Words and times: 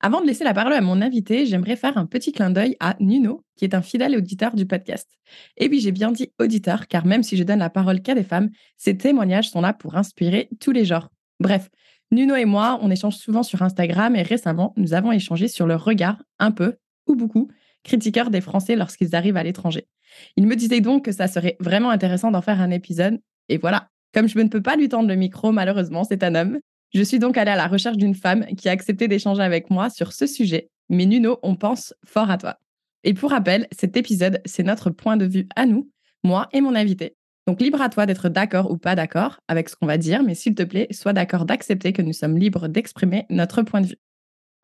Avant 0.00 0.20
de 0.20 0.26
laisser 0.26 0.44
la 0.44 0.54
parole 0.54 0.74
à 0.74 0.80
mon 0.80 1.02
invité, 1.02 1.44
j'aimerais 1.44 1.74
faire 1.74 1.98
un 1.98 2.06
petit 2.06 2.30
clin 2.30 2.50
d'œil 2.50 2.76
à 2.78 2.94
Nuno, 3.00 3.42
qui 3.56 3.64
est 3.64 3.74
un 3.74 3.82
fidèle 3.82 4.16
auditeur 4.16 4.54
du 4.54 4.64
podcast. 4.64 5.08
Et 5.56 5.68
oui, 5.68 5.80
j'ai 5.80 5.90
bien 5.90 6.12
dit 6.12 6.32
auditeur, 6.38 6.86
car 6.86 7.04
même 7.04 7.24
si 7.24 7.36
je 7.36 7.42
donne 7.42 7.58
la 7.58 7.68
parole 7.68 8.00
qu'à 8.00 8.14
des 8.14 8.22
femmes, 8.22 8.50
ces 8.76 8.96
témoignages 8.96 9.50
sont 9.50 9.60
là 9.60 9.72
pour 9.72 9.96
inspirer 9.96 10.48
tous 10.60 10.70
les 10.70 10.84
genres. 10.84 11.10
Bref, 11.40 11.68
Nuno 12.12 12.36
et 12.36 12.44
moi, 12.44 12.78
on 12.80 12.92
échange 12.92 13.16
souvent 13.16 13.42
sur 13.42 13.62
Instagram 13.62 14.14
et 14.14 14.22
récemment, 14.22 14.72
nous 14.76 14.94
avons 14.94 15.10
échangé 15.10 15.48
sur 15.48 15.66
leur 15.66 15.84
regard, 15.84 16.22
un 16.38 16.52
peu 16.52 16.76
ou 17.08 17.16
beaucoup, 17.16 17.48
critiqueur 17.82 18.30
des 18.30 18.40
Français 18.40 18.76
lorsqu'ils 18.76 19.16
arrivent 19.16 19.36
à 19.36 19.42
l'étranger. 19.42 19.88
Il 20.36 20.46
me 20.46 20.54
disait 20.54 20.80
donc 20.80 21.04
que 21.06 21.12
ça 21.12 21.26
serait 21.26 21.56
vraiment 21.58 21.90
intéressant 21.90 22.30
d'en 22.30 22.40
faire 22.40 22.60
un 22.60 22.70
épisode. 22.70 23.20
Et 23.48 23.58
voilà, 23.58 23.88
comme 24.14 24.28
je 24.28 24.38
ne 24.38 24.48
peux 24.48 24.62
pas 24.62 24.76
lui 24.76 24.88
tendre 24.88 25.08
le 25.08 25.16
micro, 25.16 25.50
malheureusement, 25.50 26.04
c'est 26.04 26.22
un 26.22 26.34
homme. 26.36 26.60
Je 26.94 27.02
suis 27.02 27.18
donc 27.18 27.36
allée 27.36 27.50
à 27.50 27.56
la 27.56 27.66
recherche 27.66 27.96
d'une 27.96 28.14
femme 28.14 28.46
qui 28.56 28.68
a 28.68 28.72
accepté 28.72 29.08
d'échanger 29.08 29.42
avec 29.42 29.70
moi 29.70 29.90
sur 29.90 30.12
ce 30.12 30.26
sujet. 30.26 30.70
Mais 30.88 31.04
Nuno, 31.04 31.38
on 31.42 31.54
pense 31.54 31.94
fort 32.06 32.30
à 32.30 32.38
toi. 32.38 32.58
Et 33.04 33.14
pour 33.14 33.30
rappel, 33.30 33.68
cet 33.72 33.96
épisode, 33.96 34.40
c'est 34.44 34.62
notre 34.62 34.90
point 34.90 35.16
de 35.16 35.26
vue 35.26 35.46
à 35.54 35.66
nous, 35.66 35.90
moi 36.24 36.48
et 36.52 36.60
mon 36.60 36.74
invité. 36.74 37.16
Donc 37.46 37.60
libre 37.60 37.80
à 37.80 37.88
toi 37.88 38.06
d'être 38.06 38.28
d'accord 38.28 38.70
ou 38.70 38.76
pas 38.76 38.94
d'accord 38.94 39.40
avec 39.48 39.68
ce 39.68 39.76
qu'on 39.76 39.86
va 39.86 39.98
dire, 39.98 40.22
mais 40.22 40.34
s'il 40.34 40.54
te 40.54 40.62
plaît, 40.62 40.88
sois 40.90 41.12
d'accord 41.12 41.44
d'accepter 41.44 41.92
que 41.92 42.02
nous 42.02 42.12
sommes 42.12 42.36
libres 42.36 42.68
d'exprimer 42.68 43.26
notre 43.30 43.62
point 43.62 43.80
de 43.80 43.86
vue. 43.86 43.98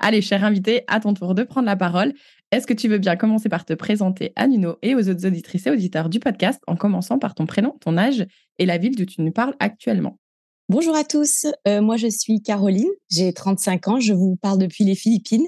Allez, 0.00 0.20
cher 0.20 0.45
invité, 0.45 0.83
à 0.89 1.00
ton 1.00 1.14
tour 1.14 1.34
de 1.34 1.45
prendre 1.45 1.67
la 1.67 1.77
parole. 1.77 2.12
Est-ce 2.50 2.67
que 2.67 2.75
tu 2.75 2.89
veux 2.89 2.98
bien 2.98 3.17
commencer 3.17 3.48
par 3.48 3.64
te 3.64 3.72
présenter 3.72 4.33
à 4.36 4.47
Nuno 4.48 4.77
et 4.83 4.95
aux 4.95 5.08
autres 5.08 5.27
auditrices 5.27 5.67
et 5.67 5.70
auditeurs 5.70 6.08
du 6.08 6.20
podcast 6.20 6.61
en 6.67 6.77
commençant 6.77 7.19
par 7.19 7.34
ton 7.34 7.47
prénom, 7.47 7.77
ton 7.80 7.97
âge 7.97 8.27
et 8.58 8.67
la 8.67 8.77
ville 8.77 8.97
d'où 8.97 9.06
tu 9.06 9.22
nous 9.22 9.33
parles 9.33 9.55
actuellement? 9.61 10.19
Bonjour 10.70 10.97
à 10.97 11.05
tous, 11.05 11.45
euh, 11.69 11.83
moi 11.83 11.98
je 11.98 12.07
suis 12.07 12.41
Caroline, 12.41 12.89
j'ai 13.11 13.34
35 13.34 13.89
ans, 13.89 14.01
je 14.01 14.15
vous 14.15 14.37
parle 14.37 14.57
depuis 14.57 14.84
les 14.84 14.95
Philippines, 14.95 15.47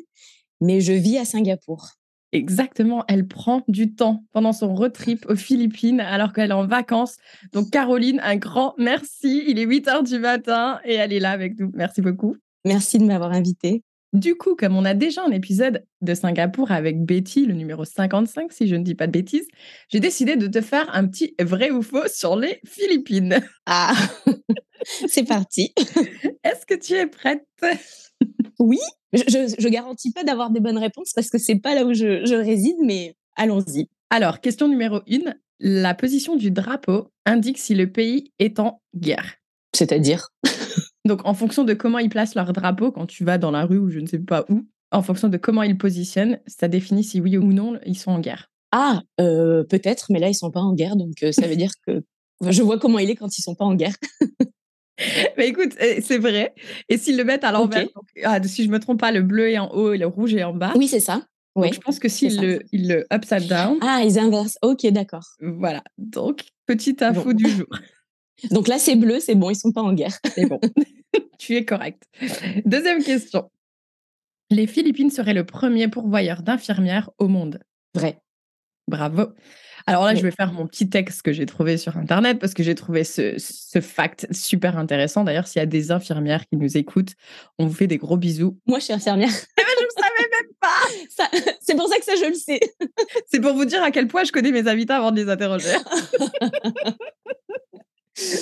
mais 0.61 0.83
je 0.83 0.93
vis 0.93 1.17
à 1.17 1.25
Singapour. 1.25 1.89
Exactement, 2.33 3.03
elle 3.09 3.27
prend 3.27 3.63
du 3.67 3.95
temps 3.95 4.25
pendant 4.33 4.53
son 4.53 4.75
road 4.75 4.93
trip 4.93 5.25
aux 5.27 5.35
Philippines 5.35 6.01
alors 6.01 6.35
qu'elle 6.35 6.51
est 6.51 6.55
en 6.55 6.67
vacances. 6.67 7.17
Donc 7.55 7.71
Caroline, 7.71 8.21
un 8.23 8.37
grand 8.37 8.75
merci. 8.77 9.43
Il 9.49 9.59
est 9.59 9.65
8 9.65 9.89
heures 9.89 10.03
du 10.03 10.19
matin 10.19 10.81
et 10.85 10.97
elle 10.97 11.15
est 11.15 11.21
là 11.21 11.31
avec 11.31 11.59
nous. 11.59 11.71
Merci 11.73 12.03
beaucoup. 12.03 12.37
Merci 12.67 12.99
de 12.99 13.05
m'avoir 13.05 13.33
invitée. 13.33 13.83
Du 14.13 14.35
coup, 14.37 14.55
comme 14.55 14.77
on 14.77 14.85
a 14.85 14.95
déjà 14.95 15.25
un 15.25 15.31
épisode 15.31 15.85
de 16.01 16.15
Singapour 16.15 16.71
avec 16.71 17.05
Betty, 17.05 17.45
le 17.45 17.55
numéro 17.55 17.85
55, 17.85 18.53
si 18.53 18.69
je 18.69 18.75
ne 18.75 18.83
dis 18.83 18.95
pas 18.95 19.07
de 19.07 19.13
bêtises, 19.13 19.47
j'ai 19.89 20.01
décidé 20.01 20.37
de 20.37 20.47
te 20.47 20.61
faire 20.61 20.89
un 20.95 21.07
petit 21.07 21.35
vrai 21.41 21.71
ou 21.71 21.83
faux 21.83 22.09
sur 22.09 22.37
les 22.37 22.61
Philippines. 22.65 23.41
Ah 23.67 23.95
C'est 25.09 25.25
parti. 25.25 25.73
Est-ce 26.45 26.65
que 26.67 26.75
tu 26.75 26.95
es 26.95 27.07
prête? 27.07 27.47
Oui. 28.59 28.79
Je, 29.13 29.55
je, 29.59 29.69
garantis 29.69 30.13
pas 30.13 30.25
d'avoir 30.25 30.51
des 30.51 30.61
bonnes 30.61 30.79
réponses 30.79 31.13
parce 31.15 31.31
que 31.31 31.39
c'est 31.39 31.59
pas 31.59 31.75
là 31.75 31.85
où 31.85 31.93
je, 31.93 32.35
réside, 32.35 32.77
mais 32.83 33.17
allons-y. 33.35 33.89
Alors, 34.11 34.41
question 34.41 34.69
numéro 34.69 35.01
une. 35.07 35.37
La 35.59 35.95
position 35.95 36.37
du 36.37 36.51
drapeau 36.51 37.11
indique 37.25 37.59
si 37.59 37.75
le 37.75 37.91
pays 37.91 38.33
est 38.39 38.61
en 38.61 38.81
guerre. 38.95 39.35
C'est-à-dire? 39.75 40.29
Donc, 41.07 41.25
en 41.25 41.35
fonction 41.35 41.65
de 41.65 41.75
comment 41.75 41.99
ils 41.99 42.09
placent 42.09 42.35
leur 42.35 42.53
drapeau, 42.53 42.93
quand 42.93 43.07
tu 43.07 43.25
vas 43.25 43.39
dans 43.39 43.51
la 43.51 43.65
rue 43.65 43.79
ou 43.79 43.91
je 43.91 44.01
ne 44.01 44.07
sais 44.07 44.19
pas 44.19 44.45
où, 44.49 44.67
en 44.91 45.03
fonction 45.03 45.29
de 45.29 45.37
comment 45.37 45.63
ils 45.63 45.79
positionnent, 45.79 46.39
ça 46.47 46.69
définit 46.69 47.05
si 47.05 47.21
oui 47.21 47.37
ou 47.37 47.53
non 47.53 47.79
ils 47.87 47.99
sont 47.99 48.11
en 48.11 48.21
guerre. 48.21 48.51
Ah, 48.73 49.03
euh, 49.21 49.65
peut-être, 49.65 50.07
mais 50.11 50.19
là, 50.19 50.29
ils 50.29 50.35
sont 50.35 50.51
pas 50.51 50.61
en 50.61 50.75
guerre, 50.75 50.97
donc 50.97 51.23
euh, 51.23 51.33
ça 51.33 51.47
veut 51.47 51.57
dire 51.57 51.73
que 51.87 52.03
je 52.43 52.63
vois 52.63 52.79
comment 52.79 52.99
il 52.99 53.09
est 53.09 53.17
quand 53.17 53.39
ils 53.39 53.43
sont 53.43 53.55
pas 53.55 53.65
en 53.65 53.75
guerre. 53.75 53.95
Mais 55.37 55.49
écoute, 55.49 55.73
eh, 55.79 56.01
c'est 56.01 56.17
vrai. 56.17 56.55
Et 56.89 56.97
s'ils 56.97 57.19
le 57.19 57.25
mettent 57.25 57.45
à 57.45 57.53
l'envers, 57.53 57.87
ah, 58.25 58.43
si 58.43 58.65
je 58.65 58.71
me 58.71 58.79
trompe 58.79 58.99
pas, 58.99 59.13
le 59.13 59.23
bleu 59.23 59.51
est 59.51 59.59
en 59.59 59.69
haut 59.69 59.93
et 59.93 59.99
le 59.99 60.07
rouge 60.07 60.35
est 60.35 60.43
en 60.43 60.55
bas. 60.55 60.73
Oui, 60.75 60.89
c'est 60.89 61.01
ça. 61.01 61.23
Donc, 61.55 61.73
je 61.73 61.81
pense 61.81 61.99
que 61.99 62.09
s'ils 62.09 62.41
le, 62.41 62.63
ils 62.73 62.89
le 62.89 63.07
upside 63.13 63.47
down. 63.47 63.79
Ah, 63.81 64.03
ils 64.05 64.19
inversent. 64.19 64.59
Ok, 64.63 64.87
d'accord. 64.89 65.25
Voilà. 65.41 65.83
Donc, 65.97 66.45
petite 66.67 67.03
info 67.03 67.33
du 67.33 67.49
jour. 67.49 67.67
Donc 68.51 68.69
là, 68.69 68.79
c'est 68.79 68.97
bleu, 68.97 69.21
c'est 69.21 69.35
bon, 69.35 69.51
ils 69.51 69.57
sont 69.57 69.73
pas 69.73 69.83
en 69.83 69.93
guerre. 69.93 70.19
C'est 70.35 70.47
bon. 70.47 70.61
tu 71.39 71.57
es 71.57 71.65
correct. 71.65 72.03
Deuxième 72.65 73.03
question. 73.03 73.51
Les 74.51 74.67
Philippines 74.67 75.11
seraient 75.11 75.35
le 75.35 75.45
premier 75.45 75.89
pourvoyeur 75.89 76.43
d'infirmières 76.43 77.11
au 77.19 77.29
monde. 77.29 77.61
Vrai. 77.95 78.21
Bravo. 78.89 79.33
Alors 79.89 80.05
là, 80.05 80.15
je 80.15 80.23
vais 80.23 80.33
faire 80.33 80.53
mon 80.53 80.67
petit 80.67 80.89
texte 80.89 81.23
que 81.23 81.33
j'ai 81.33 81.47
trouvé 81.47 81.77
sur 81.77 81.97
Internet 81.97 82.41
parce 82.41 82.55
que 82.55 82.63
j'ai 82.63 82.75
trouvé 82.75 83.05
ce, 83.05 83.35
ce, 83.39 83.81
fact 83.81 84.27
super 84.33 84.79
intéressant. 84.79 85.23
D'ailleurs, 85.23 85.47
s'il 85.47 85.61
y 85.61 85.63
a 85.63 85.67
des 85.67 85.93
infirmières 85.93 86.45
qui 86.47 86.57
nous 86.57 86.77
écoutent, 86.77 87.13
on 87.59 87.67
vous 87.67 87.75
fait 87.75 87.87
des 87.87 87.97
gros 87.97 88.17
bisous. 88.17 88.59
Moi, 88.67 88.81
je 88.81 88.85
suis 88.85 88.93
infirmière. 88.93 89.31
Eh 89.31 89.63
ben, 89.63 89.73
je 89.79 89.85
ne 89.85 89.91
savais 90.03 90.29
même 90.31 90.53
pas. 90.61 91.51
C'est 91.61 91.77
pour 91.77 91.89
ça 91.89 91.99
que 91.99 92.05
ça, 92.05 92.15
je 92.17 92.29
le 92.29 92.35
sais. 92.35 92.61
C'est 93.27 93.41
pour 93.41 93.55
vous 93.55 93.65
dire 93.65 93.83
à 93.83 93.91
quel 93.93 94.09
point 94.09 94.25
je 94.25 94.33
connais 94.33 94.51
mes 94.51 94.67
invités 94.69 94.93
avant 94.93 95.13
de 95.13 95.23
les 95.23 95.29
interroger. 95.29 95.71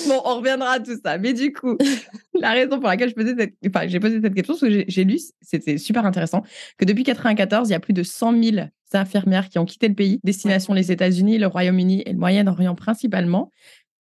Bon, 0.07 0.21
on 0.23 0.37
reviendra 0.37 0.71
à 0.71 0.79
tout 0.79 0.97
ça. 1.03 1.17
Mais 1.17 1.33
du 1.33 1.51
coup, 1.51 1.77
la 2.33 2.51
raison 2.51 2.79
pour 2.79 2.87
laquelle 2.87 3.09
je 3.09 3.15
posais 3.15 3.35
cette... 3.37 3.55
enfin, 3.67 3.87
j'ai 3.87 3.99
posé 3.99 4.21
cette 4.21 4.33
question, 4.33 4.55
c'est 4.55 4.69
que 4.69 4.85
j'ai 4.87 5.03
lu, 5.03 5.19
c'était 5.41 5.77
super 5.77 6.05
intéressant, 6.05 6.41
que 6.77 6.85
depuis 6.85 7.03
1994, 7.03 7.69
il 7.69 7.71
y 7.73 7.75
a 7.75 7.79
plus 7.79 7.93
de 7.93 8.03
100 8.03 8.41
000 8.41 8.67
infirmières 8.93 9.49
qui 9.49 9.59
ont 9.59 9.65
quitté 9.65 9.87
le 9.87 9.93
pays, 9.93 10.19
destination 10.23 10.73
les 10.73 10.91
États-Unis, 10.91 11.37
le 11.37 11.47
Royaume-Uni 11.47 12.03
et 12.05 12.13
le 12.13 12.17
Moyen-Orient 12.17 12.75
principalement. 12.75 13.51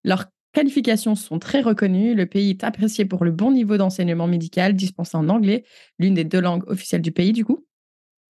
Leurs 0.03 0.25
qualifications 0.53 1.16
sont 1.16 1.39
très 1.39 1.61
reconnues. 1.61 2.13
Le 2.13 2.28
pays 2.28 2.51
est 2.51 2.63
apprécié 2.63 3.05
pour 3.05 3.25
le 3.25 3.31
bon 3.31 3.51
niveau 3.51 3.78
d'enseignement 3.78 4.28
médical 4.28 4.75
dispensé 4.75 5.17
en 5.17 5.28
anglais, 5.29 5.63
l'une 5.97 6.13
des 6.13 6.23
deux 6.23 6.41
langues 6.41 6.63
officielles 6.67 7.01
du 7.01 7.11
pays 7.11 7.34
du 7.34 7.44
coup. 7.44 7.66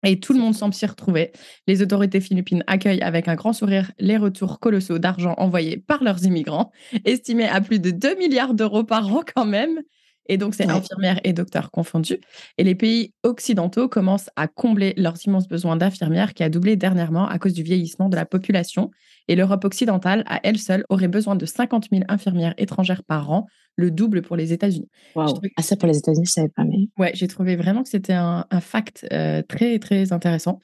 Et 0.04 0.20
tout 0.20 0.32
le 0.32 0.38
monde 0.38 0.54
semble 0.54 0.74
s'y 0.74 0.86
retrouver. 0.86 1.32
Les 1.66 1.82
autorités 1.82 2.20
philippines 2.20 2.62
accueillent 2.66 3.02
avec 3.02 3.26
un 3.28 3.34
grand 3.34 3.52
sourire 3.52 3.90
les 3.98 4.16
retours 4.16 4.60
colossaux 4.60 4.98
d'argent 4.98 5.34
envoyés 5.38 5.76
par 5.76 6.04
leurs 6.04 6.24
immigrants, 6.24 6.70
estimés 7.04 7.48
à 7.48 7.60
plus 7.60 7.80
de 7.80 7.90
2 7.90 8.16
milliards 8.16 8.54
d'euros 8.54 8.84
par 8.84 9.12
an 9.12 9.22
quand 9.34 9.46
même. 9.46 9.80
Et 10.28 10.36
donc, 10.36 10.54
c'est 10.54 10.68
infirmières 10.68 11.20
et 11.24 11.32
docteurs 11.32 11.70
confondus. 11.70 12.20
Et 12.58 12.64
les 12.64 12.74
pays 12.74 13.14
occidentaux 13.22 13.88
commencent 13.88 14.28
à 14.36 14.46
combler 14.46 14.92
leurs 14.96 15.16
immenses 15.26 15.48
besoins 15.48 15.76
d'infirmières 15.76 16.34
qui 16.34 16.42
a 16.42 16.50
doublé 16.50 16.76
dernièrement 16.76 17.26
à 17.26 17.38
cause 17.38 17.54
du 17.54 17.62
vieillissement 17.62 18.10
de 18.10 18.16
la 18.16 18.26
population. 18.26 18.90
Et 19.26 19.36
l'Europe 19.36 19.64
occidentale, 19.64 20.24
à 20.26 20.40
elle 20.42 20.58
seule, 20.58 20.84
aurait 20.90 21.08
besoin 21.08 21.34
de 21.34 21.46
50 21.46 21.88
000 21.90 22.02
infirmières 22.08 22.54
étrangères 22.58 23.04
par 23.04 23.30
an, 23.30 23.46
le 23.78 23.92
double 23.92 24.22
pour 24.22 24.34
les 24.34 24.52
États-Unis. 24.52 24.90
Wow. 25.14 25.40
Ah, 25.56 25.62
ça 25.62 25.76
pour 25.76 25.88
les 25.88 25.96
États-Unis, 25.96 26.26
je 26.26 26.32
savais 26.32 26.48
pas. 26.48 26.64
Mais... 26.64 26.88
Ouais, 26.98 27.12
j'ai 27.14 27.28
trouvé 27.28 27.54
vraiment 27.54 27.84
que 27.84 27.88
c'était 27.88 28.12
un, 28.12 28.44
fact 28.60 29.06
euh, 29.12 29.40
très, 29.42 29.78
très 29.78 30.12
intéressant. 30.12 30.58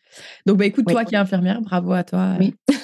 Donc, 0.46 0.58
bah, 0.58 0.66
écoute, 0.66 0.87
toi 0.88 1.05
qui 1.05 1.14
es 1.14 1.19
infirmière, 1.19 1.61
bravo 1.62 1.93
à 1.93 2.05
toi. 2.05 2.37
Oui. 2.38 2.55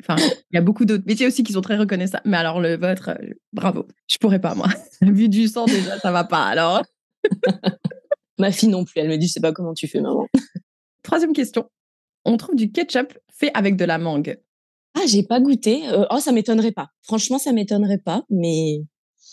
Enfin, 0.00 0.16
il 0.18 0.54
y 0.54 0.58
a 0.58 0.60
beaucoup 0.60 0.84
d'autres 0.84 1.04
métiers 1.06 1.26
aussi 1.26 1.42
qui 1.42 1.54
sont 1.54 1.62
très 1.62 1.78
reconnaissables. 1.78 2.22
Mais 2.26 2.36
alors, 2.36 2.60
le 2.60 2.76
vôtre, 2.76 3.10
euh, 3.10 3.32
bravo. 3.54 3.86
Je 4.06 4.18
pourrais 4.18 4.38
pas, 4.38 4.54
moi. 4.54 4.68
Vu 5.02 5.30
du 5.30 5.48
sang, 5.48 5.64
déjà, 5.64 5.98
ça 5.98 6.12
va 6.12 6.24
pas. 6.24 6.44
Alors. 6.44 6.82
Ma 8.38 8.52
fille 8.52 8.68
non 8.68 8.84
plus. 8.84 9.00
Elle 9.00 9.08
me 9.08 9.16
dit, 9.16 9.28
je 9.28 9.32
sais 9.32 9.40
pas 9.40 9.52
comment 9.52 9.72
tu 9.72 9.88
fais, 9.88 10.00
maman. 10.00 10.26
Troisième 11.02 11.32
question. 11.32 11.70
On 12.26 12.36
trouve 12.36 12.54
du 12.54 12.70
ketchup 12.70 13.14
fait 13.32 13.50
avec 13.54 13.76
de 13.76 13.84
la 13.86 13.96
mangue. 13.96 14.38
Ah, 14.94 15.06
j'ai 15.06 15.22
pas 15.22 15.40
goûté. 15.40 15.88
Euh, 15.88 16.04
oh, 16.10 16.18
ça 16.18 16.32
m'étonnerait 16.32 16.72
pas. 16.72 16.88
Franchement, 17.02 17.38
ça 17.38 17.52
m'étonnerait 17.52 17.98
pas, 17.98 18.24
mais. 18.28 18.82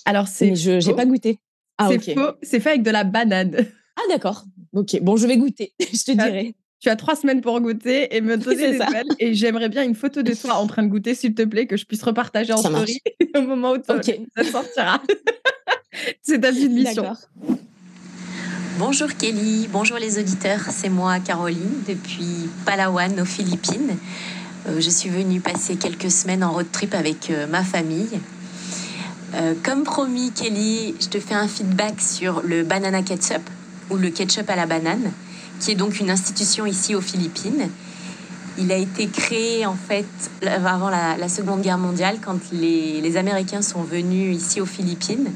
Alors, 0.07 0.27
c'est. 0.27 0.55
Je 0.55 0.79
j'ai 0.79 0.93
pas 0.93 1.05
goûté. 1.05 1.37
Ah, 1.77 1.89
c'est 1.91 2.13
faux. 2.15 2.31
C'est 2.41 2.59
fait 2.59 2.69
avec 2.69 2.83
de 2.83 2.91
la 2.91 3.03
banane. 3.03 3.55
Ah, 3.97 4.01
d'accord. 4.09 4.45
Ok. 4.73 4.99
Bon, 5.01 5.17
je 5.17 5.27
vais 5.27 5.37
goûter. 5.37 5.73
je 5.79 6.03
te 6.03 6.11
dirai. 6.11 6.55
Tu 6.79 6.89
as 6.89 6.95
trois 6.95 7.15
semaines 7.15 7.41
pour 7.41 7.59
goûter 7.59 8.15
et 8.15 8.21
me 8.21 8.37
donner 8.37 8.71
des 8.71 8.79
nouvelles. 8.79 9.07
Et 9.19 9.33
j'aimerais 9.33 9.67
bien 9.67 9.83
une 9.83 9.95
photo 9.95 10.21
de 10.21 10.33
toi 10.33 10.55
en 10.55 10.67
train 10.67 10.83
de 10.83 10.87
goûter, 10.87 11.13
s'il 11.13 11.35
te 11.35 11.43
plaît, 11.43 11.67
que 11.67 11.75
je 11.75 11.85
puisse 11.85 12.03
repartager 12.03 12.53
en 12.53 12.57
story 12.57 13.01
au 13.35 13.41
moment 13.41 13.73
où 13.73 13.83
ça 13.83 14.43
sortira. 14.43 15.01
C'est 16.21 16.39
ta 16.39 16.51
petite 16.51 16.71
mission. 16.71 17.13
Bonjour 18.79 19.11
Kelly, 19.17 19.67
bonjour 19.71 19.97
les 19.97 20.19
auditeurs, 20.19 20.61
c'est 20.69 20.89
moi 20.89 21.19
Caroline 21.19 21.81
depuis 21.87 22.47
Palawan 22.63 23.19
aux 23.19 23.25
Philippines. 23.25 23.97
Euh, 24.67 24.79
je 24.79 24.89
suis 24.91 25.09
venue 25.09 25.41
passer 25.41 25.77
quelques 25.77 26.11
semaines 26.11 26.43
en 26.43 26.51
road 26.51 26.67
trip 26.71 26.93
avec 26.93 27.31
euh, 27.31 27.47
ma 27.47 27.63
famille. 27.63 28.19
Euh, 29.35 29.53
comme 29.63 29.83
promis 29.83 30.31
Kelly, 30.31 30.95
je 30.99 31.07
te 31.07 31.19
fais 31.19 31.33
un 31.33 31.47
feedback 31.47 31.99
sur 31.99 32.41
le 32.43 32.63
banana 32.63 33.01
ketchup 33.01 33.41
ou 33.89 33.97
le 33.97 34.09
ketchup 34.09 34.49
à 34.49 34.55
la 34.55 34.65
banane, 34.65 35.11
qui 35.59 35.71
est 35.71 35.75
donc 35.75 35.99
une 35.99 36.09
institution 36.09 36.65
ici 36.65 36.95
aux 36.95 37.01
Philippines. 37.01 37.69
Il 38.57 38.71
a 38.71 38.77
été 38.77 39.07
créé 39.07 39.65
en 39.65 39.75
fait 39.75 40.07
avant 40.45 40.89
la, 40.89 41.29
Seconde 41.29 41.61
Guerre 41.61 41.77
mondiale 41.77 42.17
quand 42.23 42.39
les, 42.51 43.17
Américains 43.17 43.61
sont 43.61 43.83
venus 43.83 44.35
ici 44.35 44.61
aux 44.61 44.65
Philippines 44.65 45.29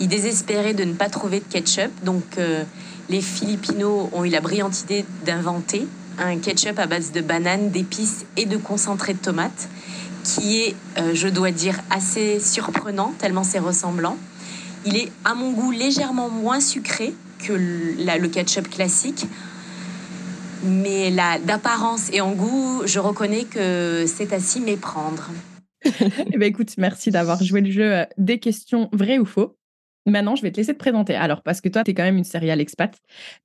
ils 0.00 0.08
désespéraient 0.08 0.74
de 0.74 0.84
ne 0.84 0.94
pas 0.94 1.08
trouver 1.08 1.40
de 1.40 1.44
ketchup, 1.44 1.90
donc 2.04 2.24
euh, 2.38 2.64
les 3.10 3.20
Philippinos 3.20 4.08
ont 4.12 4.24
eu 4.24 4.30
la 4.30 4.40
brillante 4.40 4.80
idée 4.80 5.04
d'inventer 5.26 5.86
un 6.18 6.38
ketchup 6.38 6.78
à 6.78 6.86
base 6.86 7.12
de 7.12 7.20
bananes, 7.20 7.70
d'épices 7.70 8.24
et 8.36 8.46
de 8.46 8.56
concentré 8.56 9.12
de 9.12 9.18
tomates, 9.18 9.68
qui 10.24 10.62
est, 10.62 10.74
euh, 10.98 11.14
je 11.14 11.28
dois 11.28 11.50
dire, 11.50 11.80
assez 11.90 12.40
surprenant, 12.40 13.12
tellement 13.18 13.44
c'est 13.44 13.58
ressemblant. 13.58 14.16
Il 14.84 14.96
est, 14.96 15.10
à 15.24 15.34
mon 15.34 15.52
goût, 15.52 15.70
légèrement 15.70 16.28
moins 16.28 16.60
sucré 16.60 17.14
que 17.38 17.52
le, 17.52 18.28
ketchup 18.28 18.68
classique, 18.68 19.26
mais 20.64 21.10
d'apparence 21.44 22.10
et 22.12 22.20
en 22.20 22.32
goût, 22.32 22.82
je 22.84 22.98
reconnais 22.98 23.44
que 23.44 24.04
c'est 24.06 24.32
à 24.32 24.40
s'y 24.40 24.60
méprendre. 24.60 25.30
eh 25.84 26.36
ben 26.36 26.42
écoute, 26.42 26.74
merci 26.76 27.10
d'avoir 27.10 27.42
joué 27.42 27.62
le 27.62 27.70
jeu 27.70 27.94
euh, 27.94 28.04
des 28.18 28.38
questions 28.38 28.90
vraies 28.92 29.18
ou 29.18 29.24
faux. 29.24 29.56
Maintenant, 30.06 30.34
je 30.34 30.42
vais 30.42 30.50
te 30.50 30.56
laisser 30.56 30.72
te 30.72 30.78
présenter. 30.78 31.14
Alors, 31.14 31.42
parce 31.42 31.60
que 31.60 31.68
toi, 31.68 31.84
tu 31.84 31.90
es 31.90 31.94
quand 31.94 32.02
même 32.02 32.16
une 32.16 32.24
serial 32.24 32.60
expat. 32.60 32.96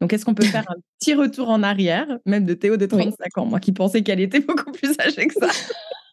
Donc, 0.01 0.13
est-ce 0.13 0.25
qu'on 0.25 0.33
peut 0.33 0.45
faire 0.45 0.65
un 0.69 0.75
petit 0.99 1.13
retour 1.13 1.49
en 1.49 1.63
arrière, 1.63 2.07
même 2.25 2.45
de 2.45 2.53
Théo 2.53 2.77
de 2.77 2.85
35 2.85 3.37
ans, 3.37 3.45
moi 3.45 3.59
qui 3.59 3.71
pensais 3.71 4.01
qu'elle 4.03 4.21
était 4.21 4.39
beaucoup 4.39 4.71
plus 4.71 4.97
âgée 4.99 5.27
que 5.27 5.33
ça 5.33 5.47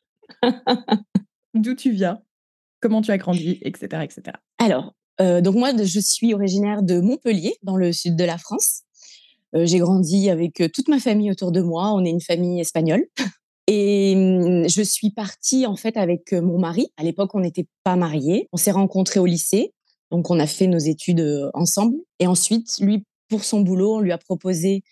D'où 1.55 1.75
tu 1.75 1.93
viens 1.93 2.21
Comment 2.81 3.03
tu 3.03 3.11
as 3.11 3.19
grandi, 3.19 3.59
etc. 3.63 4.03
etc. 4.03 4.37
Alors, 4.59 4.95
euh, 5.21 5.41
donc 5.41 5.55
moi, 5.55 5.73
je 5.77 6.01
suis 6.01 6.35
originaire 6.35 6.83
de 6.83 7.01
Montpellier, 7.01 7.55
dans 7.63 7.77
le 7.77 7.93
sud 7.93 8.17
de 8.17 8.25
la 8.25 8.39
France. 8.39 8.83
Euh, 9.55 9.67
j'ai 9.67 9.79
grandi 9.79 10.31
avec 10.31 10.61
euh, 10.61 10.69
toute 10.73 10.89
ma 10.89 10.99
famille 10.99 11.31
autour 11.31 11.53
de 11.53 11.61
moi. 11.61 11.93
On 11.93 12.05
est 12.05 12.11
une 12.11 12.21
famille 12.21 12.61
espagnole. 12.61 13.05
Et 13.69 14.15
hum, 14.17 14.69
je 14.69 14.83
suis 14.83 15.11
partie 15.11 15.67
en 15.67 15.77
fait 15.77 15.97
avec 15.97 16.33
mon 16.33 16.59
mari. 16.59 16.89
À 16.97 17.05
l'époque, 17.05 17.35
on 17.35 17.41
n'était 17.41 17.67
pas 17.85 17.95
mariés. 17.95 18.49
On 18.53 18.57
s'est 18.57 18.73
rencontrés 18.73 19.21
au 19.21 19.27
lycée. 19.27 19.73
Donc, 20.11 20.31
on 20.31 20.41
a 20.41 20.47
fait 20.47 20.67
nos 20.67 20.79
études 20.79 21.51
ensemble. 21.55 21.97
Et 22.19 22.27
ensuite, 22.27 22.79
lui, 22.81 23.05
pour 23.29 23.45
son 23.45 23.61
boulot, 23.61 23.97
on 23.97 24.01
lui 24.01 24.13
a 24.13 24.19
proposé 24.19 24.83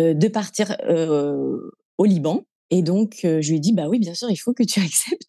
euh, 0.00 0.14
de 0.14 0.26
partir 0.26 0.76
euh, 0.88 1.70
au 1.98 2.04
Liban. 2.04 2.42
Et 2.76 2.82
donc, 2.82 3.20
je 3.22 3.48
lui 3.48 3.58
ai 3.58 3.60
dit, 3.60 3.72
bah 3.72 3.86
oui, 3.88 4.00
bien 4.00 4.14
sûr, 4.14 4.28
il 4.32 4.36
faut 4.36 4.52
que 4.52 4.64
tu 4.64 4.80
acceptes. 4.84 5.28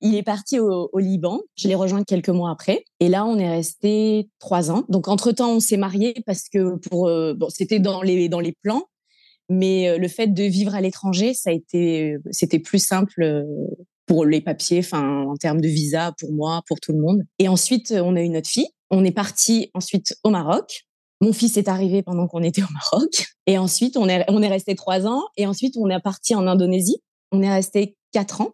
il 0.00 0.14
est 0.14 0.22
parti 0.22 0.60
au, 0.60 0.88
Liban. 0.96 1.40
Je 1.56 1.66
l'ai 1.66 1.74
rejoint 1.74 2.04
quelques 2.04 2.28
mois 2.28 2.52
après. 2.52 2.84
Et 3.00 3.08
là, 3.08 3.26
on 3.26 3.36
est 3.36 3.50
resté 3.50 4.28
trois 4.38 4.70
ans. 4.70 4.84
Donc, 4.88 5.08
entre-temps, 5.08 5.50
on 5.50 5.58
s'est 5.58 5.76
mariés 5.76 6.14
parce 6.24 6.44
que 6.48 6.76
pour, 6.88 7.10
bon, 7.34 7.48
c'était 7.48 7.80
dans 7.80 8.00
les, 8.00 8.28
dans 8.28 8.38
les 8.38 8.54
plans. 8.62 8.84
Mais 9.48 9.98
le 9.98 10.06
fait 10.06 10.28
de 10.28 10.44
vivre 10.44 10.76
à 10.76 10.80
l'étranger, 10.80 11.34
ça 11.34 11.50
a 11.50 11.52
été, 11.52 12.14
c'était 12.30 12.60
plus 12.60 12.78
simple 12.78 13.44
pour 14.06 14.24
les 14.24 14.40
papiers, 14.40 14.78
enfin 14.78 15.24
en 15.26 15.34
termes 15.34 15.60
de 15.60 15.66
visa 15.66 16.14
pour 16.20 16.32
moi, 16.32 16.62
pour 16.68 16.78
tout 16.78 16.92
le 16.92 17.00
monde. 17.00 17.22
Et 17.40 17.48
ensuite, 17.48 17.92
on 17.92 18.14
a 18.14 18.22
eu 18.22 18.28
notre 18.28 18.48
fille. 18.48 18.68
On 18.90 19.04
est 19.04 19.10
parti 19.10 19.68
ensuite 19.74 20.16
au 20.22 20.30
Maroc. 20.30 20.86
Mon 21.20 21.32
fils 21.32 21.56
est 21.56 21.68
arrivé 21.68 22.02
pendant 22.02 22.28
qu'on 22.28 22.42
était 22.42 22.62
au 22.62 22.72
Maroc. 22.72 23.26
Et 23.46 23.58
ensuite, 23.58 23.96
on 23.96 24.08
est, 24.08 24.24
on 24.28 24.42
est 24.42 24.48
resté 24.48 24.74
trois 24.74 25.06
ans. 25.06 25.24
Et 25.36 25.46
ensuite, 25.46 25.76
on 25.76 25.88
est 25.90 26.00
parti 26.00 26.34
en 26.34 26.46
Indonésie. 26.46 27.02
On 27.32 27.42
est 27.42 27.52
resté 27.52 27.96
quatre 28.12 28.40
ans. 28.40 28.52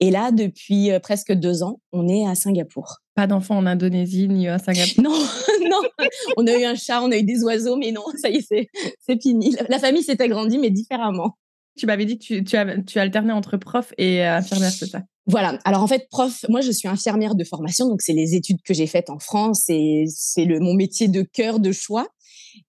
Et 0.00 0.10
là, 0.10 0.32
depuis 0.32 0.90
euh, 0.90 0.98
presque 0.98 1.32
deux 1.32 1.62
ans, 1.62 1.80
on 1.92 2.08
est 2.08 2.26
à 2.26 2.34
Singapour. 2.34 2.98
Pas 3.14 3.28
d'enfants 3.28 3.56
en 3.56 3.66
Indonésie 3.66 4.28
ni 4.28 4.48
à 4.48 4.58
Singapour. 4.58 4.94
Non, 5.02 5.14
non. 5.70 6.06
On 6.36 6.46
a 6.46 6.58
eu 6.58 6.64
un 6.64 6.74
chat, 6.74 7.00
on 7.02 7.10
a 7.12 7.16
eu 7.16 7.22
des 7.22 7.44
oiseaux, 7.44 7.76
mais 7.76 7.92
non, 7.92 8.02
ça 8.20 8.28
y 8.28 8.38
est, 8.38 8.68
c'est 8.98 9.22
fini. 9.22 9.54
La 9.68 9.78
famille 9.78 10.02
s'est 10.02 10.20
agrandie, 10.20 10.58
mais 10.58 10.70
différemment. 10.70 11.38
Tu 11.78 11.86
m'avais 11.86 12.04
dit 12.04 12.18
que 12.18 12.24
tu, 12.24 12.44
tu, 12.44 12.56
as, 12.56 12.82
tu 12.82 12.98
alternais 12.98 13.32
entre 13.32 13.56
prof 13.56 13.94
et 13.96 14.26
euh, 14.26 14.36
infirmière, 14.36 14.72
c'est 14.72 14.86
ça? 14.86 15.02
Voilà. 15.26 15.58
Alors 15.64 15.82
en 15.82 15.86
fait, 15.86 16.08
prof, 16.10 16.44
moi 16.48 16.60
je 16.60 16.72
suis 16.72 16.88
infirmière 16.88 17.34
de 17.34 17.44
formation, 17.44 17.88
donc 17.88 18.02
c'est 18.02 18.12
les 18.12 18.34
études 18.34 18.60
que 18.62 18.74
j'ai 18.74 18.86
faites 18.86 19.08
en 19.08 19.18
France 19.18 19.64
et 19.68 20.04
c'est 20.08 20.44
le 20.44 20.58
mon 20.58 20.74
métier 20.74 21.08
de 21.08 21.22
cœur, 21.22 21.60
de 21.60 21.70
choix. 21.72 22.08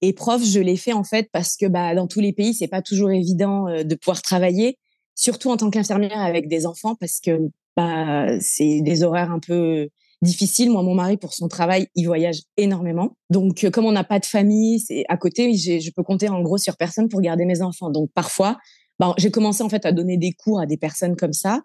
Et 0.01 0.13
prof, 0.13 0.43
je 0.43 0.59
l'ai 0.59 0.77
fait 0.77 0.93
en 0.93 1.03
fait 1.03 1.29
parce 1.31 1.57
que 1.57 1.65
bah, 1.65 1.95
dans 1.95 2.07
tous 2.07 2.19
les 2.19 2.31
pays, 2.31 2.53
c'est 2.53 2.67
pas 2.67 2.81
toujours 2.81 3.11
évident 3.11 3.67
euh, 3.67 3.83
de 3.83 3.95
pouvoir 3.95 4.21
travailler, 4.21 4.77
surtout 5.15 5.49
en 5.49 5.57
tant 5.57 5.69
qu'infirmière 5.69 6.21
avec 6.21 6.47
des 6.47 6.65
enfants, 6.65 6.95
parce 6.95 7.19
que 7.19 7.39
bah, 7.75 8.39
c'est 8.39 8.81
des 8.81 9.03
horaires 9.03 9.31
un 9.31 9.39
peu 9.39 9.89
difficiles. 10.21 10.69
Moi, 10.71 10.83
mon 10.83 10.95
mari, 10.95 11.17
pour 11.17 11.33
son 11.33 11.47
travail, 11.47 11.87
il 11.95 12.05
voyage 12.05 12.41
énormément. 12.55 13.17
Donc, 13.29 13.63
euh, 13.63 13.71
comme 13.71 13.85
on 13.85 13.91
n'a 13.91 14.03
pas 14.03 14.19
de 14.19 14.25
famille, 14.25 14.79
c'est 14.79 15.03
à 15.09 15.17
côté, 15.17 15.53
je 15.53 15.91
peux 15.91 16.03
compter 16.03 16.29
en 16.29 16.41
gros 16.41 16.57
sur 16.57 16.77
personne 16.77 17.09
pour 17.09 17.19
garder 17.19 17.45
mes 17.45 17.61
enfants. 17.61 17.89
Donc, 17.89 18.09
parfois, 18.13 18.57
bah, 18.99 19.13
j'ai 19.17 19.31
commencé 19.31 19.63
en 19.63 19.69
fait 19.69 19.85
à 19.85 19.91
donner 19.91 20.17
des 20.17 20.31
cours 20.31 20.59
à 20.59 20.65
des 20.65 20.77
personnes 20.77 21.15
comme 21.15 21.33
ça. 21.33 21.61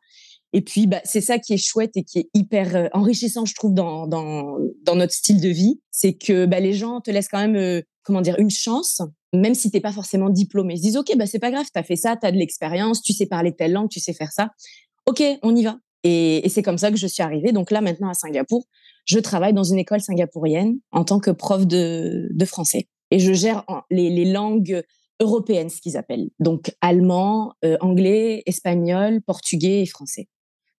Et 0.52 0.62
puis, 0.62 0.86
bah, 0.86 1.00
c'est 1.04 1.20
ça 1.20 1.38
qui 1.38 1.52
est 1.52 1.58
chouette 1.58 1.96
et 1.96 2.04
qui 2.04 2.20
est 2.20 2.30
hyper 2.34 2.74
euh, 2.74 2.86
enrichissant, 2.92 3.44
je 3.44 3.54
trouve, 3.54 3.74
dans, 3.74 4.06
notre 4.06 5.12
style 5.12 5.40
de 5.40 5.48
vie. 5.48 5.80
C'est 5.90 6.14
que 6.14 6.46
bah, 6.46 6.60
les 6.60 6.72
gens 6.72 7.00
te 7.00 7.10
laissent 7.10 7.28
quand 7.28 7.40
même, 7.40 7.56
euh, 7.56 7.82
comment 8.02 8.22
dire, 8.22 8.36
une 8.38 8.50
chance, 8.50 9.02
même 9.34 9.54
si 9.54 9.70
t'es 9.70 9.80
pas 9.80 9.92
forcément 9.92 10.30
diplômé. 10.30 10.74
Ils 10.74 10.78
se 10.78 10.82
disent, 10.82 10.96
OK, 10.96 11.14
bah, 11.16 11.26
c'est 11.26 11.38
pas 11.38 11.50
grave, 11.50 11.66
tu 11.72 11.78
as 11.78 11.82
fait 11.82 11.96
ça, 11.96 12.16
tu 12.16 12.26
as 12.26 12.32
de 12.32 12.38
l'expérience, 12.38 13.02
tu 13.02 13.12
sais 13.12 13.26
parler 13.26 13.54
telle 13.54 13.72
langue, 13.72 13.90
tu 13.90 14.00
sais 14.00 14.14
faire 14.14 14.32
ça. 14.32 14.50
OK, 15.06 15.22
on 15.42 15.54
y 15.54 15.64
va. 15.64 15.78
Et, 16.04 16.48
c'est 16.48 16.62
comme 16.62 16.78
ça 16.78 16.90
que 16.90 16.96
je 16.96 17.06
suis 17.06 17.22
arrivée. 17.22 17.52
Donc 17.52 17.70
là, 17.70 17.80
maintenant, 17.80 18.08
à 18.08 18.14
Singapour, 18.14 18.64
je 19.04 19.18
travaille 19.18 19.52
dans 19.52 19.64
une 19.64 19.78
école 19.78 20.00
singapourienne 20.00 20.78
en 20.92 21.04
tant 21.04 21.18
que 21.18 21.30
prof 21.30 21.66
de, 21.66 22.28
français. 22.46 22.88
Et 23.10 23.18
je 23.18 23.32
gère 23.32 23.64
les, 23.90 24.24
langues 24.24 24.82
européenne, 25.20 25.68
ce 25.68 25.80
qu'ils 25.80 25.96
appellent. 25.96 26.30
Donc 26.38 26.74
allemand, 26.80 27.54
euh, 27.64 27.76
anglais, 27.80 28.42
espagnol, 28.46 29.20
portugais 29.22 29.82
et 29.82 29.86
français. 29.86 30.28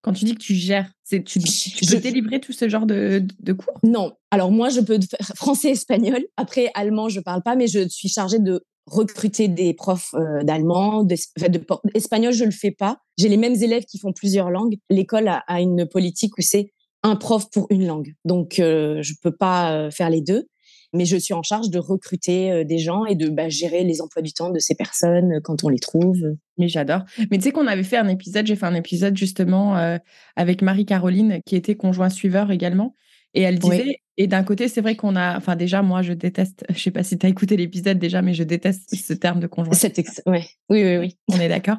Quand 0.01 0.13
tu 0.13 0.25
dis 0.25 0.33
que 0.33 0.39
tu 0.39 0.53
gères, 0.53 0.89
c'est 1.03 1.23
tu, 1.23 1.39
tu 1.39 1.85
peux 1.85 1.99
délivrer 1.99 2.39
tout 2.39 2.53
ce 2.53 2.69
genre 2.69 2.85
de, 2.85 3.21
de, 3.39 3.53
cours? 3.53 3.73
Non. 3.83 4.13
Alors 4.31 4.51
moi, 4.51 4.69
je 4.69 4.79
peux 4.79 4.99
faire 4.99 5.31
français, 5.35 5.71
espagnol. 5.71 6.23
Après, 6.37 6.71
allemand, 6.73 7.09
je 7.09 7.19
parle 7.19 7.43
pas, 7.43 7.55
mais 7.55 7.67
je 7.67 7.87
suis 7.89 8.09
chargée 8.09 8.39
de 8.39 8.63
recruter 8.85 9.47
des 9.47 9.73
profs 9.73 10.13
euh, 10.15 10.43
d'allemand, 10.43 11.03
d'espagnol, 11.03 12.33
je 12.33 12.45
le 12.45 12.51
fais 12.51 12.71
pas. 12.71 12.97
J'ai 13.17 13.29
les 13.29 13.37
mêmes 13.37 13.55
élèves 13.55 13.85
qui 13.85 13.99
font 13.99 14.13
plusieurs 14.13 14.49
langues. 14.49 14.77
L'école 14.89 15.27
a, 15.27 15.61
une 15.61 15.85
politique 15.85 16.37
où 16.37 16.41
c'est 16.41 16.71
un 17.03 17.15
prof 17.15 17.49
pour 17.51 17.67
une 17.69 17.85
langue. 17.85 18.13
Donc, 18.25 18.59
euh, 18.59 19.01
je 19.01 19.13
peux 19.21 19.35
pas 19.35 19.91
faire 19.91 20.09
les 20.09 20.21
deux 20.21 20.47
mais 20.93 21.05
je 21.05 21.17
suis 21.17 21.33
en 21.33 21.43
charge 21.43 21.69
de 21.69 21.79
recruter 21.79 22.51
euh, 22.51 22.63
des 22.63 22.77
gens 22.77 23.05
et 23.05 23.15
de 23.15 23.29
bah, 23.29 23.49
gérer 23.49 23.83
les 23.83 24.01
emplois 24.01 24.21
du 24.21 24.33
temps 24.33 24.49
de 24.49 24.59
ces 24.59 24.75
personnes 24.75 25.33
euh, 25.33 25.39
quand 25.43 25.63
on 25.63 25.69
les 25.69 25.79
trouve. 25.79 26.17
Mais 26.57 26.67
j'adore. 26.67 27.01
Mais 27.31 27.37
tu 27.37 27.43
sais 27.43 27.51
qu'on 27.51 27.67
avait 27.67 27.83
fait 27.83 27.97
un 27.97 28.07
épisode, 28.07 28.45
j'ai 28.45 28.55
fait 28.55 28.65
un 28.65 28.75
épisode 28.75 29.15
justement 29.15 29.77
euh, 29.77 29.97
avec 30.35 30.61
Marie-Caroline 30.61 31.41
qui 31.45 31.55
était 31.55 31.75
conjoint 31.75 32.09
suiveur 32.09 32.51
également. 32.51 32.95
Et 33.35 33.41
elle 33.41 33.59
disait, 33.59 34.01
et 34.21 34.27
d'un 34.27 34.43
côté, 34.43 34.67
c'est 34.67 34.81
vrai 34.81 34.97
qu'on 34.97 35.15
a, 35.15 35.37
enfin 35.37 35.55
déjà, 35.55 35.81
moi, 35.81 36.01
je 36.01 36.11
déteste, 36.11 36.65
je 36.69 36.77
sais 36.77 36.91
pas 36.91 37.03
si 37.03 37.17
tu 37.17 37.25
as 37.25 37.29
écouté 37.29 37.55
l'épisode 37.55 37.97
déjà, 37.97 38.21
mais 38.21 38.33
je 38.33 38.43
déteste 38.43 38.93
ce 38.93 39.13
terme 39.13 39.39
de 39.39 39.47
conjoint. 39.47 39.73
ouais. 40.25 40.45
Oui, 40.69 40.83
oui, 40.83 40.97
oui. 40.97 41.17
On 41.31 41.39
est 41.39 41.47
d'accord. 41.47 41.77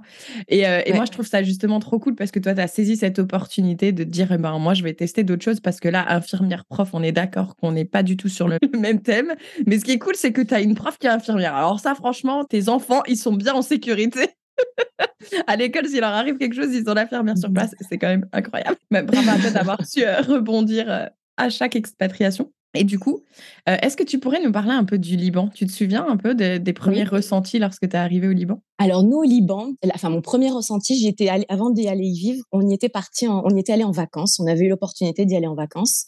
Et, 0.48 0.60
et 0.60 0.92
moi, 0.94 1.04
je 1.04 1.10
trouve 1.12 1.26
ça 1.26 1.42
justement 1.42 1.80
trop 1.80 1.98
cool 1.98 2.14
parce 2.14 2.30
que 2.30 2.38
toi, 2.38 2.54
tu 2.54 2.60
as 2.62 2.66
saisi 2.66 2.96
cette 2.96 3.18
opportunité 3.18 3.92
de 3.92 4.04
dire, 4.04 4.32
eh 4.32 4.38
ben, 4.38 4.58
moi, 4.58 4.72
je 4.72 4.82
vais 4.82 4.94
tester 4.94 5.22
d'autres 5.22 5.44
choses 5.44 5.60
parce 5.60 5.80
que 5.80 5.88
là, 5.88 6.06
infirmière 6.08 6.64
prof, 6.64 6.88
on 6.94 7.02
est 7.02 7.12
d'accord 7.12 7.56
qu'on 7.56 7.72
n'est 7.72 7.84
pas 7.84 8.02
du 8.02 8.16
tout 8.16 8.30
sur 8.30 8.48
le 8.48 8.58
même 8.78 9.02
thème. 9.02 9.34
Mais 9.66 9.78
ce 9.78 9.84
qui 9.84 9.92
est 9.92 9.98
cool, 9.98 10.14
c'est 10.16 10.32
que 10.32 10.40
tu 10.40 10.54
as 10.54 10.62
une 10.62 10.74
prof 10.74 10.96
qui 10.98 11.06
est 11.06 11.10
infirmière. 11.10 11.54
Alors 11.54 11.78
ça, 11.78 11.94
franchement, 11.94 12.44
tes 12.44 12.70
enfants, 12.70 13.02
ils 13.06 13.18
sont 13.18 13.34
bien 13.34 13.52
en 13.52 13.62
sécurité. 13.62 14.30
à 15.46 15.56
l'école, 15.56 15.86
s'il 15.86 16.00
leur 16.00 16.12
arrive 16.12 16.36
quelque 16.36 16.54
chose, 16.54 16.74
ils 16.74 16.88
ont 16.88 16.94
l'infirmière 16.94 17.36
sur 17.36 17.52
place. 17.52 17.74
C'est 17.88 17.98
quand 17.98 18.08
même 18.08 18.26
incroyable. 18.32 18.76
Mais 18.90 19.02
bravo 19.02 19.28
à 19.28 19.38
toi 19.38 19.50
d'avoir 19.50 19.86
su 19.86 20.04
euh, 20.04 20.20
rebondir 20.22 20.86
euh, 20.88 21.06
à 21.40 21.50
chaque 21.50 21.76
expatriation. 21.76 22.52
Et 22.74 22.84
du 22.84 23.00
coup, 23.00 23.24
euh, 23.68 23.76
est-ce 23.82 23.96
que 23.96 24.04
tu 24.04 24.20
pourrais 24.20 24.40
nous 24.40 24.52
parler 24.52 24.70
un 24.70 24.84
peu 24.84 24.96
du 24.96 25.16
Liban? 25.16 25.48
Tu 25.52 25.66
te 25.66 25.72
souviens 25.72 26.06
un 26.06 26.16
peu 26.16 26.34
des 26.36 26.72
premiers 26.72 27.02
ressentis 27.02 27.58
lorsque 27.58 27.88
tu 27.88 27.96
es 27.96 27.98
arrivé 27.98 28.28
au 28.28 28.32
Liban? 28.32 28.62
Alors 28.78 29.02
nous 29.02 29.16
au 29.16 29.24
Liban, 29.24 29.72
enfin 29.92 30.08
mon 30.08 30.22
premier 30.22 30.50
ressenti, 30.50 30.96
j'étais 30.96 31.28
avant 31.48 31.70
d'y 31.70 31.88
aller 31.88 32.04
y 32.04 32.18
vivre, 32.18 32.44
on 32.52 32.66
y 32.68 32.72
était 32.72 32.88
parti, 32.88 33.26
on 33.26 33.48
y 33.56 33.58
était 33.58 33.72
allé 33.72 33.82
en 33.82 33.90
vacances, 33.90 34.38
on 34.38 34.46
avait 34.46 34.66
eu 34.66 34.68
l'opportunité 34.68 35.24
d'y 35.24 35.34
aller 35.34 35.48
en 35.48 35.56
vacances. 35.56 36.06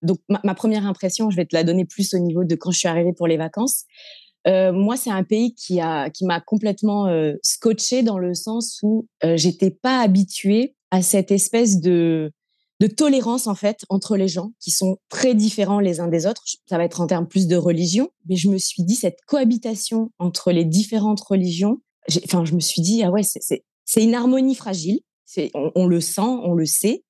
Donc 0.00 0.18
ma, 0.30 0.54
première 0.54 0.86
impression, 0.86 1.28
je 1.28 1.36
vais 1.36 1.44
te 1.44 1.54
la 1.54 1.64
donner 1.64 1.84
plus 1.84 2.14
au 2.14 2.18
niveau 2.18 2.44
de 2.44 2.54
quand 2.54 2.70
je 2.70 2.78
suis 2.78 2.88
arrivée 2.88 3.12
pour 3.12 3.26
les 3.26 3.36
vacances. 3.36 3.84
moi, 4.46 4.96
c'est 4.96 5.10
un 5.10 5.24
pays 5.24 5.54
qui 5.54 5.82
a 5.82 6.08
qui 6.08 6.24
m'a 6.24 6.40
complètement 6.40 7.12
scotché 7.42 8.02
dans 8.02 8.18
le 8.18 8.32
sens 8.32 8.80
où 8.82 9.06
j'étais 9.34 9.70
pas 9.70 10.00
habituée 10.00 10.76
à 10.90 11.02
cette 11.02 11.30
espèce 11.30 11.78
de 11.78 12.32
de 12.80 12.86
tolérance 12.86 13.46
en 13.46 13.54
fait 13.54 13.84
entre 13.88 14.16
les 14.16 14.28
gens 14.28 14.52
qui 14.58 14.70
sont 14.70 14.96
très 15.08 15.34
différents 15.34 15.80
les 15.80 16.00
uns 16.00 16.08
des 16.08 16.26
autres. 16.26 16.42
Ça 16.66 16.78
va 16.78 16.84
être 16.84 17.00
en 17.00 17.06
termes 17.06 17.28
plus 17.28 17.46
de 17.46 17.56
religion, 17.56 18.08
mais 18.28 18.36
je 18.36 18.48
me 18.48 18.58
suis 18.58 18.82
dit 18.82 18.96
cette 18.96 19.18
cohabitation 19.26 20.10
entre 20.18 20.50
les 20.50 20.64
différentes 20.64 21.20
religions. 21.20 21.80
Enfin, 22.24 22.44
je 22.44 22.54
me 22.54 22.60
suis 22.60 22.82
dit 22.82 23.02
ah 23.04 23.10
ouais, 23.10 23.22
c'est 23.22 24.02
une 24.02 24.14
harmonie 24.14 24.54
fragile. 24.54 25.00
On, 25.54 25.70
on, 25.76 25.86
le 25.86 26.00
sent, 26.00 26.22
on 26.22 26.54
le 26.54 26.66
sait, 26.66 27.04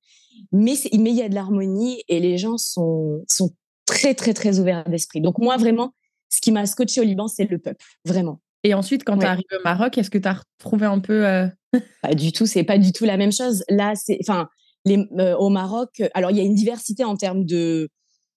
mais 0.51 0.75
mais 0.93 1.09
il 1.09 1.15
y 1.15 1.23
a 1.23 1.29
de 1.29 1.33
l'harmonie 1.33 2.03
et 2.07 2.19
les 2.19 2.37
gens 2.37 2.57
sont 2.57 3.23
sont 3.27 3.49
très 3.85 4.13
très 4.13 4.33
très 4.33 4.59
ouverts 4.59 4.87
d'esprit. 4.87 5.21
Donc 5.21 5.39
moi 5.39 5.57
vraiment, 5.57 5.93
ce 6.29 6.41
qui 6.41 6.51
m'a 6.51 6.65
scotché 6.65 7.01
au 7.01 7.03
Liban, 7.03 7.27
c'est 7.27 7.49
le 7.49 7.57
peuple, 7.57 7.85
vraiment. 8.05 8.41
Et 8.63 8.73
ensuite, 8.73 9.03
quand 9.03 9.17
tu 9.17 9.25
es 9.25 9.27
arrivé 9.27 9.47
au 9.59 9.63
Maroc, 9.63 9.97
est-ce 9.97 10.11
que 10.11 10.17
tu 10.17 10.27
as 10.27 10.39
retrouvé 10.59 10.85
un 10.85 10.99
peu 10.99 11.25
euh, 11.25 11.47
Pas 12.03 12.13
du 12.13 12.31
tout, 12.31 12.45
c'est 12.45 12.63
pas 12.63 12.77
du 12.77 12.91
tout 12.91 13.05
la 13.05 13.17
même 13.17 13.31
chose. 13.31 13.63
Là, 13.69 13.93
c'est, 13.95 14.19
enfin, 14.21 14.49
euh, 14.87 15.35
au 15.37 15.49
Maroc, 15.49 16.01
alors 16.13 16.31
il 16.31 16.37
y 16.37 16.39
a 16.39 16.43
une 16.43 16.55
diversité 16.55 17.03
en 17.03 17.15
termes 17.15 17.45
de, 17.45 17.89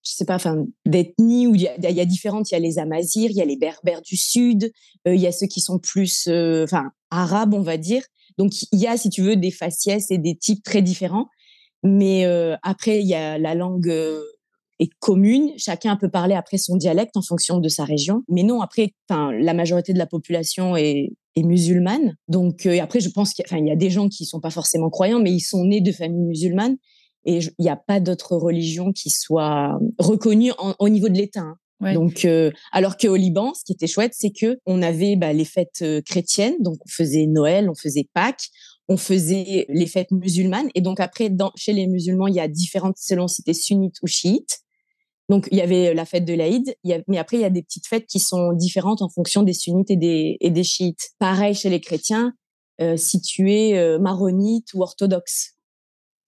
je 0.04 0.12
sais 0.12 0.24
pas, 0.24 0.36
enfin, 0.36 0.64
d'ethnie 0.86 1.46
où 1.46 1.54
il 1.54 1.62
y, 1.62 1.68
a, 1.68 2.04
différentes. 2.04 2.50
Il 2.50 2.54
y 2.54 2.56
a 2.56 2.60
les 2.60 2.78
Amazirs, 2.78 3.30
il 3.30 3.36
y 3.36 3.42
a 3.42 3.46
les 3.46 3.56
Berbères 3.56 4.02
du 4.02 4.16
Sud, 4.16 4.70
euh, 5.06 5.14
il 5.14 5.20
y 5.20 5.26
a 5.26 5.32
ceux 5.32 5.46
qui 5.46 5.60
sont 5.60 5.78
plus, 5.78 6.26
euh, 6.28 6.64
enfin, 6.64 6.90
arabes, 7.10 7.54
on 7.54 7.62
va 7.62 7.76
dire. 7.76 8.02
Donc 8.36 8.52
il 8.72 8.80
y 8.80 8.86
a, 8.86 8.96
si 8.96 9.10
tu 9.10 9.22
veux, 9.22 9.36
des 9.36 9.50
faciès 9.50 10.10
et 10.10 10.18
des 10.18 10.36
types 10.36 10.62
très 10.62 10.82
différents. 10.82 11.28
Mais 11.82 12.24
après, 12.62 13.00
il 13.00 13.06
y 13.06 13.14
a 13.14 13.36
la 13.36 13.54
langue 13.54 13.92
est 14.84 14.90
commune. 15.00 15.52
Chacun 15.56 15.96
peut 15.96 16.08
parler 16.08 16.34
après 16.34 16.58
son 16.58 16.76
dialecte 16.76 17.16
en 17.16 17.22
fonction 17.22 17.58
de 17.58 17.68
sa 17.68 17.84
région. 17.84 18.22
Mais 18.28 18.42
non, 18.42 18.60
après, 18.60 18.92
enfin, 19.08 19.32
la 19.32 19.54
majorité 19.54 19.92
de 19.92 19.98
la 19.98 20.06
population 20.06 20.76
est, 20.76 21.10
est 21.36 21.42
musulmane. 21.42 22.16
Donc, 22.28 22.66
euh, 22.66 22.80
après, 22.80 23.00
je 23.00 23.10
pense 23.10 23.34
qu'il 23.34 23.44
y, 23.50 23.68
y, 23.68 23.70
a 23.70 23.76
des 23.76 23.90
gens 23.90 24.08
qui 24.08 24.24
sont 24.24 24.40
pas 24.40 24.50
forcément 24.50 24.90
croyants, 24.90 25.20
mais 25.20 25.32
ils 25.32 25.40
sont 25.40 25.64
nés 25.64 25.80
de 25.80 25.92
familles 25.92 26.26
musulmanes. 26.26 26.76
Et 27.26 27.38
il 27.38 27.52
n'y 27.58 27.70
a 27.70 27.76
pas 27.76 28.00
d'autre 28.00 28.36
religion 28.36 28.92
qui 28.92 29.10
soit 29.10 29.78
reconnue 29.98 30.52
au 30.78 30.88
niveau 30.88 31.08
de 31.08 31.14
l'État. 31.14 31.40
Hein. 31.40 31.56
Donc, 31.92 32.24
euh, 32.24 32.50
alors 32.72 32.96
qu'au 32.96 33.16
Liban, 33.16 33.52
ce 33.54 33.64
qui 33.64 33.72
était 33.72 33.86
chouette, 33.86 34.12
c'est 34.14 34.30
que 34.30 34.58
on 34.66 34.82
avait 34.82 35.16
bah, 35.16 35.32
les 35.32 35.44
fêtes 35.44 35.82
euh, 35.82 36.00
chrétiennes, 36.02 36.54
donc 36.60 36.76
on 36.86 36.88
faisait 36.88 37.26
Noël, 37.26 37.68
on 37.68 37.74
faisait 37.74 38.08
Pâques, 38.14 38.48
on 38.88 38.96
faisait 38.96 39.66
les 39.68 39.86
fêtes 39.86 40.10
musulmanes. 40.10 40.68
Et 40.74 40.80
donc 40.80 41.00
après, 41.00 41.30
dans, 41.30 41.52
chez 41.56 41.72
les 41.72 41.86
musulmans, 41.86 42.26
il 42.26 42.34
y 42.34 42.40
a 42.40 42.48
différentes 42.48 42.96
selon 42.98 43.28
si 43.28 43.42
tu 43.42 43.54
sunnite 43.54 43.96
ou 44.02 44.06
chiite. 44.06 44.60
Donc, 45.28 45.48
il 45.50 45.58
y 45.58 45.62
avait 45.62 45.94
la 45.94 46.04
fête 46.04 46.24
de 46.24 46.34
l'Aïd, 46.34 46.76
mais 47.08 47.18
après, 47.18 47.38
il 47.38 47.40
y 47.40 47.46
a 47.46 47.50
des 47.50 47.62
petites 47.62 47.86
fêtes 47.86 48.06
qui 48.06 48.20
sont 48.20 48.52
différentes 48.52 49.00
en 49.00 49.08
fonction 49.08 49.42
des 49.42 49.54
sunnites 49.54 49.90
et 49.90 49.96
des, 49.96 50.36
et 50.40 50.50
des 50.50 50.64
chiites. 50.64 51.12
Pareil 51.18 51.54
chez 51.54 51.70
les 51.70 51.80
chrétiens, 51.80 52.34
euh, 52.80 52.96
si 52.96 53.20
tu 53.20 53.50
es 53.52 53.78
euh, 53.78 53.98
maronite 53.98 54.74
ou 54.74 54.82
orthodoxe. 54.82 55.54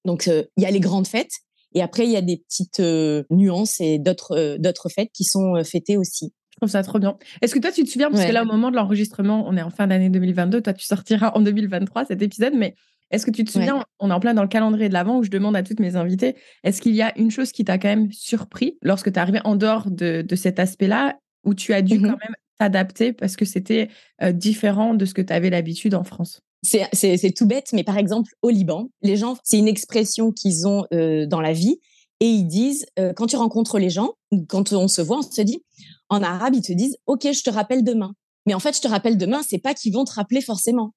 Donc, 0.04 0.28
euh, 0.28 0.44
il 0.56 0.62
y 0.62 0.66
a 0.66 0.70
les 0.70 0.80
grandes 0.80 1.06
fêtes, 1.06 1.32
et 1.74 1.82
après, 1.82 2.06
il 2.06 2.10
y 2.10 2.16
a 2.16 2.22
des 2.22 2.38
petites 2.38 2.80
euh, 2.80 3.24
nuances 3.30 3.80
et 3.80 3.98
d'autres 3.98 4.56
d'autres 4.58 4.88
fêtes 4.88 5.10
qui 5.12 5.24
sont 5.24 5.62
fêtées 5.62 5.98
aussi. 5.98 6.32
Je 6.52 6.56
trouve 6.60 6.70
ça 6.70 6.82
trop 6.82 6.98
bien. 6.98 7.18
Est-ce 7.42 7.54
que 7.54 7.58
toi, 7.58 7.70
tu 7.70 7.84
te 7.84 7.90
souviens, 7.90 8.10
parce 8.10 8.24
que 8.24 8.32
là, 8.32 8.44
au 8.44 8.46
moment 8.46 8.70
de 8.70 8.76
l'enregistrement, 8.76 9.44
on 9.46 9.58
est 9.58 9.62
en 9.62 9.68
fin 9.68 9.86
d'année 9.86 10.08
2022, 10.08 10.62
toi, 10.62 10.72
tu 10.72 10.86
sortiras 10.86 11.32
en 11.34 11.42
2023 11.42 12.06
cet 12.06 12.22
épisode, 12.22 12.54
mais 12.54 12.74
est-ce 13.10 13.25
que 13.25 13.30
tu 13.30 13.44
te 13.44 13.50
souviens, 13.50 13.84
on 14.00 14.10
est 14.10 14.12
en 14.12 14.20
plein 14.20 14.34
dans 14.34 14.42
le 14.42 14.48
calendrier 14.48 14.88
de 14.88 14.94
l'avant 14.94 15.18
où 15.18 15.22
je 15.22 15.30
demande 15.30 15.56
à 15.56 15.62
toutes 15.62 15.80
mes 15.80 15.96
invitées, 15.96 16.36
est-ce 16.64 16.80
qu'il 16.80 16.94
y 16.94 17.02
a 17.02 17.16
une 17.18 17.30
chose 17.30 17.52
qui 17.52 17.64
t'a 17.64 17.78
quand 17.78 17.88
même 17.88 18.10
surpris 18.12 18.78
lorsque 18.82 19.12
tu 19.12 19.18
es 19.18 19.18
arrivé 19.18 19.40
en 19.44 19.56
dehors 19.56 19.90
de, 19.90 20.25
cet 20.34 20.58
aspect-là, 20.58 21.18
où 21.44 21.54
tu 21.54 21.72
as 21.72 21.82
dû 21.82 21.98
mmh 21.98 22.02
quand 22.02 22.18
même 22.18 22.34
t'adapter 22.58 23.12
parce 23.12 23.36
que 23.36 23.44
c'était 23.44 23.88
euh, 24.22 24.32
différent 24.32 24.94
de 24.94 25.04
ce 25.04 25.14
que 25.14 25.22
tu 25.22 25.32
avais 25.32 25.50
l'habitude 25.50 25.94
en 25.94 26.04
France? 26.04 26.40
C'est 26.62 27.34
tout 27.36 27.46
bête, 27.46 27.72
mais 27.72 27.84
par 27.84 27.96
exemple, 27.96 28.32
au 28.42 28.50
Liban, 28.50 28.88
les 29.02 29.16
gens, 29.16 29.36
c'est 29.44 29.58
une 29.58 29.68
expression 29.68 30.32
qu'ils 30.32 30.66
ont 30.66 30.84
euh, 30.92 31.26
dans 31.26 31.40
la 31.40 31.52
vie 31.52 31.78
et 32.20 32.26
ils 32.26 32.46
disent, 32.46 32.86
euh, 32.98 33.12
quand 33.12 33.26
tu 33.26 33.36
rencontres 33.36 33.78
les 33.78 33.90
gens, 33.90 34.14
quand 34.48 34.72
on 34.72 34.88
se 34.88 35.02
voit, 35.02 35.18
on 35.18 35.22
se 35.22 35.42
dit, 35.42 35.62
en 36.08 36.22
arabe, 36.22 36.54
ils 36.54 36.62
te 36.62 36.72
disent, 36.72 36.96
OK, 37.06 37.22
je 37.30 37.42
te 37.42 37.50
rappelle 37.50 37.84
demain. 37.84 38.14
Mais 38.46 38.54
en 38.54 38.60
fait, 38.60 38.75
je 38.75 38.80
te 38.80 38.88
rappelle 38.88 39.18
demain, 39.18 39.42
c'est 39.46 39.58
pas 39.58 39.75
qu'ils 39.75 39.92
vont 39.92 40.04
te 40.04 40.12
rappeler 40.12 40.40
forcément. 40.40 40.92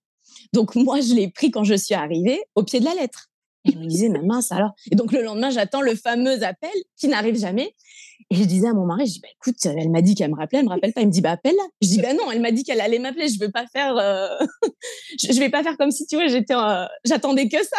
Donc 0.54 0.76
moi, 0.76 1.02
je 1.02 1.14
l'ai 1.14 1.30
pris 1.30 1.52
quand 1.52 1.64
je 1.64 1.76
suis 1.76 1.96
arrivée 1.96 2.42
au 2.56 2.64
pied 2.64 2.80
de 2.80 2.86
la 2.86 2.94
lettre. 2.94 3.28
Et 3.66 3.72
je 3.74 3.78
me 3.78 3.86
disais, 3.88 4.10
ma 4.10 4.22
mince 4.22 4.52
alors. 4.52 4.72
Et 4.92 4.96
donc 4.96 5.12
le 5.12 5.22
lendemain, 5.22 5.50
j'attends 5.50 5.82
le 5.82 5.96
fameux 5.96 6.44
appel 6.44 6.72
qui 6.98 7.08
n'arrive 7.08 7.38
jamais. 7.38 7.76
Et 8.32 8.36
je 8.36 8.44
disais 8.44 8.68
à 8.68 8.74
mon 8.74 8.86
mari, 8.86 9.08
je 9.08 9.14
dis, 9.14 9.20
bah, 9.22 9.28
écoute, 9.32 9.66
elle 9.66 9.90
m'a 9.90 10.02
dit 10.02 10.16
qu'elle 10.16 10.32
me 10.32 10.36
rappelait, 10.36 10.60
elle 10.60 10.66
me 10.66 10.70
rappelle 10.70 10.94
pas. 10.94 11.02
Il 11.02 11.08
me 11.08 11.12
dit, 11.12 11.22
bah, 11.22 11.32
appelle-la. 11.32 11.64
Je 11.82 11.88
dis, 11.88 12.02
bah 12.02 12.14
non, 12.14 12.32
elle 12.32 12.42
m'a 12.42 12.52
dit 12.52 12.64
qu'elle 12.64 12.80
allait 12.80 13.00
m'appeler. 13.00 13.28
Je 13.28 13.40
veux 13.40 13.52
pas 13.52 13.66
faire, 13.68 13.98
euh... 13.98 14.28
je 15.20 15.40
vais 15.40 15.50
pas 15.50 15.64
faire 15.64 15.78
comme 15.78 15.92
si, 15.92 16.06
tu 16.06 16.16
vois, 16.16 16.28
j'étais, 16.28 16.54
j'attendais 17.06 17.50
que 17.50 17.58
ça. 17.64 17.78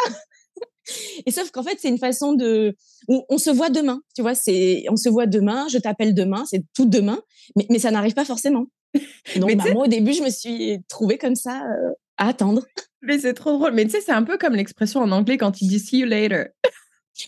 Et 1.27 1.31
sauf 1.31 1.51
qu'en 1.51 1.63
fait, 1.63 1.79
c'est 1.81 1.89
une 1.89 1.99
façon 1.99 2.33
de, 2.33 2.77
on, 3.09 3.39
se 3.39 3.51
voit 3.51 3.71
demain, 3.71 4.01
tu 4.15 4.23
vois, 4.23 4.35
c'est, 4.35 4.85
on 4.91 4.97
se 4.97 5.09
voit 5.09 5.27
demain, 5.27 5.67
je 5.69 5.79
t'appelle 5.79 6.15
demain, 6.15 6.45
c'est 6.49 6.65
tout 6.75 6.87
demain, 6.87 7.23
mais, 7.57 7.67
mais 7.71 7.79
ça 7.79 7.91
n'arrive 7.91 8.15
pas 8.15 8.25
forcément. 8.25 8.67
donc, 9.37 9.55
bah, 9.55 9.65
moi, 9.73 9.85
au 9.85 9.89
début, 9.89 10.13
je 10.13 10.23
me 10.23 10.31
suis 10.31 10.83
trouvée 10.89 11.19
comme 11.19 11.37
ça, 11.37 11.63
euh, 11.63 11.93
attendre. 12.21 12.65
Mais 13.03 13.19
c'est 13.19 13.35
trop 13.35 13.53
drôle. 13.59 13.73
Mais 13.73 13.85
tu 13.85 13.91
sais, 13.91 14.01
c'est 14.01 14.13
un 14.13 14.23
peu 14.23 14.39
comme 14.39 14.55
l'expression 14.55 15.01
en 15.01 15.11
anglais 15.11 15.39
quand 15.39 15.61
il 15.61 15.69
dit 15.69 15.81
see 15.81 15.99
you 15.99 16.07
later. 16.07 16.49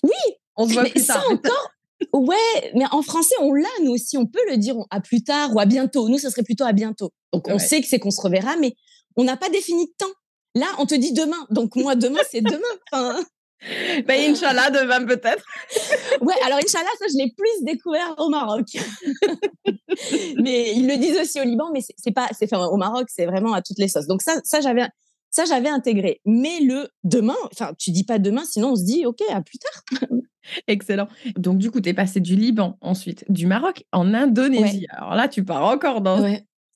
Oui, 0.05 0.11
on 0.57 0.69
se 0.69 0.75
voit 0.75 0.85
plus 0.85 1.05
tard. 1.05 1.23
Ça 1.23 1.29
encore, 1.33 1.71
ouais, 2.13 2.71
mais 2.75 2.85
en 2.93 3.03
français, 3.03 3.35
on 3.41 3.53
l'a, 3.53 3.69
nous 3.83 3.93
aussi. 3.93 4.17
On 4.17 4.27
peut 4.27 4.43
le 4.51 4.59
dire 4.59 4.77
à 4.91 5.01
plus 5.01 5.25
tard 5.25 5.55
ou 5.55 5.61
à 5.61 5.67
bientôt. 5.67 6.09
Nous, 6.09 6.19
ça 6.19 6.31
serait 6.31 6.45
plutôt 6.45 6.65
à 6.65 6.73
bientôt. 6.73 7.11
Donc, 7.33 7.49
on 7.49 7.59
sait 7.59 7.81
que 7.81 7.89
c'est 7.89 7.99
qu'on 7.99 8.11
se 8.11 8.21
reverra, 8.21 8.57
mais 8.57 8.75
on 9.17 9.25
n'a 9.25 9.37
pas 9.37 9.49
défini 9.49 9.87
de 9.87 9.93
temps. 9.99 10.13
Là, 10.55 10.67
on 10.79 10.87
te 10.87 10.95
dit 10.95 11.13
demain. 11.13 11.47
Donc, 11.51 11.77
moi, 11.77 11.97
demain, 11.97 12.21
c'est 12.31 12.43
demain. 12.43 12.61
Enfin, 12.91 13.25
ben, 14.07 14.31
Inch'Allah, 14.31 14.71
demain 14.71 15.05
peut-être. 15.05 15.45
ouais, 16.21 16.35
alors 16.45 16.59
Inch'Allah, 16.59 16.91
ça, 16.99 17.07
je 17.11 17.17
l'ai 17.17 17.33
plus 17.37 17.65
découvert 17.65 18.15
au 18.19 18.29
Maroc. 18.29 18.67
mais 20.39 20.73
ils 20.75 20.87
le 20.87 20.97
disent 20.97 21.19
aussi 21.19 21.41
au 21.41 21.45
Liban, 21.45 21.71
mais 21.73 21.81
c'est 21.97 22.13
pas, 22.13 22.29
c'est 22.33 22.53
au 22.55 22.77
Maroc, 22.77 23.09
c'est 23.09 23.27
vraiment 23.27 23.53
à 23.53 23.63
toutes 23.63 23.79
les 23.79 23.89
sauces. 23.89 24.07
Donc 24.07 24.23
ça, 24.23 24.41
ça 24.45 24.61
j'avais, 24.61 24.87
ça 25.31 25.45
j'avais 25.45 25.69
intégré. 25.69 26.21
Mais 26.25 26.61
le 26.61 26.89
demain, 27.05 27.37
enfin, 27.53 27.73
tu 27.79 27.91
dis 27.91 28.05
pas 28.05 28.19
demain, 28.19 28.45
sinon 28.45 28.73
on 28.73 28.77
se 28.77 28.85
dit 28.85 29.07
ok, 29.07 29.21
à 29.31 29.43
plus 29.43 29.59
tard. 29.59 30.09
Excellent. 30.67 31.09
Donc 31.37 31.59
du 31.59 31.71
coup, 31.71 31.81
tu 31.81 31.89
es 31.89 31.95
passé 31.95 32.21
du 32.21 32.35
Liban, 32.35 32.77
ensuite 32.81 33.25
du 33.31 33.47
Maroc 33.47 33.85
en 33.93 34.13
Indonésie. 34.13 34.87
Alors 34.91 35.15
là, 35.15 35.29
tu 35.29 35.45
pars 35.45 35.65
encore 35.65 36.01
dans, 36.01 36.19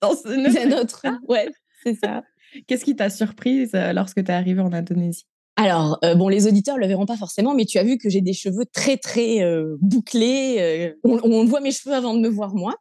dans 0.01 0.15
ce 0.15 0.81
autre. 0.81 1.03
Ouais, 1.29 1.49
c'est 1.83 1.95
ça. 1.95 2.23
Qu'est-ce 2.67 2.85
qui 2.85 2.97
t'a 2.97 3.11
surprise 3.11 3.73
euh, 3.75 3.93
lorsque 3.93 4.23
tu 4.25 4.31
es 4.31 4.35
arrivée 4.35 4.63
en 4.63 4.73
Indonésie? 4.73 5.27
Alors, 5.57 5.99
euh, 6.05 6.15
bon, 6.15 6.29
les 6.29 6.47
auditeurs 6.47 6.77
le 6.77 6.87
verront 6.87 7.07
pas 7.07 7.17
forcément, 7.17 7.55
mais 7.55 7.65
tu 7.65 7.79
as 7.79 7.83
vu 7.83 7.97
que 7.97 8.11
j'ai 8.11 8.21
des 8.21 8.35
cheveux 8.35 8.67
très, 8.71 8.99
très 8.99 9.43
euh, 9.43 9.77
bouclés. 9.81 10.57
Euh, 10.59 10.93
on, 11.03 11.45
voit 11.47 11.61
mes 11.61 11.73
cheveux 11.73 11.95
avant 11.95 12.15
de 12.15 12.21
me 12.21 12.29
voir 12.29 12.55
moi. 12.55 12.75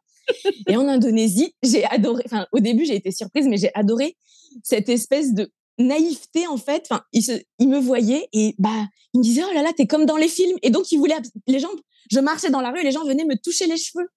Et 0.68 0.76
en 0.76 0.86
Indonésie, 0.86 1.54
j'ai 1.62 1.84
adoré, 1.86 2.22
enfin, 2.26 2.46
au 2.52 2.60
début, 2.60 2.84
j'ai 2.84 2.96
été 2.96 3.10
surprise, 3.12 3.46
mais 3.48 3.56
j'ai 3.56 3.70
adoré 3.74 4.16
cette 4.62 4.90
espèce 4.90 5.32
de 5.32 5.50
naïveté, 5.78 6.46
en 6.48 6.58
fait. 6.58 6.86
Enfin, 6.90 7.02
il, 7.12 7.22
il 7.58 7.68
me 7.68 7.78
voyait 7.78 8.28
et, 8.34 8.54
bah, 8.58 8.86
il 9.14 9.18
me 9.18 9.22
disait, 9.22 9.42
oh 9.48 9.54
là 9.54 9.62
là, 9.62 9.70
t'es 9.74 9.86
comme 9.86 10.04
dans 10.04 10.16
les 10.18 10.28
films. 10.28 10.56
Et 10.62 10.68
donc, 10.68 10.92
il 10.92 10.98
voulait, 10.98 11.14
les 11.46 11.60
gens, 11.60 11.70
je 12.10 12.20
marchais 12.20 12.50
dans 12.50 12.60
la 12.60 12.72
rue 12.72 12.80
et 12.80 12.84
les 12.84 12.92
gens 12.92 13.04
venaient 13.04 13.24
me 13.24 13.36
toucher 13.42 13.66
les 13.66 13.78
cheveux. 13.78 14.08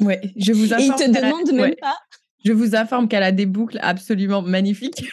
Ouais, 0.00 0.20
je 0.36 0.52
vous 0.52 0.74
informe. 0.74 0.82
Et 0.82 1.04
ils 1.04 1.12
te 1.12 1.18
demandent 1.18 1.52
même 1.52 1.74
pas. 1.80 1.96
Je 2.44 2.52
vous 2.52 2.74
informe 2.74 3.08
qu'elle 3.08 3.22
a 3.22 3.32
des 3.32 3.46
boucles 3.46 3.78
absolument 3.80 4.42
magnifiques. 4.42 5.04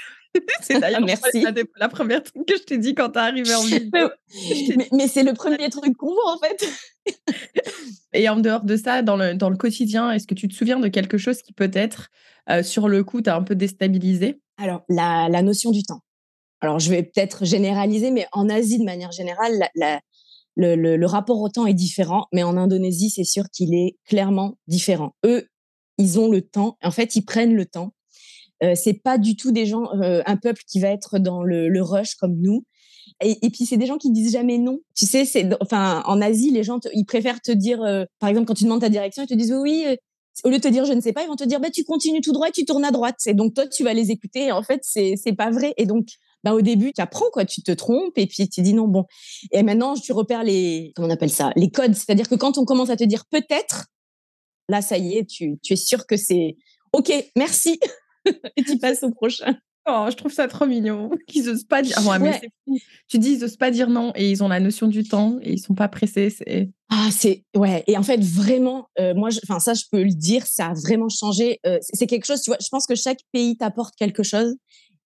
c'est 0.62 0.80
d'ailleurs 0.80 1.02
Merci. 1.02 1.46
La, 1.78 1.90
première 1.90 2.24
truc 2.24 2.46
que 2.46 2.58
je 2.58 2.64
t'ai 2.64 2.78
dit 2.78 2.96
quand 2.96 3.10
t'es 3.10 3.20
arrivé 3.20 3.54
en 3.56 3.64
ville. 3.64 3.92
mais, 4.92 5.08
c'est 5.08 5.24
le 5.24 5.34
premier 5.34 5.70
truc 5.70 5.96
qu'on 5.98 6.14
voit 6.14 6.34
en 6.34 6.38
fait. 6.38 6.70
Et 8.14 8.28
en 8.30 8.38
dehors 8.38 8.64
de 8.64 8.76
ça, 8.76 9.02
dans 9.02 9.16
le, 9.16 9.36
dans 9.36 9.50
le 9.50 9.58
quotidien, 9.58 10.12
est-ce 10.12 10.28
que 10.28 10.34
tu 10.34 10.48
te 10.48 10.54
souviens 10.54 10.80
de 10.80 10.88
quelque 10.88 11.18
chose 11.18 11.42
qui 11.42 11.54
peut-être, 11.54 12.10
euh, 12.50 12.64
sur 12.64 12.88
le 12.88 13.04
coup, 13.04 13.22
t'a 13.22 13.36
un 13.36 13.44
peu 13.44 13.56
déstabilisé? 13.56 14.42
Alors, 14.58 14.82
la, 14.90 15.30
la, 15.30 15.42
notion 15.42 15.72
du 15.72 15.84
temps. 15.84 16.02
Alors, 16.62 16.80
je 16.80 16.90
vais 16.90 17.04
peut-être 17.04 17.46
généraliser, 17.46 18.12
mais 18.12 18.28
en 18.32 18.50
Asie, 18.50 18.80
de 18.80 18.84
manière 18.84 19.12
générale, 19.12 19.70
la, 19.76 20.02
le, 20.56 20.76
le, 20.76 20.98
le, 20.98 21.06
rapport 21.06 21.40
au 21.40 21.50
temps 21.50 21.68
est 21.68 21.74
différent, 21.74 22.28
mais 22.34 22.44
en 22.44 22.58
Indonésie, 22.58 23.10
c'est 23.10 23.24
sûr 23.24 23.46
qu'il 23.52 23.74
est 23.74 23.98
clairement 24.06 24.56
différent. 24.68 25.16
Eux, 25.26 25.48
ils 25.98 26.20
ont 26.20 26.30
le 26.30 26.42
temps. 26.42 26.78
En 26.84 26.92
fait, 26.92 27.16
ils 27.16 27.24
prennent 27.24 27.56
le 27.56 27.66
temps 27.66 27.94
euh, 28.64 28.74
c'est 28.76 28.94
pas 28.94 29.18
du 29.18 29.36
tout 29.36 29.52
des 29.52 29.66
gens, 29.66 29.94
euh, 30.02 30.22
un 30.26 30.38
peuple 30.38 30.62
qui 30.68 30.80
va 30.80 30.90
être 30.90 31.20
dans 31.20 31.44
le, 31.44 31.82
rush 31.82 32.16
comme 32.16 32.36
nous. 32.40 32.66
Et, 33.22 33.50
puis 33.50 33.66
c'est 33.66 33.78
des 33.78 33.86
gens 33.86 33.98
qui 33.98 34.12
disent 34.12 34.32
jamais 34.32 34.58
non. 34.58 34.80
Tu 34.96 35.06
sais, 35.06 35.26
enfin 35.62 36.04
en 36.06 36.22
Asie, 36.22 36.52
les 36.52 36.64
gens 36.64 36.80
ils 36.94 37.06
préfèrent 37.06 37.42
te 37.42 37.52
dire, 37.52 37.82
euh, 37.82 38.06
par 38.20 38.30
exemple, 38.30 38.48
quand 38.48 38.54
tu 38.54 38.64
demandes 38.64 38.82
ta 38.82 38.90
direction, 38.90 39.24
ils 39.24 39.28
te 39.28 39.34
disent 39.34 39.54
oui. 39.54 39.84
oui 39.88 39.98
au 40.44 40.50
lieu 40.50 40.58
de 40.58 40.62
te 40.62 40.68
dire 40.68 40.86
je 40.86 40.94
ne 40.94 41.02
sais 41.02 41.14
pas, 41.14 41.24
ils 41.24 41.28
vont 41.28 41.36
te 41.36 41.44
dire 41.44 41.60
bah 41.60 41.70
tu 41.70 41.84
continues 41.84 42.22
tout 42.22 42.32
droit 42.32 42.48
et 42.48 42.52
tu 42.52 42.66
tournes 42.66 42.86
à 42.86 42.92
droite. 42.92 43.18
Et 43.26 43.34
donc 43.34 43.54
toi 43.54 43.68
tu 43.68 43.84
vas 43.84 43.94
les 43.94 44.12
écouter. 44.12 44.52
En 44.52 44.64
fait 44.64 44.82
c'est 44.84 45.16
c'est 45.22 45.34
pas 45.34 45.52
vrai. 45.52 45.74
Et 45.78 45.86
donc 45.86 46.08
bah 46.44 46.54
au 46.54 46.62
début 46.62 46.94
tu 46.94 47.02
apprends 47.02 47.30
quoi, 47.32 47.46
tu 47.46 47.62
te 47.62 47.72
trompes 47.72 48.18
et 48.18 48.28
puis 48.28 48.48
tu 48.48 48.62
dis 48.62 48.74
non 48.74 48.88
bon. 48.88 49.06
Et 49.52 49.64
maintenant 49.64 49.96
tu 49.96 50.12
repères 50.14 50.44
les 50.44 50.94
comment 50.96 51.08
on 51.08 51.12
appelle 51.12 51.30
ça, 51.30 51.52
les 51.56 51.70
codes. 51.70 51.94
C'est-à-dire 51.94 52.30
que 52.30 52.36
quand 52.36 52.58
on 52.58 52.66
commence 52.66 52.90
à 52.90 52.96
te 52.96 53.04
dire 53.04 53.26
peut-être, 53.30 53.88
là 54.70 54.82
ça 54.82 54.98
y 54.98 55.18
est, 55.18 55.26
tu 55.26 55.58
es 55.70 55.76
sûr 55.76 56.06
que 56.08 56.16
c'est 56.16 56.56
ok, 56.94 57.12
merci. 57.36 57.80
et 58.58 58.64
tu 58.64 58.78
passes 58.78 59.04
au 59.04 59.12
prochain. 59.12 59.56
Oh, 59.92 60.06
je 60.10 60.16
trouve 60.16 60.32
ça 60.32 60.48
trop 60.48 60.66
mignon 60.66 61.10
qu'ils 61.28 61.50
osent 61.50 61.64
pas 61.64 61.82
dire. 61.82 61.98
Mais 62.20 62.42
Tu 63.08 63.18
dis 63.18 63.32
ils 63.34 63.44
osent 63.44 63.58
pas 63.58 63.72
dire 63.72 63.90
non 63.90 64.12
et 64.16 64.30
ils 64.30 64.44
ont 64.44 64.48
la 64.48 64.60
notion 64.60 64.88
du 64.88 65.04
temps 65.04 65.38
et 65.42 65.54
ils 65.54 65.60
sont 65.60 65.74
pas 65.74 65.88
pressés. 65.88 66.30
C'est 66.30 66.70
ah 66.90 67.10
c'est 67.12 67.44
ouais 67.56 67.84
et 67.88 67.98
en 67.98 68.04
fait 68.04 68.24
vraiment 68.24 68.88
euh, 69.00 69.14
moi 69.16 69.30
enfin 69.44 69.60
ça 69.60 69.74
je 69.74 69.84
peux 69.92 70.04
le 70.04 70.14
dire 70.14 70.46
ça 70.46 70.68
a 70.68 70.74
vraiment 70.74 71.10
changé. 71.10 71.60
Euh, 71.66 71.80
c'est 71.82 72.08
quelque 72.08 72.26
chose 72.26 72.42
tu 72.42 72.52
vois 72.52 72.58
je 72.62 72.68
pense 72.70 72.86
que 72.86 72.96
chaque 72.96 73.20
pays 73.32 73.58
t'apporte 73.58 73.96
quelque 73.96 74.24
chose 74.24 74.56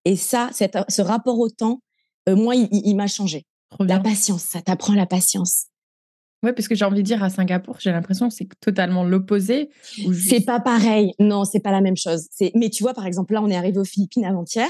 et 0.06 0.16
ça 0.16 0.50
ce 0.54 1.02
rapport 1.02 1.40
au 1.40 1.50
temps 1.50 1.82
euh, 2.28 2.36
moi 2.36 2.56
il, 2.56 2.96
m'a 2.96 3.08
changé. 3.08 3.46
La 3.80 4.00
patience 4.00 4.44
ça 4.44 4.62
t'apprend 4.62 4.94
la 4.94 5.06
patience. 5.06 5.68
Ouais, 6.44 6.52
parce 6.54 6.68
que 6.68 6.76
j'ai 6.76 6.84
envie 6.84 6.98
de 6.98 7.02
dire 7.02 7.24
à 7.24 7.30
Singapour, 7.30 7.78
j'ai 7.80 7.92
l'impression 7.92 8.28
que 8.28 8.34
c'est 8.36 8.50
totalement 8.60 9.06
l'opposé. 9.06 9.70
C'est 10.28 10.46
pas 10.46 10.60
pareil. 10.60 11.14
Non, 11.20 11.46
c'est 11.46 11.62
pas 11.62 11.72
la 11.72 11.82
même 11.82 11.96
chose. 11.96 12.28
Mais 12.54 12.70
tu 12.70 12.84
vois, 12.84 12.94
par 12.94 13.06
exemple, 13.06 13.34
là, 13.34 13.42
on 13.42 13.50
est 13.50 13.56
arrivé 13.56 13.78
aux 13.80 13.86
Philippines 13.86 14.26
avant-hier. 14.26 14.68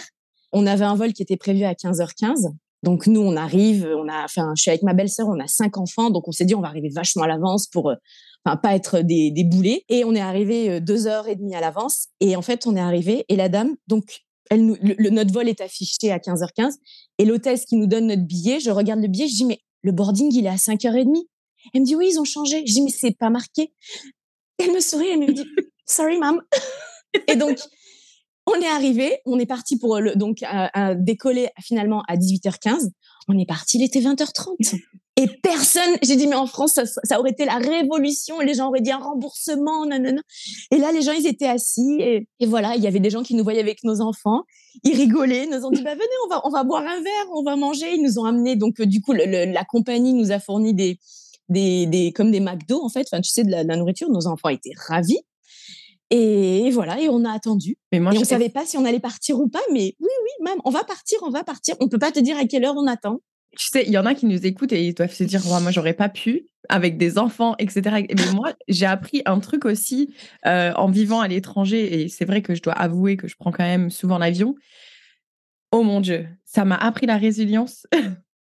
On 0.52 0.68
avait 0.68 0.86
un 0.86 0.96
vol 0.96 1.14
qui 1.14 1.24
était 1.24 1.38
prévu 1.38 1.64
à 1.64 1.74
15h15. 1.74 2.54
Donc 2.84 3.08
nous, 3.08 3.22
on 3.22 3.36
arrive, 3.36 3.88
on 3.98 4.08
a, 4.08 4.26
enfin, 4.26 4.54
je 4.56 4.62
suis 4.62 4.70
avec 4.70 4.84
ma 4.84 4.94
belle-sœur, 4.94 5.28
on 5.30 5.40
a 5.40 5.48
cinq 5.48 5.78
enfants, 5.78 6.10
donc 6.10 6.28
on 6.28 6.34
s'est 6.34 6.44
dit 6.44 6.54
on 6.54 6.60
va 6.60 6.68
arriver 6.68 6.90
vachement 6.90 7.24
à 7.24 7.28
l'avance 7.28 7.68
pour, 7.68 7.90
euh, 7.90 7.96
enfin, 8.44 8.58
pas 8.58 8.76
être 8.76 9.00
des, 9.00 9.32
des 9.32 9.46
boulets. 9.46 9.86
Et 9.88 10.04
on 10.04 10.14
est 10.14 10.22
arrivé 10.22 10.70
euh, 10.70 10.80
deux 10.82 11.08
heures 11.08 11.30
et 11.30 11.36
demie 11.36 11.56
à 11.56 11.62
l'avance. 11.62 12.10
Et 12.20 12.36
en 12.36 12.42
fait, 12.42 12.68
on 12.68 12.76
est 12.76 12.82
arrivé 12.82 13.26
et 13.30 13.38
la 13.38 13.48
dame, 13.48 13.76
donc 13.88 14.04
elle 14.50 14.66
nous, 14.66 14.76
le, 14.82 15.10
notre 15.10 15.34
vol 15.34 15.48
est 15.48 15.62
affiché 15.62 16.12
à 16.12 16.18
15h15 16.18 16.74
et 17.18 17.26
l'hôtesse 17.26 17.66
qui 17.66 17.78
nous 17.78 17.88
donne 17.88 18.08
notre 18.08 18.24
billet, 18.24 18.60
je 18.60 18.70
regarde 18.70 19.00
le 19.00 19.08
billet, 19.08 19.28
je 19.28 19.36
dis 19.36 19.46
mais 19.46 19.60
le 19.82 19.94
boarding 19.94 20.32
il 20.34 20.46
est 20.46 20.50
à 20.50 20.56
5h30. 20.56 21.24
Elle 21.74 21.82
me 21.82 21.86
dit 21.86 21.96
oui, 21.96 22.10
ils 22.12 22.20
ont 22.20 22.26
changé. 22.26 22.64
Je 22.66 22.74
dis 22.74 22.82
mais 22.82 22.92
c'est 22.92 23.18
pas 23.18 23.30
marqué. 23.30 23.74
Elle 24.58 24.72
me 24.72 24.80
sourit, 24.80 25.08
elle 25.10 25.20
me 25.20 25.32
dit 25.32 25.46
sorry, 25.86 26.18
ma'am. 26.18 26.42
et 27.28 27.36
donc 27.36 27.58
on 28.46 28.56
est 28.56 28.68
arrivé, 28.68 29.20
on 29.26 29.40
est 29.40 29.46
parti 29.46 29.78
pour 29.78 30.00
le, 30.00 30.16
donc 30.16 30.40
à, 30.44 30.96
décoller 30.96 31.50
finalement 31.62 32.04
à 32.08 32.18
18h15. 32.18 32.90
On 33.30 33.38
est 33.38 33.46
parti, 33.46 33.78
il 33.78 33.84
était 33.84 34.02
20h30. 34.02 34.78
Et 35.16 35.28
personne, 35.28 35.96
j'ai 36.02 36.16
dit 36.16 36.28
mais 36.28 36.36
en 36.36 36.48
France 36.48 36.74
ça, 36.74 36.86
ça, 36.86 37.20
aurait 37.20 37.30
été 37.30 37.46
la 37.46 37.58
révolution, 37.58 38.40
les 38.40 38.56
gens 38.56 38.70
auraient 38.70 38.82
dit 38.82 38.92
un 38.92 38.98
remboursement, 38.98 39.86
non. 39.86 40.16
Et 40.72 40.78
là 40.78 40.92
les 40.92 41.04
gens 41.04 41.12
ils 41.12 41.28
étaient 41.28 41.48
assis 41.48 41.98
et, 42.00 42.28
et, 42.40 42.46
voilà, 42.48 42.76
il 42.76 42.82
y 42.82 42.88
avait 42.88 43.00
des 43.00 43.12
gens 43.12 43.22
qui 43.22 43.36
nous 43.36 43.44
voyaient 43.44 43.60
avec 43.60 43.84
nos 43.84 44.02
enfants, 44.02 44.44
ils 44.84 44.96
rigolaient, 44.96 45.46
nous 45.46 45.66
ont 45.66 45.70
dit 45.70 45.84
bah 45.84 45.94
venez 45.94 46.06
on 46.26 46.30
va 46.30 46.42
on 46.46 46.50
va 46.50 46.64
boire 46.64 46.82
un 46.82 47.00
verre, 47.02 47.26
on 47.36 47.44
va 47.44 47.56
manger. 47.56 47.94
Ils 47.94 48.02
nous 48.02 48.18
ont 48.18 48.26
amené 48.26 48.56
donc 48.56 48.82
du 48.82 49.02
coup 49.02 49.14
la 49.14 49.64
compagnie 49.66 50.14
nous 50.14 50.32
a 50.32 50.40
fourni 50.40 50.74
des 50.74 50.98
des, 51.54 51.86
des 51.86 52.12
comme 52.12 52.32
des 52.32 52.40
McDo 52.40 52.84
en 52.84 52.90
fait, 52.90 53.08
enfin 53.12 53.22
tu 53.22 53.32
sais 53.32 53.44
de 53.44 53.52
la, 53.52 53.64
nourriture. 53.64 54.10
Nos 54.10 54.28
enfants 54.28 54.50
étaient 54.50 54.74
ravis. 54.88 55.20
Et 56.10 56.70
voilà, 56.72 57.00
et 57.00 57.10
on 57.10 57.26
a 57.26 57.32
attendu. 57.32 57.78
Mais 57.92 58.00
moi, 58.00 58.14
et 58.14 58.18
on 58.18 58.20
ne 58.20 58.26
savait 58.26 58.50
pas 58.50 58.66
si 58.66 58.78
on 58.78 58.86
allait 58.86 59.00
partir 59.00 59.40
ou 59.40 59.48
pas, 59.48 59.62
mais 59.72 59.96
oui, 60.00 60.10
oui, 60.24 60.44
même, 60.44 60.60
on 60.64 60.70
va 60.70 60.84
partir, 60.84 61.18
on 61.24 61.32
va 61.32 61.44
partir. 61.44 61.76
On 61.80 61.88
peut 61.88 61.98
pas 61.98 62.12
te 62.12 62.20
dire 62.20 62.38
à 62.38 62.46
quelle 62.46 62.66
heure 62.66 62.76
on 62.78 62.86
attend. 62.86 63.22
Tu 63.58 63.68
sais, 63.68 63.84
il 63.86 63.92
y 63.92 63.98
en 63.98 64.06
a 64.06 64.14
qui 64.14 64.26
nous 64.26 64.46
écoutent 64.46 64.74
et 64.74 64.84
ils 64.84 64.94
doivent 64.94 65.14
se 65.14 65.24
dire, 65.24 65.42
moi, 65.46 65.72
j'aurais 65.72 65.94
pas 65.94 66.10
pu 66.10 66.48
avec 66.70 66.98
des 66.98 67.18
enfants, 67.18 67.56
etc. 67.58 68.06
Mais 68.16 68.32
moi, 68.34 68.54
j'ai 68.68 68.86
appris 68.86 69.22
un 69.26 69.40
truc 69.40 69.66
aussi 69.66 70.14
euh, 70.46 70.72
en 70.76 70.90
vivant 70.90 71.20
à 71.20 71.28
l'étranger, 71.28 72.02
et 72.02 72.10
c'est 72.10 72.26
vrai 72.26 72.42
que 72.42 72.54
je 72.54 72.62
dois 72.62 72.74
avouer 72.74 73.18
que 73.18 73.28
je 73.28 73.36
prends 73.36 73.52
quand 73.52 73.64
même 73.64 73.90
souvent 73.90 74.18
l'avion. 74.18 74.56
Oh 75.72 75.82
mon 75.82 76.00
Dieu, 76.00 76.28
ça 76.46 76.66
m'a 76.66 76.76
appris 76.76 77.08
la 77.08 77.18
résilience. 77.18 77.88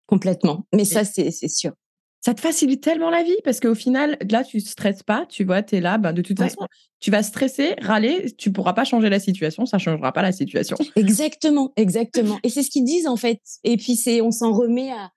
Complètement. 0.06 0.66
Mais 0.74 0.84
ça, 0.84 1.04
c'est 1.04 1.30
sûr 1.30 1.72
ça 2.20 2.34
te 2.34 2.40
facilite 2.40 2.82
tellement 2.82 3.10
la 3.10 3.22
vie 3.22 3.36
parce 3.44 3.60
qu'au 3.60 3.74
final, 3.74 4.18
là, 4.30 4.44
tu 4.44 4.60
stresses 4.60 5.02
pas, 5.02 5.24
tu 5.26 5.44
vois, 5.44 5.62
tu 5.62 5.76
es 5.76 5.80
là, 5.80 5.96
ben, 5.96 6.12
de 6.12 6.20
toute 6.20 6.38
façon, 6.38 6.66
tu 7.00 7.10
vas 7.10 7.22
stresser, 7.22 7.74
râler, 7.80 8.34
tu 8.36 8.52
pourras 8.52 8.74
pas 8.74 8.84
changer 8.84 9.08
la 9.08 9.18
situation, 9.18 9.64
ça 9.64 9.78
changera 9.78 10.12
pas 10.12 10.20
la 10.20 10.32
situation. 10.32 10.76
Exactement, 10.96 11.72
exactement. 11.76 12.38
Et 12.44 12.50
c'est 12.50 12.62
ce 12.62 12.70
qu'ils 12.70 12.84
disent 12.84 13.06
en 13.06 13.16
fait. 13.16 13.40
Et 13.64 13.78
puis 13.78 13.96
c'est, 13.96 14.20
on 14.20 14.30
s'en 14.30 14.52
remet 14.52 14.90
à 14.92 15.10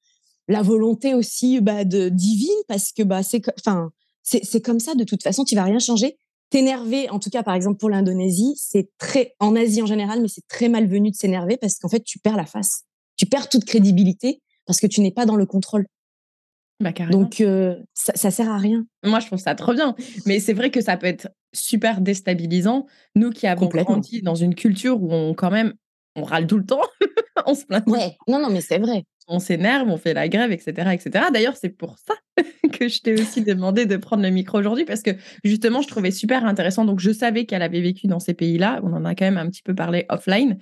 la 0.47 0.61
volonté 0.61 1.13
aussi 1.13 1.59
bah, 1.59 1.83
de 1.83 2.07
divine 2.07 2.49
parce 2.67 2.93
que 2.93 3.03
bah 3.03 3.21
c'est, 3.21 3.41
enfin, 3.59 3.91
c'est 4.23 4.61
comme 4.61 4.79
ça 4.79 4.95
de 4.95 5.03
toute 5.03 5.23
façon, 5.23 5.43
tu 5.43 5.55
vas 5.55 5.63
rien 5.63 5.79
changer. 5.79 6.17
T'énerver, 6.49 7.09
en 7.09 7.19
tout 7.19 7.29
cas 7.29 7.43
par 7.43 7.55
exemple 7.55 7.79
pour 7.79 7.89
l'Indonésie, 7.89 8.53
c'est 8.55 8.89
très, 8.97 9.35
en 9.39 9.55
Asie 9.55 9.81
en 9.81 9.87
général, 9.87 10.21
mais 10.21 10.27
c'est 10.29 10.47
très 10.47 10.69
malvenu 10.69 11.11
de 11.11 11.15
s'énerver 11.15 11.57
parce 11.57 11.79
qu'en 11.79 11.89
fait 11.89 12.03
tu 12.03 12.19
perds 12.19 12.37
la 12.37 12.45
face, 12.45 12.83
tu 13.17 13.25
perds 13.25 13.49
toute 13.49 13.65
crédibilité 13.65 14.41
parce 14.65 14.79
que 14.79 14.87
tu 14.87 15.01
n'es 15.01 15.11
pas 15.11 15.25
dans 15.25 15.35
le 15.35 15.45
contrôle. 15.45 15.85
Bah, 16.83 16.91
Donc, 17.09 17.41
euh, 17.41 17.75
ça, 17.93 18.13
ça 18.15 18.29
sert 18.29 18.49
à 18.49 18.57
rien. 18.57 18.85
Moi, 19.03 19.19
je 19.19 19.27
trouve 19.27 19.39
ça 19.39 19.55
trop 19.55 19.73
bien. 19.73 19.95
Mais 20.25 20.39
c'est 20.39 20.53
vrai 20.53 20.69
que 20.69 20.81
ça 20.81 20.97
peut 20.97 21.07
être 21.07 21.29
super 21.53 22.01
déstabilisant. 22.01 22.85
Nous 23.15 23.29
qui 23.29 23.47
avons 23.47 23.67
grandi 23.67 24.21
dans 24.21 24.35
une 24.35 24.55
culture 24.55 25.01
où 25.01 25.11
on, 25.13 25.33
quand 25.33 25.51
même, 25.51 25.73
on 26.15 26.23
râle 26.23 26.45
tout 26.45 26.57
le 26.57 26.65
temps, 26.65 26.81
on 27.47 27.55
se 27.55 27.65
plaint. 27.65 27.87
Ouais, 27.87 28.17
non, 28.27 28.39
non, 28.39 28.49
mais 28.49 28.61
c'est 28.61 28.79
vrai. 28.79 29.03
On 29.27 29.39
s'énerve, 29.39 29.87
on 29.87 29.95
fait 29.95 30.13
la 30.13 30.27
grève, 30.27 30.51
etc. 30.51 30.91
etc. 30.91 31.25
D'ailleurs, 31.31 31.55
c'est 31.55 31.69
pour 31.69 31.97
ça 31.97 32.13
que 32.73 32.89
je 32.89 32.99
t'ai 32.99 33.13
aussi 33.13 33.41
demandé 33.41 33.85
de 33.85 33.95
prendre 33.95 34.21
le 34.21 34.29
micro 34.29 34.59
aujourd'hui 34.59 34.83
parce 34.83 35.01
que 35.01 35.11
justement, 35.45 35.81
je 35.81 35.87
trouvais 35.87 36.11
super 36.11 36.45
intéressant. 36.45 36.83
Donc, 36.83 36.99
je 36.99 37.11
savais 37.11 37.45
qu'elle 37.45 37.61
avait 37.61 37.81
vécu 37.81 38.07
dans 38.07 38.19
ces 38.19 38.33
pays-là. 38.33 38.81
On 38.83 38.91
en 38.91 39.05
a 39.05 39.15
quand 39.15 39.25
même 39.25 39.37
un 39.37 39.47
petit 39.47 39.63
peu 39.63 39.73
parlé 39.73 40.05
offline. 40.09 40.57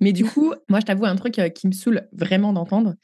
Mais 0.00 0.12
du 0.12 0.24
coup, 0.26 0.52
moi, 0.68 0.80
je 0.80 0.84
t'avoue 0.84 1.06
un 1.06 1.16
truc 1.16 1.40
qui 1.54 1.66
me 1.66 1.72
saoule 1.72 2.06
vraiment 2.12 2.52
d'entendre. 2.52 2.94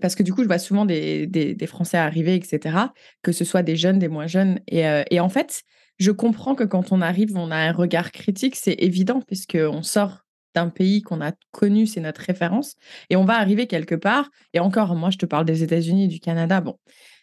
Parce 0.00 0.14
que 0.14 0.22
du 0.22 0.32
coup, 0.32 0.42
je 0.42 0.48
vois 0.48 0.58
souvent 0.58 0.84
des, 0.84 1.26
des, 1.26 1.66
Français 1.66 1.98
arriver, 1.98 2.34
etc., 2.34 2.76
que 3.22 3.32
ce 3.32 3.44
soit 3.44 3.62
des 3.62 3.76
jeunes, 3.76 3.98
des 3.98 4.08
moins 4.08 4.26
jeunes. 4.26 4.60
Et, 4.68 4.86
euh, 4.86 5.02
et 5.10 5.20
en 5.20 5.28
fait, 5.28 5.62
je 5.98 6.10
comprends 6.10 6.54
que 6.54 6.64
quand 6.64 6.92
on 6.92 7.00
arrive, 7.00 7.36
on 7.36 7.50
a 7.50 7.56
un 7.56 7.72
regard 7.72 8.12
critique, 8.12 8.56
c'est 8.56 8.76
évident, 8.78 9.20
puisqu'on 9.20 9.82
sort 9.82 10.20
d'un 10.54 10.68
pays 10.68 11.02
qu'on 11.02 11.20
a 11.20 11.32
connu, 11.52 11.86
c'est 11.86 12.00
notre 12.00 12.22
référence, 12.22 12.76
et 13.10 13.16
on 13.16 13.24
va 13.24 13.34
arriver 13.34 13.66
quelque 13.66 13.94
part. 13.94 14.30
Et 14.54 14.60
encore, 14.60 14.94
moi, 14.94 15.10
je 15.10 15.18
te 15.18 15.26
parle 15.26 15.44
des 15.44 15.62
États-Unis, 15.62 16.08
du 16.08 16.20
Canada, 16.20 16.60
bon, 16.60 16.78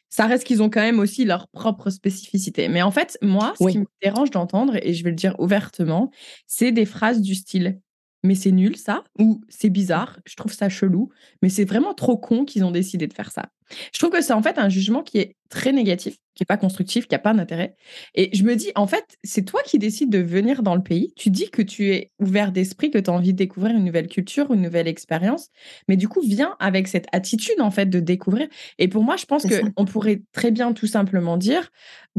ça 0.09 0.27
reste 0.27 0.43
qu'ils 0.45 0.61
ont 0.61 0.69
quand 0.69 0.81
même 0.81 0.99
aussi 0.99 1.25
leur 1.25 1.47
propre 1.47 1.89
spécificité. 1.89 2.67
Mais 2.67 2.83
en 2.83 2.91
fait, 2.91 3.17
moi, 3.23 3.53
ce 3.59 3.67
qui 3.67 3.79
me 3.79 3.87
dérange 4.03 4.29
d'entendre, 4.29 4.77
et 4.83 4.93
je 4.93 5.03
vais 5.03 5.09
le 5.09 5.15
dire 5.15 5.35
ouvertement, 5.39 6.11
c'est 6.45 6.71
des 6.71 6.85
phrases 6.85 7.21
du 7.21 7.33
style 7.33 7.79
mais 8.23 8.35
c'est 8.35 8.51
nul 8.51 8.77
ça, 8.77 9.03
ou 9.19 9.41
c'est 9.49 9.69
bizarre, 9.69 10.19
je 10.25 10.35
trouve 10.35 10.53
ça 10.53 10.69
chelou, 10.69 11.09
mais 11.41 11.49
c'est 11.49 11.65
vraiment 11.65 11.93
trop 11.93 12.17
con 12.17 12.45
qu'ils 12.45 12.63
ont 12.63 12.71
décidé 12.71 13.07
de 13.07 13.13
faire 13.13 13.31
ça. 13.31 13.49
Je 13.93 13.99
trouve 13.99 14.11
que 14.11 14.21
c'est 14.21 14.33
en 14.33 14.41
fait 14.41 14.57
un 14.57 14.69
jugement 14.69 15.03
qui 15.03 15.17
est 15.17 15.35
très 15.49 15.71
négatif, 15.71 16.15
qui 16.35 16.41
n'est 16.41 16.45
pas 16.45 16.57
constructif, 16.57 17.07
qui 17.07 17.13
n'a 17.13 17.19
pas 17.19 17.33
d'intérêt. 17.33 17.75
Et 18.15 18.35
je 18.35 18.43
me 18.43 18.55
dis, 18.55 18.71
en 18.75 18.87
fait, 18.87 19.17
c'est 19.23 19.43
toi 19.43 19.61
qui 19.65 19.77
décides 19.77 20.09
de 20.09 20.19
venir 20.19 20.63
dans 20.63 20.75
le 20.75 20.81
pays. 20.81 21.13
Tu 21.15 21.29
dis 21.29 21.49
que 21.49 21.61
tu 21.61 21.91
es 21.91 22.11
ouvert 22.19 22.51
d'esprit, 22.51 22.91
que 22.91 22.97
tu 22.97 23.09
as 23.09 23.13
envie 23.13 23.33
de 23.33 23.37
découvrir 23.37 23.75
une 23.75 23.83
nouvelle 23.83 24.07
culture, 24.07 24.51
une 24.53 24.61
nouvelle 24.61 24.87
expérience. 24.87 25.49
Mais 25.87 25.97
du 25.97 26.07
coup, 26.07 26.21
viens 26.21 26.55
avec 26.59 26.87
cette 26.87 27.07
attitude, 27.11 27.59
en 27.59 27.71
fait, 27.71 27.87
de 27.87 27.99
découvrir. 27.99 28.47
Et 28.79 28.87
pour 28.87 29.03
moi, 29.03 29.15
je 29.15 29.25
pense 29.25 29.45
qu'on 29.45 29.85
pourrait 29.85 30.23
très 30.31 30.51
bien 30.51 30.73
tout 30.73 30.87
simplement 30.87 31.37
dire, 31.37 31.71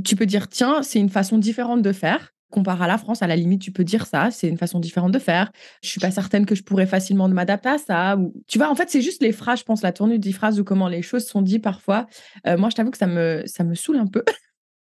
tu 0.04 0.16
peux 0.16 0.26
dire, 0.26 0.48
tiens, 0.48 0.82
c'est 0.82 1.00
une 1.00 1.10
façon 1.10 1.38
différente 1.38 1.82
de 1.82 1.92
faire 1.92 2.34
compare 2.54 2.80
à 2.80 2.86
la 2.86 2.98
France, 2.98 3.22
à 3.22 3.26
la 3.26 3.36
limite, 3.36 3.60
tu 3.60 3.72
peux 3.72 3.84
dire 3.84 4.06
ça, 4.06 4.30
c'est 4.30 4.48
une 4.48 4.56
façon 4.56 4.78
différente 4.78 5.12
de 5.12 5.18
faire. 5.18 5.50
Je 5.82 5.88
suis 5.88 6.00
pas 6.00 6.10
certaine 6.10 6.46
que 6.46 6.54
je 6.54 6.62
pourrais 6.62 6.86
facilement 6.86 7.28
m'adapter 7.28 7.68
à 7.68 7.78
ça. 7.78 8.16
Ou... 8.16 8.32
Tu 8.46 8.58
vois, 8.58 8.70
en 8.70 8.74
fait, 8.74 8.88
c'est 8.88 9.02
juste 9.02 9.22
les 9.22 9.32
phrases, 9.32 9.58
je 9.58 9.64
pense, 9.64 9.82
la 9.82 9.92
tournure 9.92 10.18
des 10.18 10.32
phrases 10.32 10.60
ou 10.60 10.64
comment 10.64 10.88
les 10.88 11.02
choses 11.02 11.26
sont 11.26 11.42
dites 11.42 11.62
parfois. 11.62 12.06
Euh, 12.46 12.56
moi, 12.56 12.70
je 12.70 12.76
t'avoue 12.76 12.90
que 12.90 12.98
ça 12.98 13.06
me, 13.06 13.42
ça 13.46 13.64
me 13.64 13.74
saoule 13.74 13.96
un 13.96 14.06
peu. 14.06 14.22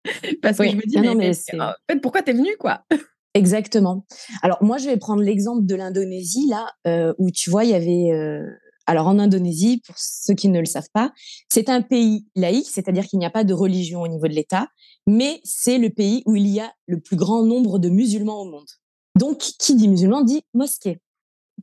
Parce 0.42 0.58
que 0.58 0.68
je 0.68 0.76
me 0.76 0.86
dis, 0.86 0.98
ah 0.98 1.14
mais, 1.14 1.30
en 1.60 1.72
fait, 1.90 2.00
pourquoi 2.00 2.22
t'es 2.22 2.34
venu, 2.34 2.54
quoi? 2.58 2.84
Exactement. 3.32 4.04
Alors, 4.42 4.62
moi, 4.62 4.78
je 4.78 4.86
vais 4.86 4.96
prendre 4.96 5.22
l'exemple 5.22 5.66
de 5.66 5.74
l'Indonésie, 5.74 6.46
là, 6.48 6.66
euh, 6.86 7.14
où 7.18 7.30
tu 7.30 7.50
vois, 7.50 7.64
il 7.64 7.70
y 7.70 7.74
avait. 7.74 8.12
Euh, 8.12 8.46
alors, 8.86 9.06
en 9.06 9.18
Indonésie, 9.18 9.80
pour 9.86 9.94
ceux 9.98 10.34
qui 10.34 10.48
ne 10.48 10.60
le 10.60 10.66
savent 10.66 10.90
pas, 10.92 11.12
c'est 11.50 11.70
un 11.70 11.80
pays 11.80 12.26
laïque, 12.34 12.68
c'est-à-dire 12.70 13.06
qu'il 13.06 13.18
n'y 13.18 13.24
a 13.24 13.30
pas 13.30 13.44
de 13.44 13.54
religion 13.54 14.02
au 14.02 14.08
niveau 14.08 14.28
de 14.28 14.34
l'État 14.34 14.68
mais 15.06 15.40
c'est 15.44 15.78
le 15.78 15.90
pays 15.90 16.22
où 16.26 16.36
il 16.36 16.46
y 16.46 16.60
a 16.60 16.72
le 16.86 17.00
plus 17.00 17.16
grand 17.16 17.42
nombre 17.42 17.78
de 17.78 17.88
musulmans 17.88 18.40
au 18.40 18.44
monde. 18.44 18.68
Donc, 19.18 19.38
qui 19.38 19.74
dit 19.74 19.88
musulman 19.88 20.22
dit 20.22 20.42
mosquée. 20.54 20.98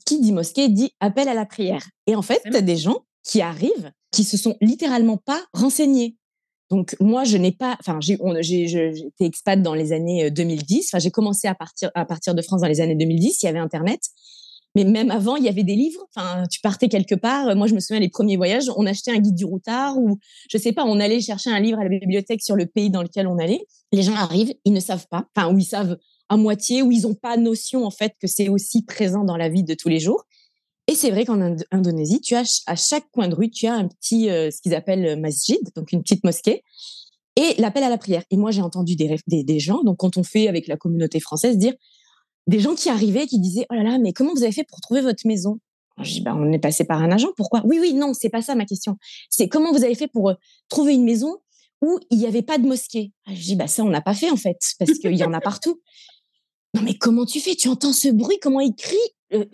Qui 0.05 0.19
dit 0.21 0.31
mosquée 0.31 0.69
dit 0.69 0.91
appel 0.99 1.27
à 1.27 1.34
la 1.34 1.45
prière. 1.45 1.86
Et 2.07 2.15
en 2.15 2.21
fait, 2.21 2.41
tu 2.43 2.55
as 2.55 2.62
des 2.62 2.77
gens 2.77 3.05
qui 3.23 3.41
arrivent 3.41 3.91
qui 4.12 4.23
se 4.23 4.38
sont 4.38 4.57
littéralement 4.62 5.17
pas 5.17 5.41
renseignés. 5.53 6.17
Donc 6.69 6.95
moi, 6.99 7.25
je 7.25 7.38
n'ai 7.38 7.51
pas, 7.51 7.77
enfin, 7.79 7.99
j'ai, 7.99 8.13
été 8.15 9.25
expat 9.25 9.62
dans 9.62 9.73
les 9.73 9.91
années 9.91 10.31
2010. 10.31 10.75
Euh, 10.75 10.88
enfin, 10.88 10.99
j'ai 10.99 11.12
commencé 11.12 11.47
à 11.47 11.55
partir 11.55 11.91
à 11.95 12.05
partir 12.05 12.34
de 12.34 12.41
France 12.41 12.62
dans 12.62 12.67
les 12.67 12.79
années 12.79 12.95
2010. 12.95 13.43
Il 13.43 13.45
y 13.45 13.49
avait 13.49 13.60
Internet, 13.60 14.01
mais 14.75 14.84
même 14.84 15.12
avant, 15.12 15.36
il 15.36 15.43
y 15.43 15.49
avait 15.49 15.63
des 15.63 15.75
livres. 15.75 16.01
Enfin, 16.15 16.43
tu 16.49 16.62
partais 16.62 16.88
quelque 16.88 17.15
part. 17.15 17.55
Moi, 17.55 17.67
je 17.67 17.75
me 17.75 17.79
souviens 17.79 17.99
les 17.99 18.10
premiers 18.10 18.38
voyages, 18.38 18.71
on 18.77 18.86
achetait 18.86 19.12
un 19.12 19.19
guide 19.19 19.36
du 19.36 19.45
routard 19.45 19.97
ou 19.97 20.17
je 20.49 20.57
sais 20.57 20.71
pas, 20.71 20.86
on 20.86 20.99
allait 20.99 21.19
chercher 21.19 21.49
un 21.49 21.60
livre 21.60 21.79
à 21.79 21.84
la 21.84 21.89
bibliothèque 21.89 22.41
sur 22.41 22.55
le 22.55 22.65
pays 22.65 22.89
dans 22.89 23.03
lequel 23.03 23.27
on 23.27 23.38
allait. 23.38 23.65
Les 23.91 24.03
gens 24.03 24.15
arrivent, 24.15 24.53
ils 24.63 24.73
ne 24.73 24.79
savent 24.79 25.07
pas, 25.10 25.27
enfin, 25.36 25.53
ou 25.53 25.57
ils 25.57 25.65
savent 25.65 25.97
à 26.29 26.38
moitié, 26.38 26.81
ou 26.81 26.91
ils 26.91 27.01
n'ont 27.01 27.13
pas 27.13 27.36
notion 27.36 27.86
en 27.86 27.91
fait 27.91 28.13
que 28.21 28.27
c'est 28.27 28.47
aussi 28.47 28.84
présent 28.84 29.25
dans 29.25 29.36
la 29.36 29.49
vie 29.49 29.63
de 29.63 29.73
tous 29.73 29.89
les 29.89 29.99
jours. 29.99 30.23
Et 30.88 30.95
c'est 30.95 31.12
vrai 31.12 31.25
qu'en 31.25 31.57
Indonésie, 31.71 32.21
tu 32.21 32.36
as 32.36 32.63
à 32.65 32.75
chaque 32.75 33.10
coin 33.12 33.27
de 33.27 33.36
rue, 33.36 33.49
tu 33.49 33.67
as 33.67 33.73
un 33.73 33.88
petit, 33.88 34.29
euh, 34.29 34.49
ce 34.49 34.62
qu'ils 34.62 34.73
appellent 34.73 35.19
masjid, 35.19 35.60
donc 35.75 35.91
une 35.91 36.01
petite 36.01 36.23
mosquée, 36.23 36.63
et 37.36 37.55
l'appel 37.60 37.84
à 37.84 37.89
la 37.89 37.97
prière. 37.97 38.23
Et 38.31 38.38
moi, 38.38 38.51
j'ai 38.51 38.62
entendu 38.62 38.95
des, 38.95 39.17
des, 39.27 39.43
des 39.43 39.60
gens, 39.60 39.84
donc 39.84 39.97
quand 39.97 40.17
on 40.17 40.23
fait 40.23 40.47
avec 40.47 40.67
la 40.67 40.77
communauté 40.77 41.19
française, 41.19 41.57
dire 41.57 41.73
des 42.47 42.60
gens 42.60 42.75
qui 42.75 42.89
arrivaient 42.89 43.27
qui 43.27 43.39
disaient 43.39 43.65
oh 43.69 43.73
là 43.75 43.84
là 43.84 43.97
mais 43.99 44.13
comment 44.13 44.34
vous 44.34 44.43
avez 44.43 44.51
fait 44.51 44.65
pour 44.67 44.82
trouver 44.82 45.01
votre 45.01 45.25
maison? 45.25 45.60
Je 46.01 46.13
dis 46.13 46.21
bah 46.21 46.34
on 46.36 46.51
est 46.51 46.60
passé 46.60 46.84
par 46.84 47.01
un 47.01 47.12
agent 47.12 47.30
pourquoi? 47.38 47.62
Oui 47.65 47.77
oui 47.80 47.93
non 47.93 48.13
c'est 48.13 48.30
pas 48.30 48.41
ça 48.41 48.56
ma 48.56 48.65
question. 48.65 48.97
C'est 49.30 49.47
comment 49.47 49.71
vous 49.71 49.84
avez 49.84 49.95
fait 49.95 50.08
pour 50.08 50.34
trouver 50.69 50.93
une 50.93 51.04
maison 51.04 51.38
où 51.82 51.99
il 52.10 52.17
n'y 52.17 52.27
avait 52.27 52.41
pas 52.41 52.58
de 52.58 52.67
mosquée? 52.67 53.12
Je 53.27 53.41
dis 53.41 53.56
bah 53.56 53.67
ça 53.67 53.84
on 53.84 53.89
n'a 53.89 54.01
pas 54.01 54.13
fait 54.13 54.30
en 54.30 54.38
fait 54.38 54.58
parce 54.80 54.97
qu'il 54.97 55.15
y 55.15 55.23
en 55.23 55.34
a 55.34 55.41
partout. 55.41 55.82
Non 56.73 56.82
mais 56.82 56.95
comment 56.95 57.25
tu 57.25 57.39
fais? 57.39 57.56
Tu 57.56 57.67
entends 57.67 57.93
ce 57.93 58.08
bruit? 58.08 58.39
Comment 58.41 58.62
il 58.62 58.73
crie? 58.75 58.95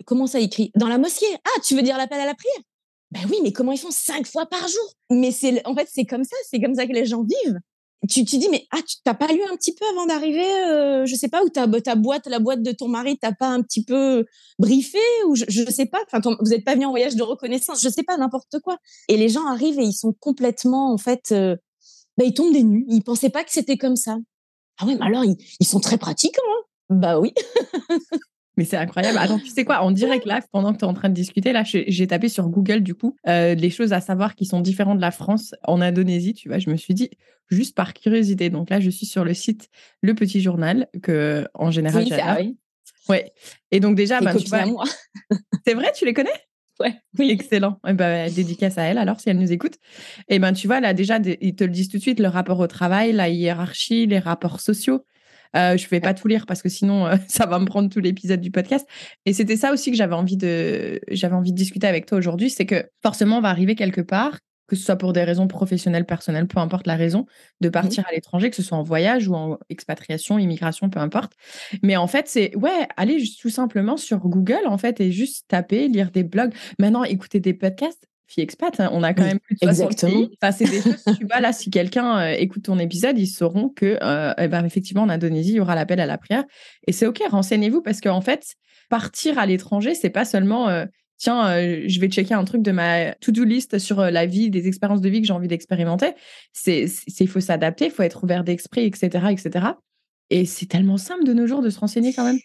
Comment 0.06 0.26
ça 0.26 0.40
il 0.40 0.48
crie? 0.48 0.70
Dans 0.76 0.88
la 0.88 0.98
mosquée. 0.98 1.26
Ah 1.44 1.60
tu 1.64 1.74
veux 1.74 1.82
dire 1.82 1.96
l'appel 1.96 2.20
à 2.20 2.26
la 2.26 2.34
prière? 2.34 2.62
Ben 3.10 3.20
oui, 3.30 3.38
mais 3.42 3.52
comment 3.52 3.72
ils 3.72 3.78
font? 3.78 3.90
Cinq 3.90 4.26
fois 4.26 4.46
par 4.46 4.66
jour. 4.68 4.92
Mais 5.10 5.30
c'est 5.30 5.66
en 5.66 5.74
fait 5.74 5.88
c'est 5.90 6.04
comme 6.04 6.24
ça, 6.24 6.36
c'est 6.48 6.60
comme 6.60 6.74
ça 6.74 6.86
que 6.86 6.92
les 6.92 7.06
gens 7.06 7.22
vivent. 7.22 7.58
Tu 8.08 8.24
te 8.24 8.36
dis 8.36 8.48
mais 8.48 8.64
ah 8.70 8.78
tu 8.86 8.96
t'as 9.02 9.14
pas 9.14 9.26
lu 9.26 9.40
un 9.50 9.56
petit 9.56 9.74
peu 9.74 9.84
avant 9.90 10.06
d'arriver, 10.06 10.46
euh, 10.68 11.04
je 11.04 11.14
sais 11.16 11.28
pas 11.28 11.42
où 11.42 11.48
ta 11.48 11.66
ta 11.80 11.96
boîte, 11.96 12.26
la 12.26 12.38
boîte 12.38 12.62
de 12.62 12.70
ton 12.70 12.86
mari, 12.86 13.18
t'as 13.18 13.32
pas 13.32 13.48
un 13.48 13.60
petit 13.60 13.84
peu 13.84 14.24
briefé 14.60 15.00
ou 15.26 15.34
je, 15.34 15.44
je 15.48 15.64
sais 15.68 15.86
pas. 15.86 15.98
Enfin 16.12 16.36
vous 16.40 16.52
êtes 16.54 16.64
pas 16.64 16.74
venu 16.74 16.84
en 16.86 16.90
voyage 16.90 17.16
de 17.16 17.22
reconnaissance, 17.24 17.82
je 17.82 17.88
sais 17.88 18.04
pas 18.04 18.16
n'importe 18.16 18.60
quoi. 18.62 18.78
Et 19.08 19.16
les 19.16 19.28
gens 19.28 19.46
arrivent 19.46 19.80
et 19.80 19.84
ils 19.84 19.92
sont 19.92 20.12
complètement 20.20 20.92
en 20.92 20.98
fait, 20.98 21.32
euh, 21.32 21.56
ben, 22.16 22.24
ils 22.24 22.34
tombent 22.34 22.52
des 22.52 22.62
nues. 22.62 22.84
Ils 22.88 23.02
pensaient 23.02 23.30
pas 23.30 23.42
que 23.42 23.50
c'était 23.50 23.76
comme 23.76 23.96
ça. 23.96 24.16
Ah 24.80 24.86
ouais, 24.86 24.94
mais 24.94 25.04
alors 25.06 25.24
ils, 25.24 25.36
ils 25.58 25.66
sont 25.66 25.80
très 25.80 25.98
pratiques, 25.98 26.38
hein 26.38 26.62
Bah 26.90 27.18
oui. 27.18 27.34
Mais 28.58 28.64
c'est 28.64 28.76
incroyable. 28.76 29.16
Attends, 29.18 29.38
tu 29.38 29.46
sais 29.46 29.64
quoi? 29.64 29.82
En 29.82 29.92
direct, 29.92 30.26
là, 30.26 30.40
pendant 30.50 30.72
que 30.72 30.78
tu 30.78 30.84
es 30.84 30.88
en 30.88 30.92
train 30.92 31.08
de 31.08 31.14
discuter, 31.14 31.52
là, 31.52 31.62
j'ai 31.64 32.06
tapé 32.08 32.28
sur 32.28 32.48
Google, 32.48 32.80
du 32.80 32.92
coup, 32.92 33.14
euh, 33.28 33.54
les 33.54 33.70
choses 33.70 33.92
à 33.92 34.00
savoir 34.00 34.34
qui 34.34 34.46
sont 34.46 34.60
différentes 34.60 34.96
de 34.96 35.00
la 35.00 35.12
France 35.12 35.54
en 35.62 35.80
Indonésie. 35.80 36.34
Tu 36.34 36.48
vois, 36.48 36.58
je 36.58 36.68
me 36.68 36.76
suis 36.76 36.92
dit, 36.92 37.08
juste 37.48 37.76
par 37.76 37.94
curiosité. 37.94 38.50
Donc 38.50 38.70
là, 38.70 38.80
je 38.80 38.90
suis 38.90 39.06
sur 39.06 39.24
le 39.24 39.32
site 39.32 39.68
Le 40.02 40.12
Petit 40.16 40.40
Journal, 40.40 40.88
que 41.04 41.46
en 41.54 41.70
général, 41.70 42.02
oui, 42.02 42.12
ah 42.20 42.36
oui. 42.40 42.56
Ouais. 43.08 43.32
Et 43.70 43.78
donc, 43.78 43.94
déjà, 43.94 44.20
ben, 44.20 44.34
tu 44.34 44.48
vois. 44.48 44.64
c'est 45.64 45.74
vrai, 45.74 45.92
tu 45.96 46.04
les 46.04 46.12
connais? 46.12 46.30
Ouais, 46.80 46.96
oui. 47.16 47.30
Excellent. 47.30 47.78
Et 47.86 47.92
ben, 47.92 48.28
dédicace 48.28 48.76
à 48.76 48.82
elle 48.82 48.98
alors 48.98 49.20
si 49.20 49.30
elle 49.30 49.38
nous 49.38 49.52
écoute. 49.52 49.74
Et 50.28 50.38
ben 50.40 50.52
tu 50.52 50.68
vois 50.68 50.78
là 50.78 50.94
déjà 50.94 51.18
ils 51.40 51.56
te 51.56 51.64
le 51.64 51.70
disent 51.70 51.88
tout 51.88 51.96
de 51.96 52.02
suite 52.02 52.20
le 52.20 52.28
rapport 52.28 52.60
au 52.60 52.68
travail, 52.68 53.10
la 53.10 53.28
hiérarchie, 53.28 54.06
les 54.06 54.20
rapports 54.20 54.60
sociaux, 54.60 55.04
euh, 55.56 55.76
je 55.76 55.88
vais 55.88 56.00
pas 56.00 56.14
tout 56.14 56.28
lire 56.28 56.46
parce 56.46 56.62
que 56.62 56.68
sinon 56.68 57.06
euh, 57.06 57.16
ça 57.28 57.46
va 57.46 57.58
me 57.58 57.66
prendre 57.66 57.88
tout 57.88 58.00
l'épisode 58.00 58.40
du 58.40 58.50
podcast. 58.50 58.86
Et 59.26 59.32
c'était 59.32 59.56
ça 59.56 59.72
aussi 59.72 59.90
que 59.90 59.96
j'avais 59.96 60.14
envie 60.14 60.36
de 60.36 61.00
j'avais 61.10 61.34
envie 61.34 61.52
de 61.52 61.56
discuter 61.56 61.86
avec 61.86 62.06
toi 62.06 62.18
aujourd'hui, 62.18 62.50
c'est 62.50 62.66
que 62.66 62.88
forcément 63.02 63.38
on 63.38 63.40
va 63.40 63.50
arriver 63.50 63.74
quelque 63.74 64.00
part 64.00 64.38
que 64.68 64.76
ce 64.76 64.84
soit 64.84 64.96
pour 64.96 65.14
des 65.14 65.24
raisons 65.24 65.48
professionnelles, 65.48 66.04
personnelles, 66.04 66.46
peu 66.46 66.60
importe 66.60 66.86
la 66.86 66.94
raison, 66.94 67.24
de 67.60 67.68
mmh 67.68 67.72
partir 67.72 68.04
à 68.06 68.12
l'étranger, 68.12 68.50
que 68.50 68.56
ce 68.56 68.62
soit 68.62 68.76
en 68.76 68.82
voyage 68.82 69.26
ou 69.26 69.34
en 69.34 69.58
expatriation, 69.70 70.38
immigration, 70.38 70.90
peu 70.90 71.00
importe. 71.00 71.32
Mais 71.82 71.96
en 71.96 72.06
fait, 72.06 72.28
c'est 72.28 72.54
ouais, 72.54 72.86
aller 72.96 73.18
juste 73.18 73.40
tout 73.40 73.48
simplement 73.48 73.96
sur 73.96 74.18
Google 74.18 74.66
en 74.66 74.76
fait 74.76 75.00
et 75.00 75.10
juste 75.10 75.46
taper, 75.48 75.88
lire 75.88 76.10
des 76.10 76.22
blogs. 76.22 76.52
Maintenant, 76.78 77.02
écouter 77.02 77.40
des 77.40 77.54
podcasts 77.54 78.06
fille 78.28 78.44
expat, 78.44 78.78
hein, 78.78 78.90
on 78.92 79.02
a 79.02 79.14
quand 79.14 79.24
même 79.24 79.40
plus 79.40 79.54
de 79.54 79.60
60 79.60 79.90
Exactement. 79.92 80.28
Enfin, 80.40 80.52
c'est 80.52 80.70
des 80.70 80.82
choses, 80.82 81.02
tu 81.18 81.26
vois, 81.26 81.40
là, 81.40 81.52
si 81.52 81.70
quelqu'un 81.70 82.18
euh, 82.18 82.36
écoute 82.38 82.64
ton 82.64 82.78
épisode, 82.78 83.18
ils 83.18 83.26
sauront 83.26 83.70
que, 83.70 83.98
euh, 84.02 84.34
eh 84.38 84.48
ben, 84.48 84.64
effectivement, 84.64 85.02
en 85.02 85.08
Indonésie, 85.08 85.52
il 85.52 85.56
y 85.56 85.60
aura 85.60 85.74
l'appel 85.74 85.98
à 85.98 86.06
la 86.06 86.18
prière. 86.18 86.44
Et 86.86 86.92
c'est 86.92 87.06
OK, 87.06 87.22
renseignez-vous 87.30 87.80
parce 87.82 88.00
qu'en 88.00 88.20
fait, 88.20 88.54
partir 88.90 89.38
à 89.38 89.46
l'étranger, 89.46 89.94
c'est 89.94 90.10
pas 90.10 90.26
seulement, 90.26 90.68
euh, 90.68 90.84
tiens, 91.16 91.58
je 91.86 92.00
vais 92.00 92.08
checker 92.08 92.34
un 92.34 92.44
truc 92.44 92.62
de 92.62 92.70
ma 92.70 93.14
to-do 93.14 93.44
list 93.44 93.78
sur 93.78 94.02
la 94.02 94.26
vie, 94.26 94.50
des 94.50 94.68
expériences 94.68 95.00
de 95.00 95.08
vie 95.08 95.20
que 95.20 95.26
j'ai 95.26 95.32
envie 95.32 95.48
d'expérimenter. 95.48 96.12
C'est, 96.52 96.86
il 97.18 97.28
faut 97.28 97.40
s'adapter, 97.40 97.86
il 97.86 97.90
faut 97.90 98.02
être 98.02 98.22
ouvert 98.24 98.44
d'esprit, 98.44 98.84
etc., 98.84 99.26
etc. 99.30 99.66
Et 100.30 100.44
c'est 100.44 100.66
tellement 100.66 100.98
simple 100.98 101.24
de 101.24 101.32
nos 101.32 101.46
jours 101.46 101.62
de 101.62 101.70
se 101.70 101.80
renseigner 101.80 102.12
quand 102.12 102.24
même. 102.24 102.38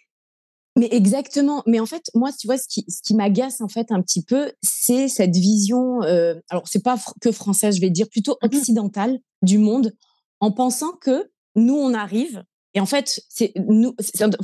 Mais 0.75 0.87
exactement. 0.91 1.61
Mais 1.67 1.79
en 1.79 1.85
fait, 1.85 2.09
moi, 2.15 2.31
tu 2.31 2.47
vois, 2.47 2.57
ce 2.57 2.67
qui, 2.67 2.83
ce 2.87 3.01
qui 3.01 3.13
m'agace 3.15 3.61
en 3.61 3.67
fait 3.67 3.91
un 3.91 4.01
petit 4.01 4.23
peu, 4.23 4.51
c'est 4.61 5.07
cette 5.07 5.35
vision. 5.35 6.01
Euh, 6.03 6.35
alors, 6.49 6.67
c'est 6.67 6.83
pas 6.83 6.97
que 7.21 7.31
française, 7.31 7.75
je 7.75 7.81
vais 7.81 7.91
dire 7.91 8.09
plutôt 8.09 8.37
mmh 8.41 8.47
occidentale 8.57 9.19
du 9.43 9.57
monde, 9.57 9.93
en 10.39 10.51
pensant 10.51 10.93
que 10.93 11.29
nous, 11.55 11.75
on 11.75 11.93
arrive. 11.93 12.43
Et 12.73 12.79
en 12.79 12.85
fait, 12.87 13.21
c'est 13.29 13.53
nous. 13.55 13.95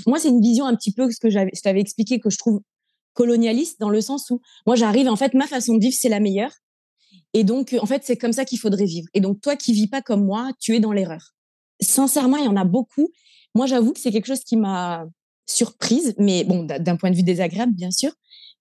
Moi, 0.06 0.20
c'est 0.20 0.30
une 0.30 0.42
vision 0.42 0.66
un 0.66 0.76
petit 0.76 0.92
peu 0.92 1.10
ce 1.12 1.20
que 1.20 1.30
j'avais, 1.30 1.52
je 1.56 1.62
t'avais 1.62 1.82
expliqué 1.82 2.20
que 2.20 2.30
je 2.30 2.38
trouve 2.38 2.62
colonialiste 3.14 3.80
dans 3.80 3.90
le 3.90 4.02
sens 4.02 4.30
où 4.30 4.40
moi, 4.68 4.76
j'arrive. 4.76 5.08
En 5.08 5.16
fait, 5.16 5.34
ma 5.34 5.48
façon 5.48 5.76
de 5.76 5.82
vivre, 5.82 5.96
c'est 6.00 6.10
la 6.10 6.20
meilleure. 6.20 6.54
Et 7.34 7.44
donc, 7.44 7.76
en 7.80 7.86
fait, 7.88 8.04
c'est 8.06 8.18
comme 8.18 8.34
ça 8.34 8.46
qu'il 8.46 8.60
faudrait 8.60 8.86
vivre. 8.86 9.08
Et 9.16 9.20
donc, 9.20 9.42
toi 9.42 9.56
qui 9.56 9.74
vis 9.74 9.88
pas 9.88 10.02
comme 10.02 10.26
moi, 10.26 10.52
tu 10.60 10.76
es 10.76 10.80
dans 10.80 10.92
l'erreur. 10.92 11.34
Sincèrement, 11.82 12.38
il 12.38 12.46
y 12.46 12.48
en 12.48 12.56
a 12.56 12.66
beaucoup. 12.66 13.10
Moi, 13.56 13.66
j'avoue 13.66 13.94
que 13.94 14.00
c'est 14.00 14.12
quelque 14.12 14.28
chose 14.28 14.44
qui 14.44 14.58
m'a 14.58 15.08
surprise, 15.50 16.14
mais 16.18 16.44
bon, 16.44 16.64
d'un 16.64 16.96
point 16.96 17.12
de 17.12 17.16
vue 17.16 17.24
désagréable, 17.24 17.74
bien 17.74 17.92
sûr. 17.92 18.12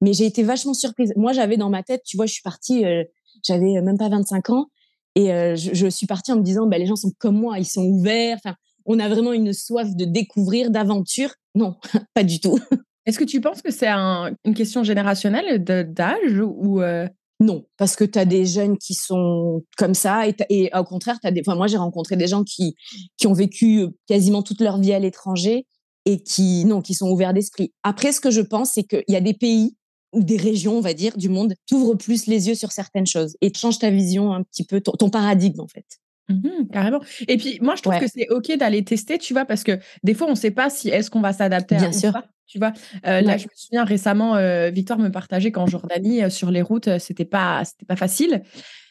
Mais 0.01 0.13
j'ai 0.13 0.27
été 0.27 0.43
vachement 0.43 0.75
surprise. 0.75 1.13
Moi, 1.17 1.33
j'avais 1.33 1.57
dans 1.57 1.71
ma 1.71 1.83
tête, 1.83 2.03
tu 2.05 2.17
vois, 2.17 2.27
je 2.27 2.33
suis 2.33 2.43
partie, 2.43 2.85
euh, 2.85 3.05
j'avais 3.45 3.81
même 3.83 3.99
pas 3.99 4.09
25 4.09 4.51
ans, 4.51 4.67
et 5.15 5.33
euh, 5.33 5.57
je, 5.57 5.89
suis 5.89 6.07
partie 6.07 6.33
en 6.33 6.37
me 6.37 6.43
disant, 6.43 6.67
bah, 6.67 6.79
les 6.79 6.87
gens 6.87 6.97
sont 6.97 7.11
comme 7.19 7.37
moi, 7.37 7.59
ils 7.59 7.67
sont 7.67 7.85
ouverts. 7.85 8.37
Enfin, 8.45 8.55
on 8.87 9.01
a 9.01 9.09
vraiment 9.09 9.33
une 9.33 9.53
soif 9.53 9.95
de 9.97 10.05
découvrir, 10.05 10.71
d'aventure. 10.71 11.31
Non, 11.55 11.77
pas 12.15 12.23
du 12.23 12.41
tout. 12.41 12.59
Est-ce 13.05 13.19
que 13.19 13.25
tu 13.25 13.41
penses 13.41 13.63
que 13.63 13.73
c'est 13.73 13.89
une 13.89 14.55
question 14.55 14.85
générationnelle 14.85 15.65
d'âge 15.65 16.41
ou 16.41 16.83
euh? 16.83 17.09
Non, 17.41 17.65
parce 17.77 17.95
que 17.95 18.05
tu 18.05 18.19
as 18.19 18.25
des 18.25 18.45
jeunes 18.47 18.77
qui 18.79 18.95
sont 18.95 19.63
comme 19.77 19.95
ça 19.95 20.27
et, 20.27 20.35
et 20.51 20.71
au 20.77 20.83
contraire, 20.83 21.19
as 21.23 21.31
des... 21.31 21.41
enfin, 21.41 21.55
moi 21.55 21.69
j'ai 21.69 21.77
rencontré 21.77 22.17
des 22.17 22.27
gens 22.27 22.43
qui, 22.43 22.75
qui 23.17 23.29
ont 23.29 23.33
vécu 23.33 23.87
quasiment 24.09 24.43
toute 24.43 24.61
leur 24.61 24.79
vie 24.79 24.93
à 24.93 24.99
l'étranger 24.99 25.65
et 26.05 26.23
qui, 26.23 26.65
non, 26.65 26.81
qui 26.81 26.95
sont 26.95 27.11
ouverts 27.11 27.35
d'esprit. 27.35 27.73
Après, 27.83 28.13
ce 28.13 28.21
que 28.21 28.31
je 28.31 28.41
pense, 28.41 28.73
c'est 28.73 28.85
qu'il 28.85 29.05
y 29.09 29.17
a 29.17 29.21
des 29.21 29.35
pays 29.35 29.77
ou 30.13 30.23
des 30.23 30.37
régions, 30.37 30.79
on 30.79 30.81
va 30.81 30.95
dire, 30.95 31.17
du 31.17 31.29
monde, 31.29 31.55
t'ouvrent 31.67 31.95
plus 31.95 32.27
les 32.27 32.49
yeux 32.49 32.55
sur 32.55 32.73
certaines 32.73 33.07
choses 33.07 33.37
et 33.41 33.53
change 33.55 33.79
ta 33.79 33.91
vision 33.91 34.33
un 34.33 34.43
petit 34.43 34.65
peu, 34.65 34.81
ton, 34.81 35.11
paradigme, 35.11 35.61
en 35.61 35.69
fait. 35.69 35.85
Mmh 36.31 36.69
carrément. 36.73 37.01
Et 37.27 37.39
puis, 37.39 37.59
moi, 37.63 37.75
je 37.75 37.83
trouve 37.83 37.99
que 37.99 38.07
c'est 38.07 38.29
OK 38.31 38.55
d'aller 38.57 38.85
tester, 38.85 39.19
tu 39.19 39.33
vois, 39.33 39.47
parce 39.47 39.65
que 39.65 39.79
des 40.03 40.15
fois, 40.15 40.27
on 40.27 40.33
ne 40.33 40.37
sait 40.37 40.51
pas 40.51 40.69
si 40.69 40.89
est-ce 40.91 41.11
qu'on 41.11 41.21
va 41.21 41.33
s'adapter 41.33 41.77
à 41.77 41.79
Bien 41.79 41.93
sûr. 41.93 42.13
Pas, 42.13 42.25
tu 42.47 42.59
vois. 42.59 42.73
Euh, 43.07 43.21
là, 43.21 43.37
je 43.37 43.45
me 43.45 43.53
souviens 43.55 43.85
récemment, 43.85 44.37
euh, 44.37 44.71
Victoire 44.71 44.99
me 44.99 45.11
partageait 45.11 45.53
qu'en 45.53 45.67
Jordanie, 45.67 46.23
euh, 46.23 46.31
sur 46.31 46.51
les 46.51 46.63
routes, 46.63 46.99
c'était 46.99 47.25
pas, 47.25 47.65
c'était 47.65 47.87
pas 47.87 47.97
facile. 47.97 48.43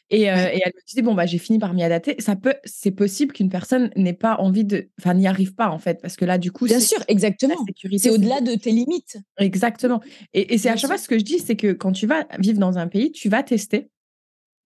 Et, 0.09 0.31
euh, 0.31 0.35
et, 0.53 0.61
elle 0.63 0.71
me 0.73 0.87
disait 0.87 1.01
bon 1.01 1.13
bah 1.13 1.25
j'ai 1.25 1.37
fini 1.37 1.59
par 1.59 1.73
m'y 1.73 1.83
adapter. 1.83 2.15
Ça 2.19 2.35
peut, 2.35 2.55
c'est 2.63 2.91
possible 2.91 3.33
qu'une 3.33 3.49
personne 3.49 3.91
n'ait 3.95 4.13
pas 4.13 4.37
envie 4.39 4.63
de, 4.63 4.89
enfin 4.99 5.13
n'y 5.13 5.27
arrive 5.27 5.53
pas 5.53 5.69
en 5.69 5.79
fait, 5.79 6.01
parce 6.01 6.15
que 6.15 6.25
là 6.25 6.37
du 6.37 6.51
coup. 6.51 6.65
Bien 6.65 6.79
sûr, 6.79 6.99
exactement. 7.07 7.55
C'est 7.97 8.09
au-delà 8.09 8.41
de 8.41 8.55
tes 8.55 8.71
limites. 8.71 9.17
Exactement. 9.37 10.01
Et, 10.33 10.53
et 10.53 10.57
c'est 10.57 10.69
à 10.69 10.77
chaque 10.77 10.89
fois 10.89 10.97
ce 10.97 11.07
que 11.07 11.19
je 11.19 11.23
dis, 11.23 11.39
c'est 11.39 11.55
que 11.55 11.73
quand 11.73 11.91
tu 11.91 12.07
vas 12.07 12.25
vivre 12.39 12.59
dans 12.59 12.77
un 12.77 12.87
pays, 12.87 13.11
tu 13.11 13.27
vas 13.29 13.43
tester, 13.43 13.89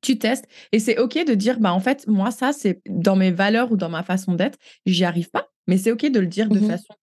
tu 0.01 0.17
testes, 0.17 0.45
et 0.71 0.79
c'est 0.79 0.99
ok 0.99 1.25
de 1.25 1.33
dire 1.33 1.59
bah 1.59 1.73
en 1.73 1.79
fait 1.79 2.07
moi 2.07 2.31
ça 2.31 2.53
c'est 2.53 2.81
dans 2.87 3.15
mes 3.15 3.31
valeurs 3.31 3.71
ou 3.71 3.77
dans 3.77 3.89
ma 3.89 4.03
façon 4.03 4.33
d'être, 4.33 4.57
j'y 4.85 5.05
arrive 5.05 5.29
pas, 5.29 5.49
mais 5.67 5.77
c'est 5.77 5.91
ok 5.91 6.09
de 6.11 6.19
le 6.19 6.27
dire 6.27 6.49
de 6.49 6.59
mmh 6.59 6.67
façon 6.67 6.93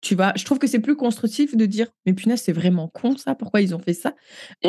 tu 0.00 0.14
vois, 0.14 0.32
je 0.36 0.44
trouve 0.44 0.58
que 0.58 0.66
c'est 0.66 0.80
plus 0.80 0.96
constructif 0.96 1.56
de 1.56 1.66
dire, 1.66 1.88
mais 2.04 2.12
punaise, 2.12 2.40
c'est 2.42 2.52
vraiment 2.52 2.88
con 2.88 3.16
ça, 3.16 3.34
pourquoi 3.34 3.60
ils 3.60 3.74
ont 3.74 3.78
fait 3.78 3.94
ça? 3.94 4.14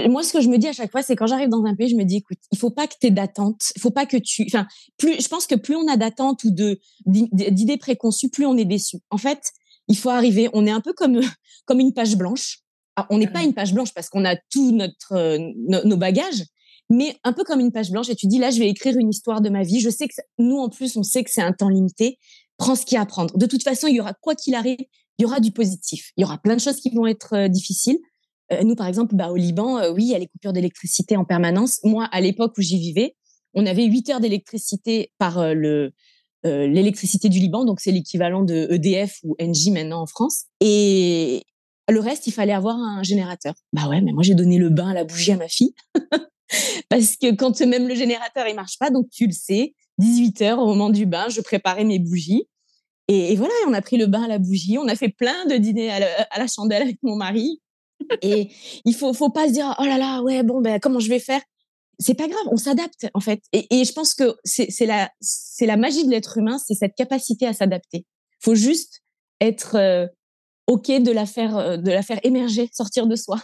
Moi, 0.08 0.24
ce 0.24 0.34
que 0.34 0.42
je 0.42 0.50
me 0.50 0.58
dis 0.58 0.68
à 0.68 0.74
chaque 0.74 0.92
fois, 0.92 1.02
c'est 1.02 1.16
quand 1.16 1.28
j'arrive 1.28 1.50
dans 1.50 1.64
un 1.66 1.76
pays, 1.76 1.90
je 1.90 1.96
me 1.96 2.04
dis, 2.04 2.18
écoute, 2.18 2.38
il 2.52 2.58
faut 2.58 2.72
pas 2.72 2.88
que 2.88 2.94
tu 3.00 3.08
aies 3.08 3.12
d'attente, 3.12 3.72
il 3.76 3.82
faut 3.82 3.92
pas 3.92 4.06
que 4.06 4.18
tu. 4.18 4.46
Enfin, 4.48 4.66
plus, 4.98 5.22
je 5.22 5.28
pense 5.28 5.46
que 5.46 5.56
plus 5.56 5.76
on 5.76 5.88
a 5.88 5.98
d'attente 5.98 6.44
ou 6.44 6.52
de, 6.52 6.80
d'idées 7.06 7.78
préconçues, 7.78 8.30
plus 8.30 8.46
on 8.46 8.58
est 8.58 8.66
déçu. 8.66 8.98
En 9.10 9.18
fait, 9.18 9.42
il 9.88 9.98
faut 9.98 10.10
arriver, 10.10 10.50
on 10.54 10.66
est 10.66 10.72
un 10.72 10.82
peu 10.82 10.94
comme, 10.94 11.20
comme 11.66 11.80
une 11.80 11.94
page 11.94 12.16
blanche. 12.16 12.60
Ah, 12.96 13.06
on 13.12 13.20
n'est 13.20 13.28
pas 13.28 13.44
une 13.44 13.54
page 13.54 13.74
blanche 13.74 13.94
parce 13.94 14.10
qu'on 14.10 14.26
a 14.26 14.36
tout 14.50 14.72
notre, 14.72 15.14
euh, 15.14 15.38
nos 15.86 15.98
bagages, 15.98 16.44
mais 16.90 17.16
un 17.24 17.34
peu 17.34 17.44
comme 17.44 17.60
une 17.60 17.72
page 17.72 17.92
blanche 17.92 18.10
et 18.10 18.16
tu 18.16 18.28
dis, 18.28 18.40
là, 18.40 18.50
je 18.50 18.60
vais 18.60 18.70
écrire 18.70 18.98
une 18.98 19.10
histoire 19.10 19.42
de 19.42 19.50
ma 19.50 19.64
vie. 19.64 19.82
Je 19.82 19.90
sais 19.90 20.08
que 20.08 20.14
nous, 20.40 20.58
en 20.58 20.70
plus, 20.70 20.96
on 20.98 21.04
sait 21.04 21.24
que 21.24 21.30
c'est 21.30 21.42
un 21.42 21.54
temps 21.54 21.70
limité. 21.70 22.18
Prends 22.58 22.76
ce 22.76 22.86
qu'il 22.86 22.96
y 22.96 22.98
a 22.98 23.02
à 23.02 23.06
prendre. 23.06 23.38
De 23.38 23.46
toute 23.46 23.64
façon, 23.64 23.88
il 23.88 23.96
y 23.96 24.00
aura, 24.00 24.14
quoi 24.14 24.36
qu'il 24.36 24.56
arrive, 24.56 24.80
il 25.18 25.24
y 25.24 25.26
aura 25.26 25.40
du 25.40 25.52
positif. 25.52 26.12
Il 26.18 26.22
y 26.22 26.24
aura 26.24 26.38
plein 26.38 26.56
de 26.56 26.62
choses 26.62 26.78
qui 26.78 26.90
vont 26.90 27.08
être 27.08 27.34
euh, 27.34 27.48
difficiles. 27.48 27.98
Euh, 28.52 28.64
nous, 28.64 28.76
par 28.76 28.88
exemple, 28.88 29.16
bah, 29.16 29.30
au 29.30 29.36
Liban, 29.36 29.78
euh, 29.78 29.92
oui, 29.92 30.04
il 30.06 30.10
y 30.10 30.16
a 30.16 30.20
les 30.20 30.28
coupures 30.28 30.54
d'électricité 30.54 31.18
en 31.18 31.26
permanence. 31.26 31.80
Moi, 31.84 32.06
à 32.12 32.22
l'époque 32.22 32.54
où 32.58 32.62
j'y 32.62 32.80
vivais, 32.80 33.16
on 33.54 33.66
avait 33.66 33.86
8 33.86 34.10
heures 34.10 34.20
d'électricité 34.20 35.12
par 35.18 35.54
le 35.54 35.92
l'électricité 36.44 37.28
du 37.28 37.40
Liban, 37.40 37.66
donc 37.66 37.82
c'est 37.82 37.92
l'équivalent 37.92 38.42
de 38.42 38.70
EDF 38.72 39.20
ou 39.24 39.36
Engie 39.42 39.72
maintenant 39.72 40.04
en 40.04 40.06
France. 40.06 40.46
Et 40.62 41.44
le 41.90 42.00
reste, 42.00 42.26
il 42.28 42.32
fallait 42.32 42.54
avoir 42.54 42.78
un 42.78 43.04
générateur. 43.04 43.54
Bah 43.74 43.90
ouais, 43.90 44.00
mais 44.00 44.14
moi 44.14 44.24
j'ai 44.24 44.34
donné 44.34 44.58
le 44.58 44.70
bain 44.70 44.92
à 44.92 44.94
la 44.94 45.04
bougie 45.04 45.34
à 45.34 45.36
ma 45.36 45.50
fille. 45.50 45.74
Parce 46.90 47.18
que 47.18 47.36
quand 47.36 47.60
même 47.66 47.90
le 47.90 47.96
générateur 47.96 48.48
il 48.48 48.56
marche 48.56 48.78
pas, 48.80 48.92
donc 48.92 49.10
tu 49.10 49.28
le 49.28 49.34
sais, 49.34 49.74
18 49.98 50.42
heures 50.44 50.60
au 50.60 50.68
moment 50.68 50.90
du 50.90 51.06
bain, 51.06 51.30
je 51.30 51.42
préparais 51.42 51.84
mes 51.84 52.00
bougies. 52.00 52.48
Et, 53.08 53.36
voilà, 53.38 53.54
on 53.68 53.74
a 53.74 53.82
pris 53.82 53.98
le 53.98 54.06
bain 54.06 54.24
à 54.24 54.28
la 54.28 54.38
bougie, 54.38 54.78
on 54.78 54.88
a 54.88 54.96
fait 54.96 55.10
plein 55.10 55.46
de 55.46 55.56
dîners 55.56 55.90
à 55.92 56.40
la, 56.40 56.48
chandelle 56.48 56.82
avec 56.82 56.98
mon 57.04 57.16
mari. 57.16 57.62
Et 58.22 58.50
il 58.84 58.94
faut, 58.94 59.14
faut 59.14 59.30
pas 59.30 59.48
se 59.48 59.54
dire, 59.54 59.76
oh 59.80 59.84
là 59.86 59.98
là, 59.98 60.22
ouais, 60.22 60.44
bon, 60.44 60.62
ben, 60.62 60.80
comment 60.80 61.00
je 61.00 61.08
vais 61.08 61.20
faire? 61.20 61.42
C'est 62.00 62.14
pas 62.14 62.28
grave, 62.28 62.44
on 62.52 62.58
s'adapte, 62.58 63.08
en 63.14 63.22
fait. 63.22 63.42
Et, 63.54 63.86
je 63.86 63.94
pense 63.94 64.14
que 64.14 64.36
c'est 64.44 64.86
la, 64.86 65.10
la 65.62 65.78
magie 65.78 66.06
de 66.06 66.12
l'être 66.12 66.38
humain, 66.38 66.58
c'est 66.58 66.76
cette 66.76 66.96
capacité 66.96 67.48
à 67.48 67.54
s'adapter. 67.54 68.06
faut 68.40 68.56
juste 68.56 69.02
être, 69.40 69.76
euh, 69.76 70.06
ok 70.68 70.88
de 71.02 71.12
la 71.12 71.26
faire, 71.26 71.80
de 71.80 71.92
la 71.92 72.02
faire 72.02 72.20
émerger, 72.24 72.70
sortir 72.74 73.08
de 73.08 73.16
soi. 73.16 73.42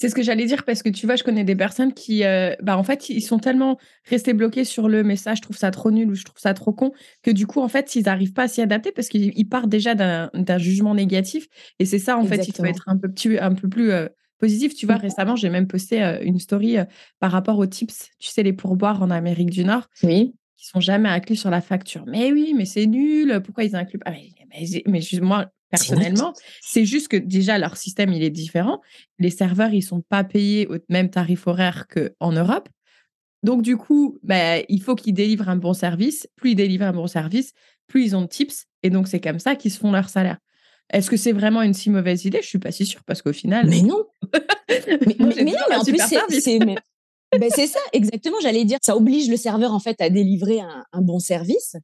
C'est 0.00 0.08
ce 0.08 0.14
que 0.14 0.22
j'allais 0.22 0.46
dire 0.46 0.64
parce 0.64 0.82
que 0.82 0.88
tu 0.88 1.04
vois, 1.04 1.16
je 1.16 1.22
connais 1.22 1.44
des 1.44 1.54
personnes 1.54 1.92
qui, 1.92 2.24
euh, 2.24 2.54
bah, 2.62 2.78
en 2.78 2.82
fait, 2.82 3.10
ils 3.10 3.20
sont 3.20 3.38
tellement 3.38 3.76
restés 4.08 4.32
bloqués 4.32 4.64
sur 4.64 4.88
le 4.88 5.04
message, 5.04 5.36
je 5.36 5.42
trouve 5.42 5.58
ça 5.58 5.70
trop 5.70 5.90
nul 5.90 6.10
ou 6.10 6.14
je 6.14 6.24
trouve 6.24 6.38
ça 6.38 6.54
trop 6.54 6.72
con, 6.72 6.92
que 7.22 7.30
du 7.30 7.46
coup, 7.46 7.60
en 7.60 7.68
fait, 7.68 7.94
ils 7.96 8.04
n'arrivent 8.04 8.32
pas 8.32 8.44
à 8.44 8.48
s'y 8.48 8.62
adapter 8.62 8.92
parce 8.92 9.08
qu'ils 9.08 9.48
partent 9.50 9.68
déjà 9.68 9.94
d'un 9.94 10.58
jugement 10.58 10.94
négatif. 10.94 11.48
Et 11.78 11.84
c'est 11.84 11.98
ça, 11.98 12.16
en 12.16 12.24
fait, 12.24 12.48
il 12.48 12.54
faut 12.54 12.64
être 12.64 12.84
un 12.88 12.96
peu, 12.96 13.10
un 13.42 13.52
peu 13.52 13.68
plus 13.68 13.90
euh, 13.90 14.08
positif. 14.38 14.74
Tu 14.74 14.86
vois, 14.86 14.94
mmh. 14.94 15.02
récemment, 15.02 15.36
j'ai 15.36 15.50
même 15.50 15.66
posté 15.66 16.02
euh, 16.02 16.18
une 16.22 16.38
story 16.38 16.78
par 17.18 17.30
rapport 17.30 17.58
aux 17.58 17.66
tips, 17.66 18.08
tu 18.18 18.30
sais, 18.30 18.42
les 18.42 18.54
pourboires 18.54 19.02
en 19.02 19.10
Amérique 19.10 19.50
du 19.50 19.66
Nord. 19.66 19.86
Oui. 20.02 20.34
Qui 20.56 20.66
sont 20.66 20.80
jamais 20.80 21.10
inclus 21.10 21.36
sur 21.36 21.50
la 21.50 21.60
facture. 21.60 22.04
Mais 22.06 22.32
oui, 22.32 22.54
mais 22.56 22.64
c'est 22.64 22.86
nul. 22.86 23.42
Pourquoi 23.44 23.64
ils 23.64 23.76
incluent 23.76 23.98
pas? 23.98 24.12
Mais, 24.12 24.30
mais, 24.48 24.82
mais, 24.86 25.00
moi, 25.20 25.50
personnellement. 25.70 26.32
C'est 26.60 26.84
juste 26.84 27.08
que 27.08 27.16
déjà, 27.16 27.58
leur 27.58 27.76
système, 27.76 28.12
il 28.12 28.22
est 28.22 28.30
différent. 28.30 28.80
Les 29.18 29.30
serveurs, 29.30 29.72
ils 29.72 29.82
sont 29.82 30.02
pas 30.02 30.24
payés 30.24 30.66
au 30.66 30.76
même 30.88 31.10
tarif 31.10 31.46
horaire 31.46 31.86
qu'en 31.88 32.32
Europe. 32.32 32.68
Donc, 33.42 33.62
du 33.62 33.76
coup, 33.76 34.18
bah, 34.22 34.58
il 34.68 34.82
faut 34.82 34.94
qu'ils 34.94 35.14
délivrent 35.14 35.48
un 35.48 35.56
bon 35.56 35.72
service. 35.72 36.28
Plus 36.36 36.50
ils 36.52 36.56
délivrent 36.56 36.84
un 36.84 36.92
bon 36.92 37.06
service, 37.06 37.52
plus 37.86 38.04
ils 38.04 38.16
ont 38.16 38.22
de 38.22 38.26
tips. 38.26 38.66
Et 38.82 38.90
donc, 38.90 39.08
c'est 39.08 39.20
comme 39.20 39.38
ça 39.38 39.56
qu'ils 39.56 39.70
se 39.70 39.78
font 39.78 39.92
leur 39.92 40.08
salaire. 40.08 40.38
Est-ce 40.92 41.08
que 41.08 41.16
c'est 41.16 41.32
vraiment 41.32 41.62
une 41.62 41.74
si 41.74 41.88
mauvaise 41.88 42.24
idée? 42.24 42.40
Je 42.42 42.48
suis 42.48 42.58
pas 42.58 42.72
si 42.72 42.84
sûre 42.84 43.04
parce 43.04 43.22
qu'au 43.22 43.32
final. 43.32 43.68
Mais 43.68 43.82
non. 43.82 44.04
mais, 44.68 45.16
non, 45.18 45.30
mais 45.36 45.76
en 45.76 45.84
plus, 45.84 46.00
c'est. 46.40 46.58
Ben, 47.38 47.48
c'est 47.54 47.68
ça, 47.68 47.78
exactement. 47.92 48.38
J'allais 48.42 48.64
dire, 48.64 48.78
ça 48.82 48.96
oblige 48.96 49.30
le 49.30 49.36
serveur 49.36 49.72
en 49.72 49.78
fait 49.78 50.00
à 50.00 50.10
délivrer 50.10 50.58
un, 50.58 50.84
un 50.92 51.00
bon 51.00 51.20
service. 51.20 51.76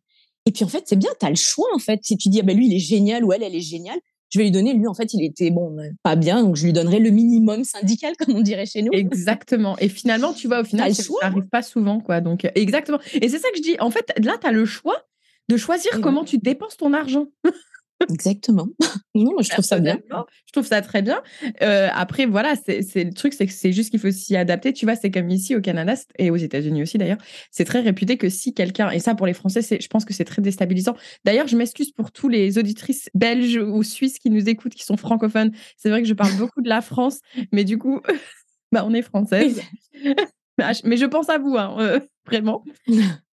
Et 0.46 0.52
puis 0.52 0.64
en 0.64 0.68
fait, 0.68 0.84
c'est 0.86 0.96
bien, 0.96 1.10
tu 1.18 1.26
as 1.26 1.30
le 1.30 1.36
choix 1.36 1.68
en 1.74 1.78
fait. 1.78 2.00
Si 2.02 2.16
tu 2.16 2.28
dis, 2.28 2.40
ah 2.40 2.42
ben 2.42 2.56
lui, 2.56 2.66
il 2.66 2.74
est 2.74 2.80
génial 2.80 3.24
ou 3.24 3.32
elle, 3.32 3.42
elle 3.42 3.54
est 3.54 3.60
géniale, 3.60 3.98
je 4.30 4.38
vais 4.38 4.44
lui 4.44 4.50
donner, 4.50 4.74
lui, 4.74 4.86
en 4.88 4.94
fait, 4.94 5.14
il 5.14 5.24
était 5.24 5.50
bon, 5.50 5.78
euh, 5.78 5.88
pas 6.02 6.16
bien, 6.16 6.42
donc 6.42 6.56
je 6.56 6.64
lui 6.64 6.72
donnerai 6.72 6.98
le 6.98 7.10
minimum 7.10 7.64
syndical, 7.64 8.14
comme 8.18 8.34
on 8.34 8.40
dirait 8.40 8.66
chez 8.66 8.82
nous. 8.82 8.90
Exactement. 8.92 9.76
Et 9.78 9.88
finalement, 9.88 10.32
tu 10.32 10.48
vois, 10.48 10.60
au 10.60 10.64
final, 10.64 10.94
ça 10.94 11.04
n'arrive 11.22 11.48
pas 11.48 11.62
souvent, 11.62 12.00
quoi. 12.00 12.20
Donc, 12.20 12.44
euh, 12.44 12.50
exactement. 12.54 12.98
Et 13.14 13.28
c'est 13.28 13.38
ça 13.38 13.48
que 13.50 13.56
je 13.56 13.62
dis. 13.62 13.76
En 13.78 13.90
fait, 13.90 14.12
là, 14.22 14.36
tu 14.40 14.46
as 14.46 14.52
le 14.52 14.64
choix 14.64 14.96
de 15.48 15.56
choisir 15.56 16.00
comment 16.00 16.24
tu 16.24 16.38
dépenses 16.38 16.76
ton 16.76 16.92
argent. 16.92 17.26
Exactement. 18.10 18.68
non, 19.14 19.32
je 19.40 19.50
trouve 19.50 19.64
ça 19.64 19.78
bien. 19.78 19.98
Je 20.46 20.52
trouve 20.52 20.66
ça 20.66 20.82
très 20.82 21.02
bien. 21.02 21.22
Euh, 21.62 21.88
après, 21.92 22.26
voilà, 22.26 22.54
c'est 22.56 23.04
le 23.04 23.12
truc, 23.12 23.32
c'est 23.32 23.46
que 23.46 23.52
c'est 23.52 23.72
juste 23.72 23.90
qu'il 23.90 24.00
faut 24.00 24.10
s'y 24.10 24.36
adapter. 24.36 24.72
Tu 24.72 24.84
vois, 24.84 24.96
c'est 24.96 25.10
comme 25.10 25.30
ici 25.30 25.56
au 25.56 25.60
Canada 25.60 25.94
et 26.18 26.30
aux 26.30 26.36
États-Unis 26.36 26.82
aussi 26.82 26.98
d'ailleurs. 26.98 27.18
C'est 27.50 27.64
très 27.64 27.80
réputé 27.80 28.18
que 28.18 28.28
si 28.28 28.54
quelqu'un, 28.54 28.90
et 28.90 29.00
ça 29.00 29.14
pour 29.14 29.26
les 29.26 29.32
Français, 29.32 29.62
je 29.62 29.88
pense 29.88 30.04
que 30.04 30.12
c'est 30.12 30.24
très 30.24 30.42
déstabilisant. 30.42 30.96
D'ailleurs, 31.24 31.48
je 31.48 31.56
m'excuse 31.56 31.92
pour 31.92 32.12
tous 32.12 32.28
les 32.28 32.58
auditrices 32.58 33.08
belges 33.14 33.56
ou 33.56 33.82
suisses 33.82 34.18
qui 34.18 34.30
nous 34.30 34.48
écoutent, 34.48 34.74
qui 34.74 34.84
sont 34.84 34.96
francophones. 34.96 35.52
C'est 35.76 35.88
vrai 35.88 36.02
que 36.02 36.08
je 36.08 36.14
parle 36.14 36.32
beaucoup 36.38 36.62
de 36.62 36.68
la 36.68 36.82
France, 36.82 37.20
mais 37.52 37.64
du 37.64 37.78
coup, 37.78 38.00
bah, 38.72 38.84
on 38.86 38.92
est 38.92 39.02
française. 39.02 39.62
mais 40.84 40.96
je 40.96 41.06
pense 41.06 41.28
à 41.28 41.38
vous, 41.38 41.56
hein, 41.56 41.76
euh, 41.78 42.00
vraiment. 42.26 42.62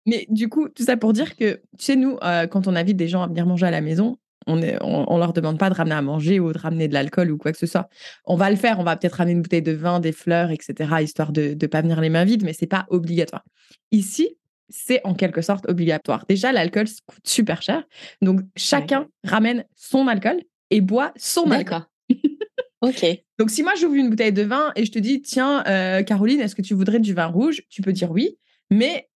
Mais 0.05 0.25
du 0.29 0.49
coup, 0.49 0.67
tout 0.69 0.83
ça 0.83 0.97
pour 0.97 1.13
dire 1.13 1.35
que, 1.35 1.61
chez 1.79 1.95
nous, 1.95 2.17
euh, 2.23 2.47
quand 2.47 2.67
on 2.67 2.75
invite 2.75 2.97
des 2.97 3.07
gens 3.07 3.21
à 3.21 3.27
venir 3.27 3.45
manger 3.45 3.67
à 3.67 3.71
la 3.71 3.81
maison, 3.81 4.17
on 4.47 4.55
ne 4.55 4.71
on, 4.81 5.17
leur 5.17 5.33
demande 5.33 5.59
pas 5.59 5.69
de 5.69 5.75
ramener 5.75 5.95
à 5.95 6.01
manger 6.01 6.39
ou 6.39 6.51
de 6.51 6.57
ramener 6.57 6.87
de 6.87 6.93
l'alcool 6.93 7.31
ou 7.31 7.37
quoi 7.37 7.51
que 7.51 7.57
ce 7.57 7.67
soit. 7.67 7.89
On 8.25 8.35
va 8.35 8.49
le 8.49 8.55
faire, 8.55 8.79
on 8.79 8.83
va 8.83 8.95
peut-être 8.95 9.13
ramener 9.13 9.33
une 9.33 9.41
bouteille 9.41 9.61
de 9.61 9.71
vin, 9.71 9.99
des 9.99 10.11
fleurs, 10.11 10.51
etc., 10.51 10.89
histoire 11.01 11.31
de 11.31 11.55
ne 11.59 11.67
pas 11.67 11.81
venir 11.81 12.01
les 12.01 12.09
mains 12.09 12.25
vides, 12.25 12.43
mais 12.43 12.53
c'est 12.53 12.67
pas 12.67 12.85
obligatoire. 12.89 13.43
Ici, 13.91 14.37
c'est 14.69 15.01
en 15.03 15.13
quelque 15.13 15.41
sorte 15.41 15.69
obligatoire. 15.69 16.25
Déjà, 16.27 16.51
l'alcool 16.51 16.87
coûte 17.05 17.27
super 17.27 17.61
cher, 17.61 17.83
donc 18.21 18.41
chacun 18.55 19.07
ramène 19.23 19.65
son 19.75 20.07
alcool 20.07 20.41
et 20.69 20.81
boit 20.81 21.13
son 21.17 21.51
alcool. 21.51 21.83
ok. 22.81 23.05
Donc 23.37 23.49
si 23.49 23.63
moi 23.63 23.73
j'ouvre 23.79 23.95
une 23.95 24.09
bouteille 24.09 24.33
de 24.33 24.43
vin 24.43 24.71
et 24.75 24.85
je 24.85 24.91
te 24.91 24.99
dis 24.99 25.21
tiens 25.21 25.63
euh, 25.67 26.03
Caroline, 26.03 26.39
est-ce 26.39 26.55
que 26.55 26.61
tu 26.61 26.73
voudrais 26.73 26.99
du 26.99 27.13
vin 27.13 27.27
rouge? 27.27 27.61
Tu 27.69 27.81
peux 27.81 27.93
dire 27.93 28.11
oui, 28.11 28.37
mais 28.69 29.09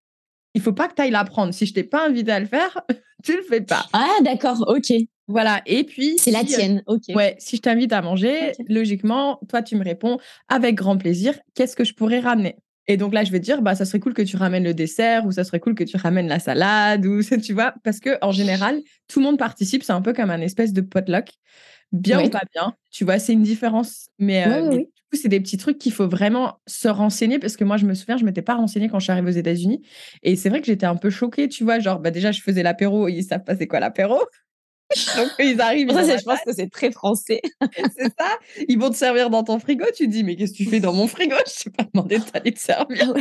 il 0.55 0.61
faut 0.61 0.73
pas 0.73 0.89
que 0.89 0.95
tu 0.95 1.03
ailles 1.03 1.11
la 1.11 1.25
prendre. 1.25 1.53
Si 1.53 1.67
je 1.67 1.75
t'ai 1.75 1.85
pas 1.85 2.07
invité 2.07 2.33
à 2.33 2.41
le 2.41 2.47
faire, 2.47 2.81
tu 3.25 3.37
le 3.37 3.43
fais 3.43 3.61
pas. 3.61 3.87
Ah 3.93 4.17
d'accord, 4.23 4.65
ok. 4.69 4.93
Voilà. 5.27 5.63
Et 5.67 5.85
puis. 5.85 6.17
C'est 6.19 6.31
la 6.31 6.41
euh, 6.41 6.45
tienne. 6.45 6.83
OK. 6.87 7.03
Ouais. 7.15 7.37
Si 7.39 7.57
je 7.57 7.63
t'invite 7.63 7.93
à 7.93 8.03
manger, 8.03 8.53
logiquement, 8.69 9.41
toi, 9.49 9.63
tu 9.63 9.77
me 9.77 9.85
réponds 9.85 10.19
avec 10.49 10.75
grand 10.75 10.97
plaisir. 10.97 11.39
Qu'est-ce 11.55 11.77
que 11.77 11.85
je 11.85 11.95
pourrais 11.95 12.21
ramener? 12.21 12.57
Et 12.87 12.97
donc 12.97 13.15
là, 13.15 13.25
je 13.25 13.33
vais 13.33 13.41
te 13.41 13.45
dire, 13.45 13.63
bah, 13.63 13.75
ça 13.75 13.85
serait 13.87 14.01
cool 14.01 14.13
que 14.13 14.23
tu 14.23 14.37
ramènes 14.37 14.65
le 14.65 14.75
dessert 14.75 15.25
ou 15.27 15.33
ça 15.33 15.45
serait 15.45 15.61
cool 15.61 15.75
que 15.75 15.85
tu 15.85 15.97
ramènes 15.97 16.29
la 16.29 16.39
salade 16.39 17.07
ou 17.07 17.21
tu 17.43 17.55
vois, 17.55 17.75
parce 17.83 18.01
que 18.01 18.19
en 18.21 18.33
général, 18.33 18.81
tout 19.09 19.21
le 19.21 19.25
monde 19.25 19.39
participe. 19.39 19.83
C'est 19.83 19.93
un 19.93 20.03
peu 20.03 20.13
comme 20.13 20.31
un 20.31 20.41
espèce 20.41 20.73
de 20.73 20.81
potluck. 20.81 21.29
Bien 21.93 22.25
ou 22.25 22.29
pas 22.29 22.43
bien. 22.53 22.75
Tu 22.91 23.05
vois, 23.05 23.19
c'est 23.19 23.33
une 23.33 23.45
différence. 23.45 24.09
Mais, 24.19 24.47
euh, 24.49 24.69
du 24.71 24.85
coup, 24.85 25.17
c'est 25.17 25.29
des 25.29 25.39
petits 25.39 25.59
trucs 25.59 25.79
qu'il 25.79 25.93
faut 25.93 26.09
vraiment 26.09 26.59
se 26.67 26.89
renseigner 26.89 27.39
parce 27.39 27.57
que 27.57 27.63
moi, 27.63 27.77
je 27.77 27.87
me 27.87 27.95
souviens, 27.95 28.17
je 28.17 28.25
m'étais 28.25 28.43
pas 28.43 28.57
renseignée 28.57 28.89
quand 28.89 28.99
je 28.99 29.05
suis 29.05 29.13
arrivée 29.13 29.29
aux 29.29 29.35
États-Unis. 29.35 29.81
Et 30.25 30.35
c'est 30.35 30.49
vrai 30.49 30.61
que 30.61 30.67
j'étais 30.67 30.87
un 30.87 30.97
peu 30.97 31.09
choquée, 31.09 31.49
tu 31.49 31.63
vois. 31.63 31.79
Genre, 31.79 32.01
bah, 32.01 32.11
déjà, 32.11 32.33
je 32.33 32.43
faisais 32.43 32.65
l'apéro. 32.65 33.07
Ils 33.07 33.23
savent 33.23 33.45
pas 33.45 33.57
c'est 33.57 33.69
quoi 33.69 33.79
l'apéro. 33.79 34.19
Donc, 35.17 35.31
ils 35.39 35.61
arrivent. 35.61 35.91
Ça, 35.91 36.17
je 36.17 36.25
pense 36.25 36.41
que 36.45 36.53
c'est 36.53 36.71
très 36.71 36.91
français. 36.91 37.41
c'est 37.97 38.13
ça. 38.19 38.39
Ils 38.69 38.79
vont 38.79 38.91
te 38.91 38.97
servir 38.97 39.31
dans 39.31 39.45
ton 39.45 39.59
frigo. 39.59 39.85
Tu 39.95 40.09
dis, 40.09 40.25
mais 40.25 40.37
qu'est-ce 40.37 40.53
que 40.53 40.59
tu 40.59 40.67
fais 40.67 40.81
dans 40.81 40.93
mon 40.93 41.07
frigo? 41.07 41.37
Je 41.47 41.65
t'ai 41.65 41.71
pas 41.71 41.85
demandé 41.93 42.19
de 42.19 42.25
t'aller 42.25 42.53
te 42.53 42.61
servir. 42.61 43.15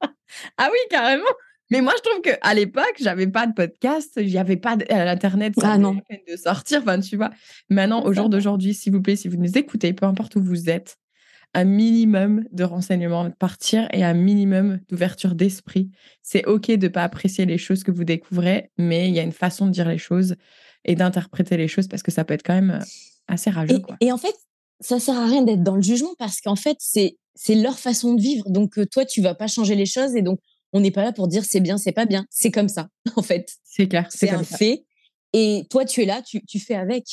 Ah, 0.00 0.12
ah, 0.58 0.68
oui, 0.72 0.78
carrément. 0.90 1.24
Mais 1.70 1.80
moi, 1.80 1.94
je 1.96 2.02
trouve 2.02 2.20
qu'à 2.20 2.54
l'époque, 2.54 2.96
j'avais 3.00 3.26
pas 3.26 3.46
de 3.46 3.54
podcast, 3.54 4.12
il 4.18 4.26
n'y 4.26 4.36
avait 4.36 4.58
pas 4.58 4.76
d'internet, 4.76 5.54
ça 5.58 5.72
ah 5.72 5.78
non. 5.78 5.94
de 5.94 6.36
sortir. 6.36 6.82
Enfin, 6.82 7.00
tu 7.00 7.16
vois. 7.16 7.30
Maintenant, 7.70 8.04
au 8.04 8.12
jour 8.12 8.28
d'aujourd'hui, 8.28 8.74
s'il 8.74 8.92
vous 8.92 9.00
plaît, 9.00 9.16
si 9.16 9.28
vous 9.28 9.38
nous 9.38 9.56
écoutez, 9.56 9.94
peu 9.94 10.04
importe 10.04 10.36
où 10.36 10.42
vous 10.42 10.68
êtes, 10.68 10.98
un 11.54 11.64
minimum 11.64 12.44
de 12.52 12.64
renseignements 12.64 13.24
de 13.24 13.34
partir 13.34 13.88
et 13.92 14.04
un 14.04 14.14
minimum 14.14 14.80
d'ouverture 14.88 15.34
d'esprit. 15.34 15.90
C'est 16.22 16.46
OK 16.46 16.68
de 16.68 16.86
ne 16.86 16.88
pas 16.88 17.04
apprécier 17.04 17.44
les 17.46 17.58
choses 17.58 17.84
que 17.84 17.90
vous 17.90 18.04
découvrez, 18.04 18.70
mais 18.78 19.08
il 19.08 19.14
y 19.14 19.18
a 19.18 19.22
une 19.22 19.32
façon 19.32 19.66
de 19.66 19.70
dire 19.70 19.88
les 19.88 19.98
choses 19.98 20.36
et 20.84 20.94
d'interpréter 20.94 21.56
les 21.56 21.68
choses 21.68 21.88
parce 21.88 22.02
que 22.02 22.10
ça 22.10 22.24
peut 22.24 22.34
être 22.34 22.42
quand 22.42 22.54
même 22.54 22.70
euh, 22.70 22.84
assez 23.28 23.50
rageux. 23.50 23.80
Et, 24.00 24.12
en 24.12 24.18
fait, 24.18 24.34
ça 24.80 24.98
sert 24.98 25.16
à 25.16 25.26
rien 25.26 25.42
d'être 25.42 25.62
dans 25.62 25.76
le 25.76 25.82
jugement 25.82 26.14
parce 26.18 26.40
qu'en 26.40 26.56
fait, 26.56 26.76
c'est 26.80 27.16
c'est 27.34 27.54
leur 27.54 27.78
façon 27.78 28.14
de 28.14 28.20
vivre. 28.20 28.50
Donc 28.50 28.78
euh, 28.78 28.86
toi, 28.86 29.04
tu 29.04 29.22
vas 29.22 29.34
pas 29.34 29.46
changer 29.46 29.74
les 29.74 29.86
choses 29.86 30.14
et 30.14 30.22
donc 30.22 30.38
on 30.72 30.80
n'est 30.80 30.90
pas 30.90 31.02
là 31.02 31.12
pour 31.12 31.28
dire 31.28 31.44
c'est 31.44 31.60
bien, 31.60 31.78
c'est 31.78 31.92
pas 31.92 32.06
bien. 32.06 32.26
C'est 32.30 32.50
comme 32.50 32.68
ça, 32.68 32.88
en 33.16 33.22
fait. 33.22 33.56
C'est 33.64 33.88
clair. 33.88 34.06
C'est 34.10 34.30
un 34.30 34.42
fait. 34.42 34.84
Et 35.32 35.66
toi, 35.70 35.84
tu 35.84 36.02
es 36.02 36.04
là, 36.04 36.20
tu, 36.22 36.44
tu 36.44 36.58
fais 36.58 36.74
avec. 36.74 37.04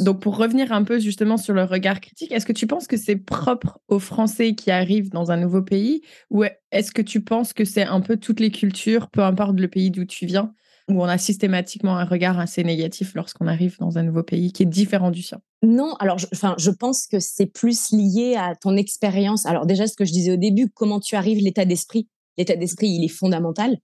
Donc, 0.00 0.22
pour 0.22 0.36
revenir 0.36 0.72
un 0.72 0.82
peu 0.82 0.98
justement 0.98 1.36
sur 1.36 1.52
le 1.52 1.64
regard 1.64 2.00
critique, 2.00 2.32
est-ce 2.32 2.46
que 2.46 2.52
tu 2.52 2.66
penses 2.66 2.86
que 2.86 2.96
c'est 2.96 3.16
propre 3.16 3.78
aux 3.88 3.98
Français 3.98 4.54
qui 4.54 4.70
arrivent 4.70 5.10
dans 5.10 5.30
un 5.30 5.36
nouveau 5.36 5.62
pays 5.62 6.00
ou 6.30 6.44
est-ce 6.70 6.90
que 6.90 7.02
tu 7.02 7.20
penses 7.22 7.52
que 7.52 7.64
c'est 7.64 7.82
un 7.82 8.00
peu 8.00 8.16
toutes 8.16 8.40
les 8.40 8.50
cultures, 8.50 9.10
peu 9.10 9.22
importe 9.22 9.58
le 9.58 9.68
pays 9.68 9.90
d'où 9.90 10.04
tu 10.04 10.26
viens, 10.26 10.54
où 10.90 11.00
on 11.02 11.06
a 11.06 11.18
systématiquement 11.18 11.96
un 11.96 12.04
regard 12.04 12.38
assez 12.38 12.62
négatif 12.64 13.14
lorsqu'on 13.14 13.46
arrive 13.46 13.78
dans 13.78 13.98
un 13.98 14.02
nouveau 14.02 14.22
pays 14.22 14.52
qui 14.52 14.64
est 14.64 14.66
différent 14.66 15.10
du 15.10 15.22
sien 15.22 15.40
Non, 15.62 15.94
alors 16.00 16.18
je, 16.18 16.26
enfin, 16.32 16.54
je 16.58 16.70
pense 16.70 17.06
que 17.06 17.18
c'est 17.18 17.46
plus 17.46 17.92
lié 17.92 18.36
à 18.36 18.54
ton 18.54 18.76
expérience. 18.76 19.46
Alors 19.46 19.66
déjà, 19.66 19.86
ce 19.86 19.94
que 19.94 20.04
je 20.04 20.12
disais 20.12 20.32
au 20.32 20.36
début, 20.36 20.68
comment 20.68 21.00
tu 21.00 21.16
arrives, 21.16 21.38
l'état 21.38 21.64
d'esprit. 21.64 22.08
L'état 22.36 22.56
d'esprit, 22.56 22.88
il 22.88 23.04
est 23.04 23.08
fondamental. 23.08 23.78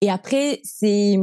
Et 0.00 0.10
après, 0.10 0.60
c'est 0.64 1.18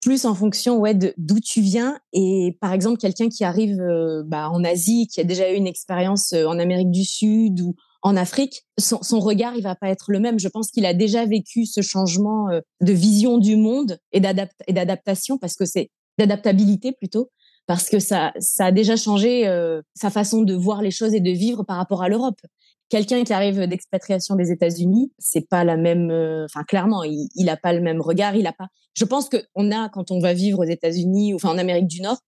plus 0.00 0.24
en 0.24 0.34
fonction 0.34 0.78
ouais, 0.78 0.94
d'où 0.94 1.40
tu 1.40 1.60
viens. 1.60 1.98
Et 2.12 2.56
par 2.60 2.72
exemple, 2.72 2.98
quelqu'un 2.98 3.28
qui 3.28 3.44
arrive 3.44 3.80
euh, 3.80 4.22
bah, 4.24 4.48
en 4.50 4.64
Asie, 4.64 5.06
qui 5.06 5.20
a 5.20 5.24
déjà 5.24 5.52
eu 5.52 5.56
une 5.56 5.66
expérience 5.66 6.32
euh, 6.32 6.46
en 6.46 6.58
Amérique 6.58 6.90
du 6.90 7.04
Sud 7.04 7.60
ou 7.60 7.74
en 8.02 8.16
Afrique, 8.16 8.64
son, 8.78 9.20
regard, 9.20 9.54
il 9.56 9.62
va 9.62 9.74
pas 9.74 9.88
être 9.88 10.06
le 10.10 10.20
même. 10.20 10.38
Je 10.38 10.48
pense 10.48 10.70
qu'il 10.70 10.86
a 10.86 10.94
déjà 10.94 11.26
vécu 11.26 11.66
ce 11.66 11.82
changement 11.82 12.48
euh, 12.48 12.60
de 12.80 12.92
vision 12.92 13.38
du 13.38 13.56
monde 13.56 13.98
et 14.12 14.20
d'adaptation, 14.20 15.38
parce 15.38 15.54
que 15.54 15.66
c'est 15.66 15.90
d'adaptabilité 16.18 16.92
plutôt, 16.92 17.30
parce 17.66 17.88
que 17.88 17.98
ça, 17.98 18.32
ça 18.38 18.66
a 18.66 18.72
déjà 18.72 18.96
changé 18.96 19.46
euh, 19.46 19.82
sa 19.94 20.10
façon 20.10 20.42
de 20.42 20.54
voir 20.54 20.82
les 20.82 20.90
choses 20.90 21.14
et 21.14 21.20
de 21.20 21.30
vivre 21.30 21.62
par 21.62 21.76
rapport 21.76 22.02
à 22.02 22.08
l'Europe. 22.08 22.40
Quelqu'un 22.88 23.22
qui 23.22 23.32
arrive 23.32 23.60
d'expatriation 23.66 24.34
des 24.34 24.50
États-Unis, 24.50 25.12
c'est 25.18 25.46
pas 25.48 25.62
la 25.62 25.76
même. 25.76 26.10
Euh, 26.10 26.46
enfin, 26.46 26.64
clairement, 26.64 27.04
il, 27.04 27.28
il 27.36 27.48
a 27.48 27.56
pas 27.56 27.72
le 27.72 27.80
même 27.80 28.00
regard. 28.00 28.34
Il 28.34 28.46
a 28.46 28.52
pas. 28.52 28.68
Je 28.94 29.04
pense 29.04 29.28
que 29.28 29.36
on 29.54 29.70
a 29.70 29.88
quand 29.90 30.10
on 30.10 30.20
va 30.20 30.32
vivre 30.32 30.60
aux 30.60 30.68
États-Unis, 30.68 31.34
enfin 31.34 31.50
en 31.50 31.58
Amérique 31.58 31.86
du 31.86 32.00
Nord, 32.00 32.18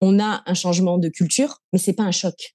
on 0.00 0.20
a 0.20 0.42
un 0.46 0.54
changement 0.54 0.98
de 0.98 1.08
culture, 1.08 1.58
mais 1.72 1.78
c'est 1.78 1.94
pas 1.94 2.04
un 2.04 2.12
choc. 2.12 2.54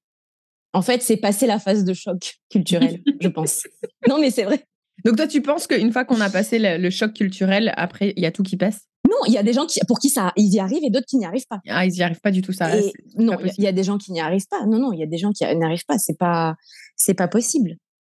En 0.73 0.81
fait, 0.81 1.01
c'est 1.01 1.17
passer 1.17 1.47
la 1.47 1.59
phase 1.59 1.83
de 1.83 1.93
choc 1.93 2.35
culturel, 2.49 3.01
je 3.21 3.27
pense. 3.27 3.63
Non, 4.07 4.19
mais 4.19 4.31
c'est 4.31 4.43
vrai. 4.43 4.63
Donc 5.05 5.17
toi, 5.17 5.27
tu 5.27 5.41
penses 5.41 5.67
qu'une 5.67 5.91
fois 5.91 6.05
qu'on 6.05 6.21
a 6.21 6.29
passé 6.29 6.59
le, 6.59 6.89
choc 6.89 7.13
culturel, 7.13 7.73
après, 7.75 8.13
il 8.15 8.23
y 8.23 8.25
a 8.25 8.31
tout 8.31 8.43
qui 8.43 8.57
passe? 8.57 8.81
Non, 9.07 9.17
il 9.27 9.33
y 9.33 9.37
a 9.37 9.43
des 9.43 9.53
gens 9.53 9.65
qui, 9.65 9.79
pour 9.87 9.99
qui 9.99 10.09
ça, 10.09 10.33
ils 10.35 10.53
y 10.53 10.59
arrivent 10.59 10.83
et 10.83 10.89
d'autres 10.89 11.05
qui 11.05 11.17
n'y 11.17 11.25
arrivent 11.25 11.47
pas. 11.47 11.59
Ah, 11.67 11.85
ils 11.85 11.91
n'y 11.91 12.01
arrivent 12.01 12.19
pas 12.19 12.31
du 12.31 12.41
tout, 12.41 12.51
ça. 12.51 12.69
non, 13.17 13.37
il 13.57 13.63
y 13.63 13.67
a 13.67 13.71
des 13.71 13.83
gens 13.83 13.97
qui 13.97 14.11
n'y 14.11 14.19
arrivent 14.19 14.47
pas. 14.49 14.65
Non, 14.65 14.79
non, 14.79 14.91
il 14.91 14.99
y 14.99 15.03
a 15.03 15.07
des 15.07 15.17
gens 15.17 15.31
qui 15.31 15.45
n'y 15.45 15.63
arrivent 15.63 15.85
pas. 15.87 15.97
C'est 15.97 16.17
pas, 16.17 16.55
c'est 16.95 17.13
pas 17.13 17.27
possible. 17.27 17.77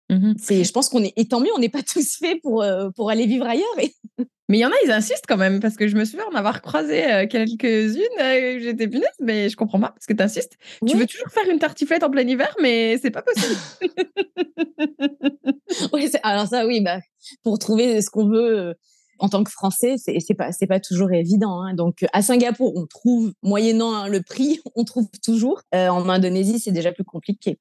Mmh 0.10 0.34
c'est, 0.39 0.63
je 0.63 0.72
pense 0.72 0.89
qu'on 0.89 1.04
est, 1.04 1.13
et 1.17 1.28
tant 1.28 1.39
mieux, 1.39 1.52
on 1.56 1.60
n'est 1.60 1.69
pas 1.69 1.84
tous 1.84 2.17
faits 2.17 2.41
pour, 2.41 2.63
euh, 2.63 2.89
pour 2.95 3.10
aller 3.10 3.26
vivre 3.26 3.45
ailleurs. 3.45 3.67
Mais 3.78 4.58
il 4.58 4.62
y 4.62 4.65
en 4.65 4.69
a, 4.69 4.76
ils 4.84 4.91
insistent 4.91 5.26
quand 5.28 5.38
même, 5.38 5.60
parce 5.60 5.76
que 5.76 5.88
je 5.88 5.95
me 5.95 6.04
souviens 6.04 6.26
en 6.32 6.36
avoir 6.36 6.62
croisé 6.62 7.06
euh, 7.06 7.28
quelques-unes. 7.28 8.02
Euh, 8.19 8.60
j'étais 8.60 8.88
punaise, 8.88 9.08
mais 9.19 9.50
je 9.50 9.56
comprends 9.56 9.80
pas, 9.80 9.89
parce 9.89 10.08
que 10.08 10.13
tu 10.13 10.24
insistes. 10.24 10.58
Tu 10.88 10.98
veux 10.98 11.06
toujours 11.06 11.30
faire 11.30 11.48
une 11.50 11.60
tartiflette 11.60 12.04
en 12.04 12.10
plein 12.10 12.28
hiver, 12.28 12.56
mais 12.60 12.98
c'est 12.98 13.12
pas 13.12 13.22
possible. 13.22 13.56
oui, 15.93 16.10
alors 16.24 16.48
ça, 16.48 16.65
oui, 16.65 16.82
bah, 16.82 17.00
pour 17.43 17.60
trouver 17.60 18.02
ce 18.02 18.10
qu'on 18.10 18.28
veut 18.28 18.74
en 19.19 19.30
tant 19.30 19.43
que 19.43 19.52
Français, 19.52 19.95
c'est 19.98 20.34
pas 20.34 20.52
c'est 20.52 20.65
pas 20.65 20.80
toujours 20.80 21.12
évident. 21.12 21.62
Hein. 21.62 21.76
Donc 21.76 22.06
à 22.13 22.24
Singapour, 22.24 22.74
on 22.76 22.88
trouve 22.88 23.34
moyennant 23.43 23.93
hein, 23.93 24.08
le 24.08 24.24
prix, 24.24 24.62
on 24.76 24.86
trouve 24.86 25.08
toujours. 25.24 25.62
en 25.74 26.10
Indonésie, 26.10 26.60
c'est 26.60 26.72
déjà 26.72 26.91
plus 26.91 27.04
compliqué, 27.04 27.60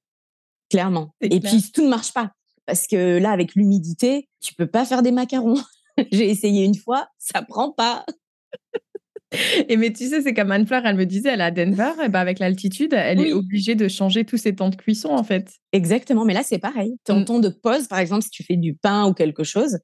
clairement. 0.70 1.14
Et 1.20 1.40
puis 1.40 1.70
tout 1.74 1.82
ne 1.82 1.88
marche 1.88 2.14
pas 2.14 2.32
parce 2.68 2.86
que 2.86 3.16
là, 3.16 3.30
avec 3.30 3.54
l'humidité, 3.54 4.28
tu 4.42 4.54
peux 4.54 4.66
pas 4.66 4.84
faire 4.84 5.00
des 5.00 5.10
macarons. 5.10 5.56
J'ai 6.12 6.28
essayé 6.28 6.66
une 6.66 6.74
fois, 6.74 7.08
ça 7.16 7.40
prend 7.40 7.72
pas. 7.72 8.04
Et 9.68 9.78
mais 9.78 9.90
tu 9.90 10.06
sais, 10.06 10.20
c'est 10.20 10.34
comme 10.34 10.52
Anne-Fleur, 10.52 10.82
elle 10.84 10.96
me 10.96 11.06
disait, 11.06 11.30
elle 11.30 11.40
est 11.40 11.44
à 11.44 11.50
Denver, 11.50 11.92
et 12.04 12.10
ben 12.10 12.20
avec 12.20 12.38
l'altitude, 12.38 12.92
elle 12.92 13.20
est 13.20 13.32
obligée 13.32 13.74
de 13.74 13.88
changer 13.88 14.26
tous 14.26 14.36
ses 14.36 14.54
temps 14.54 14.68
de 14.68 14.76
cuisson, 14.76 15.08
en 15.08 15.24
fait. 15.24 15.50
Exactement, 15.72 16.26
mais 16.26 16.34
là, 16.34 16.42
c'est 16.42 16.58
pareil. 16.58 16.96
Ton 17.04 17.20
mmh. 17.20 17.24
temps 17.24 17.38
de 17.38 17.48
pause, 17.48 17.88
par 17.88 18.00
exemple, 18.00 18.22
si 18.22 18.30
tu 18.30 18.44
fais 18.44 18.56
du 18.56 18.74
pain 18.74 19.06
ou 19.06 19.14
quelque 19.14 19.44
chose, 19.44 19.78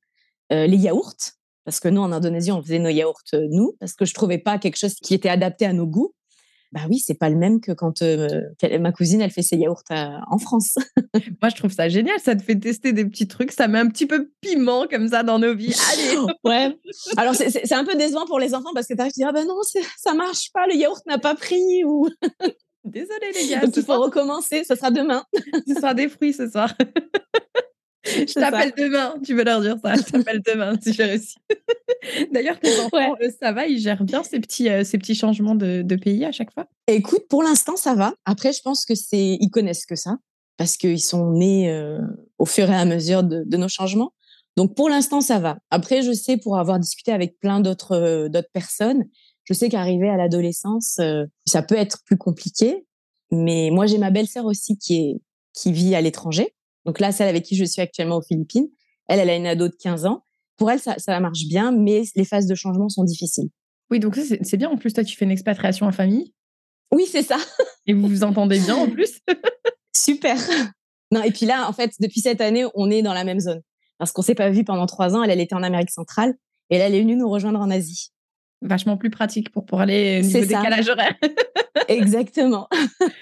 euh, 0.53 0.67
les 0.67 0.77
yaourts, 0.77 1.17
parce 1.65 1.81
que 1.81 1.89
nous, 1.89 2.03
en 2.03 2.13
Indonésie, 2.13 2.53
on 2.53 2.63
faisait 2.63 2.79
nos 2.79 2.91
yaourts, 2.91 3.23
euh, 3.33 3.47
nous, 3.51 3.77
parce 3.81 3.95
que 3.95 4.05
je 4.05 4.13
trouvais 4.13 4.39
pas 4.39 4.59
quelque 4.59 4.77
chose 4.77 4.95
qui 4.95 5.15
était 5.15 5.31
adapté 5.31 5.65
à 5.65 5.73
nos 5.73 5.87
goûts 5.87 6.15
bah 6.75 6.81
oui, 6.91 6.99
c'est 6.99 7.15
pas 7.15 7.31
le 7.31 7.37
même 7.37 7.61
que 7.61 7.71
quand 7.71 8.03
euh, 8.03 8.29
ma 8.81 8.91
cousine 8.91 9.21
elle 9.21 9.31
fait 9.31 9.43
ses 9.43 9.57
yaourts 9.57 9.85
en 9.91 10.39
France. 10.39 10.75
Moi, 11.41 11.49
je 11.49 11.55
trouve 11.55 11.71
ça 11.71 11.89
génial. 11.89 12.19
Ça 12.19 12.35
te 12.35 12.43
fait 12.43 12.59
tester 12.59 12.93
des 12.93 13.05
petits 13.05 13.29
trucs. 13.29 13.53
Ça 13.53 13.69
met 13.69 13.79
un 13.79 13.87
petit 13.87 14.07
peu 14.07 14.33
piment 14.41 14.89
comme 14.89 15.09
ça 15.09 15.23
dans 15.23 15.39
nos 15.39 15.55
vies. 15.55 15.73
Allez. 15.93 16.19
ouais. 16.43 16.77
Alors 17.17 17.37
c'est 17.37 17.73
un 17.73 17.85
peu 17.85 17.95
décevant 17.95 18.27
pour 18.27 18.41
les 18.41 18.57
enfants 18.57 18.73
parce 18.75 18.89
que 18.89 18.95
tu 18.95 19.01
arrives 19.01 19.13
à 19.13 19.21
dire 19.21 19.29
ah 19.31 19.33
ben 19.33 19.47
non 19.47 19.55
ça 19.97 20.15
marche 20.15 20.51
pas, 20.53 20.67
le 20.67 20.75
yaourt 20.75 21.01
n'a 21.07 21.19
pas 21.19 21.37
pris 21.37 21.85
ou. 21.85 22.09
Désolée 22.83 23.31
les 23.41 23.49
gars. 23.49 23.61
Donc 23.61 23.77
il 23.77 23.85
faut 23.85 24.01
recommencer. 24.01 24.65
Ce 24.65 24.75
sera 24.75 24.91
demain. 24.91 25.25
ce 25.69 25.75
sera 25.75 25.95
des 25.95 26.09
fruits 26.09 26.33
ce 26.33 26.51
soir. 26.51 26.75
Je 28.29 28.35
t'appelle 28.35 28.73
demain, 28.77 29.15
tu 29.25 29.35
veux 29.35 29.45
leur 29.45 29.61
dire 29.61 29.77
ça. 29.83 29.95
Je 29.95 30.03
t'appelle 30.03 30.43
demain 30.45 30.77
si 30.81 30.93
j'ai 30.93 31.05
réussi. 31.05 31.37
D'ailleurs, 32.33 32.59
tes 32.61 32.79
enfants, 32.81 33.15
ça 33.41 33.53
va, 33.53 33.67
ils 33.67 33.79
gèrent 33.79 34.05
bien 34.05 34.23
ces 34.23 34.41
petits, 34.41 34.69
euh, 34.69 34.85
ces 34.85 34.99
petits 34.99 35.15
changements 35.15 35.55
de, 35.55 35.83
pays 35.97 36.25
à 36.25 36.33
chaque 36.33 36.53
fois? 36.53 36.67
Écoute, 36.87 37.29
pour 37.29 37.43
l'instant, 37.43 37.77
ça 37.77 37.95
va. 37.95 38.13
Après, 38.25 38.53
je 38.53 38.61
pense 38.61 38.85
que 38.85 38.95
c'est, 38.95 39.39
ils 39.41 39.51
connaissent 39.51 39.87
que 39.87 39.97
ça 39.97 40.17
parce 40.57 40.77
qu'ils 40.77 41.01
sont 41.01 41.31
nés 41.31 41.71
euh, 41.71 41.99
au 42.39 42.47
fur 42.47 42.71
et 42.71 42.75
à 42.75 42.85
mesure 42.85 43.23
de, 43.23 43.57
nos 43.57 43.69
changements. 43.69 44.13
Donc, 44.57 44.75
pour 44.75 44.89
l'instant, 44.89 45.21
ça 45.21 45.39
va. 45.39 45.59
Après, 45.71 46.03
je 46.03 46.13
sais, 46.13 46.37
pour 46.37 46.59
avoir 46.59 46.79
discuté 46.79 47.13
avec 47.13 47.39
plein 47.41 47.61
d'autres 47.61 47.97
euh, 47.97 48.29
d'autres 48.29 48.51
personnes, 48.53 49.05
je 49.45 49.55
sais 49.55 49.69
qu'arriver 49.69 50.09
à 50.09 50.17
l'adolescence, 50.17 51.01
ça 51.47 51.63
peut 51.63 51.75
être 51.75 51.99
plus 52.05 52.17
compliqué. 52.17 52.87
Mais 53.31 53.71
moi, 53.71 53.87
j'ai 53.87 53.99
ma 53.99 54.11
belle-sœur 54.11 54.47
aussi 54.47 54.79
qui 54.79 54.97
est 54.97 55.21
qui 55.55 55.71
vit 55.71 55.95
à 55.95 56.01
l'étranger 56.01 56.54
donc 56.85 57.01
là, 57.01 57.13
celle 57.13 57.29
avec 57.29 57.45
qui 57.45 57.57
je 57.57 57.65
suis 57.65 57.83
actuellement 57.83 58.17
aux 58.17 58.23
Philippines, 58.23 58.69
elle, 59.09 59.21
elle 59.21 59.31
a 59.31 59.37
une 59.37 59.47
ado 59.47 59.69
de 59.69 59.75
15 59.75 60.07
ans. 60.07 60.23
Pour 60.57 60.71
elle, 60.71 60.81
ça, 60.81 60.99
ça 60.99 61.19
marche 61.21 61.47
bien, 61.47 61.73
mais 61.73 62.03
les 62.15 62.25
phases 62.25 62.47
de 62.47 62.55
changement 62.55 62.89
sont 62.89 63.05
difficiles. 63.05 63.49
Oui, 63.91 64.01
donc 64.01 64.17
c'est 64.17 64.57
bien. 64.57 64.71
En 64.71 64.77
plus, 64.77 64.93
toi, 64.93 65.05
tu 65.05 65.17
fais 65.17 65.25
une 65.25 65.31
expatriation 65.31 65.87
en 65.87 65.93
famille. 65.93 66.33
Oui, 66.93 67.07
c'est 67.11 67.23
ça. 67.23 67.37
Et 67.87 67.93
vous 67.93 68.09
vous 68.09 68.25
entendez 68.25 68.59
bien 68.61 68.77
en 68.77 68.89
plus 68.89 69.21
Super. 69.97 70.37
Non, 71.11 71.23
et 71.23 71.31
puis 71.31 71.47
là, 71.47 71.69
en 71.69 71.73
fait, 71.73 71.93
depuis 72.01 72.21
cette 72.21 72.41
année, 72.41 72.65
on 72.75 72.91
est 72.91 73.03
dans 73.03 73.13
la 73.13 73.25
même 73.25 73.41
zone. 73.41 73.63
Parce 73.99 74.13
qu'on 74.13 74.23
s'est 74.23 74.35
pas 74.35 74.51
vu 74.51 74.65
pendant 74.65 74.87
trois 74.87 75.15
ans. 75.15 75.23
Elle, 75.23 75.31
elle 75.31 75.41
était 75.41 75.55
en 75.55 75.63
Amérique 75.63 75.91
centrale. 75.91 76.35
Et 76.71 76.79
là, 76.79 76.87
elle 76.87 76.95
est 76.95 77.01
venue 77.01 77.17
nous 77.17 77.29
rejoindre 77.29 77.61
en 77.61 77.71
Asie. 77.71 78.11
Vachement 78.65 78.97
plus 78.97 79.11
pratique 79.11 79.51
pour 79.51 79.65
pouvoir 79.65 79.83
aller 79.83 80.21
au 80.23 80.27
niveau 80.27 80.41
décalage 80.41 80.89
horaire. 80.89 81.15
Exactement. 81.89 82.69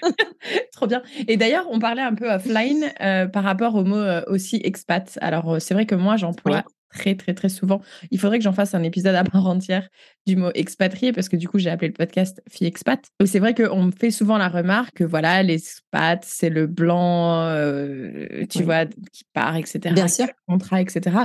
Trop 0.71 0.87
bien. 0.87 1.01
Et 1.27 1.37
d'ailleurs, 1.37 1.65
on 1.69 1.79
parlait 1.79 2.01
un 2.01 2.13
peu 2.13 2.31
offline 2.31 2.91
euh, 3.01 3.27
par 3.27 3.43
rapport 3.43 3.75
au 3.75 3.83
mot 3.83 3.97
euh, 3.97 4.21
aussi 4.27 4.61
expat. 4.63 5.17
Alors, 5.21 5.55
euh, 5.55 5.59
c'est 5.59 5.73
vrai 5.73 5.85
que 5.85 5.95
moi, 5.95 6.17
j'emploie 6.17 6.63
très, 6.93 7.15
très, 7.15 7.33
très 7.33 7.49
souvent. 7.49 7.81
Il 8.11 8.19
faudrait 8.19 8.37
que 8.37 8.43
j'en 8.43 8.53
fasse 8.53 8.73
un 8.75 8.83
épisode 8.83 9.15
à 9.15 9.23
part 9.23 9.45
entière 9.47 9.89
du 10.25 10.35
mot 10.35 10.51
expatrié 10.53 11.11
parce 11.11 11.27
que 11.27 11.35
du 11.35 11.49
coup, 11.49 11.59
j'ai 11.59 11.69
appelé 11.69 11.87
le 11.87 11.93
podcast 11.93 12.41
Fille 12.49 12.67
expat. 12.67 13.03
C'est 13.25 13.39
vrai 13.39 13.53
qu'on 13.53 13.83
me 13.83 13.91
fait 13.91 14.11
souvent 14.11 14.37
la 14.37 14.47
remarque 14.47 14.97
que 14.97 15.03
voilà, 15.03 15.43
les 15.43 15.55
expats, 15.55 16.23
c'est 16.23 16.49
le 16.49 16.67
blanc, 16.67 17.43
euh, 17.47 18.45
tu 18.49 18.63
vois, 18.63 18.85
qui 18.85 19.25
part, 19.33 19.55
etc. 19.57 19.93
Bien 19.93 20.07
sûr. 20.07 20.27
Contrat, 20.47 20.81
etc. 20.81 21.17